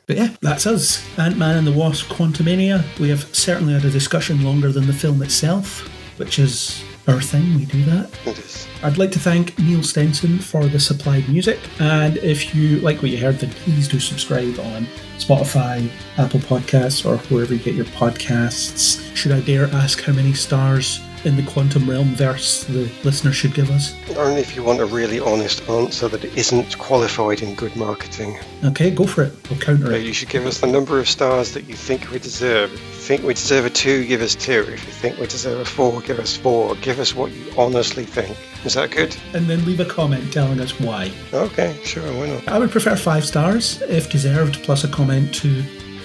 [0.07, 1.05] But yeah, that's us.
[1.19, 2.83] Ant Man and the Wasp Quantumania.
[2.97, 5.81] We have certainly had a discussion longer than the film itself,
[6.17, 7.55] which is our thing.
[7.55, 8.09] We do that.
[8.25, 8.67] It is.
[8.81, 11.59] I'd like to thank Neil Stenson for the supplied music.
[11.79, 17.05] And if you like what you heard, then please do subscribe on Spotify, Apple Podcasts,
[17.05, 19.15] or wherever you get your podcasts.
[19.15, 23.53] Should I dare ask how many stars in the quantum realm verse the listener should
[23.53, 23.93] give us?
[24.17, 28.37] Only if you want a really honest answer that isn't qualified in good marketing.
[28.63, 29.33] Okay, go for it.
[29.49, 30.03] We'll counter it.
[30.05, 32.73] you should give us the number of stars that you think we deserve.
[32.73, 34.65] If you think we deserve a two, give us two.
[34.67, 36.75] If you think we deserve a four, give us four.
[36.75, 38.37] Give us what you honestly think.
[38.65, 39.15] Is that good?
[39.33, 41.11] And then leave a comment telling us why.
[41.33, 42.47] Okay, sure, why not?
[42.47, 45.63] I would prefer five stars if deserved, plus a comment to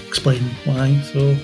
[0.08, 1.00] explain why.
[1.02, 1.36] So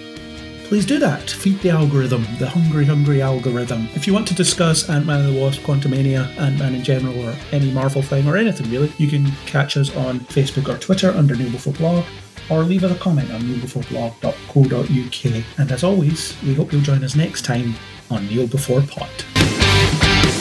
[0.75, 1.31] please do that.
[1.31, 3.87] Feed the algorithm, the hungry, hungry algorithm.
[3.95, 7.29] If you want to discuss Ant Man and the Wasp, Quantumania, Ant Man in general,
[7.29, 11.13] or any Marvel thing, or anything really, you can catch us on Facebook or Twitter
[11.13, 12.05] under Kneel Before Blog.
[12.51, 15.45] Or leave us a comment on kneelbeforeblog.co.uk.
[15.59, 17.77] And as always, we hope you'll join us next time
[18.11, 20.34] on Kneel Before Pod.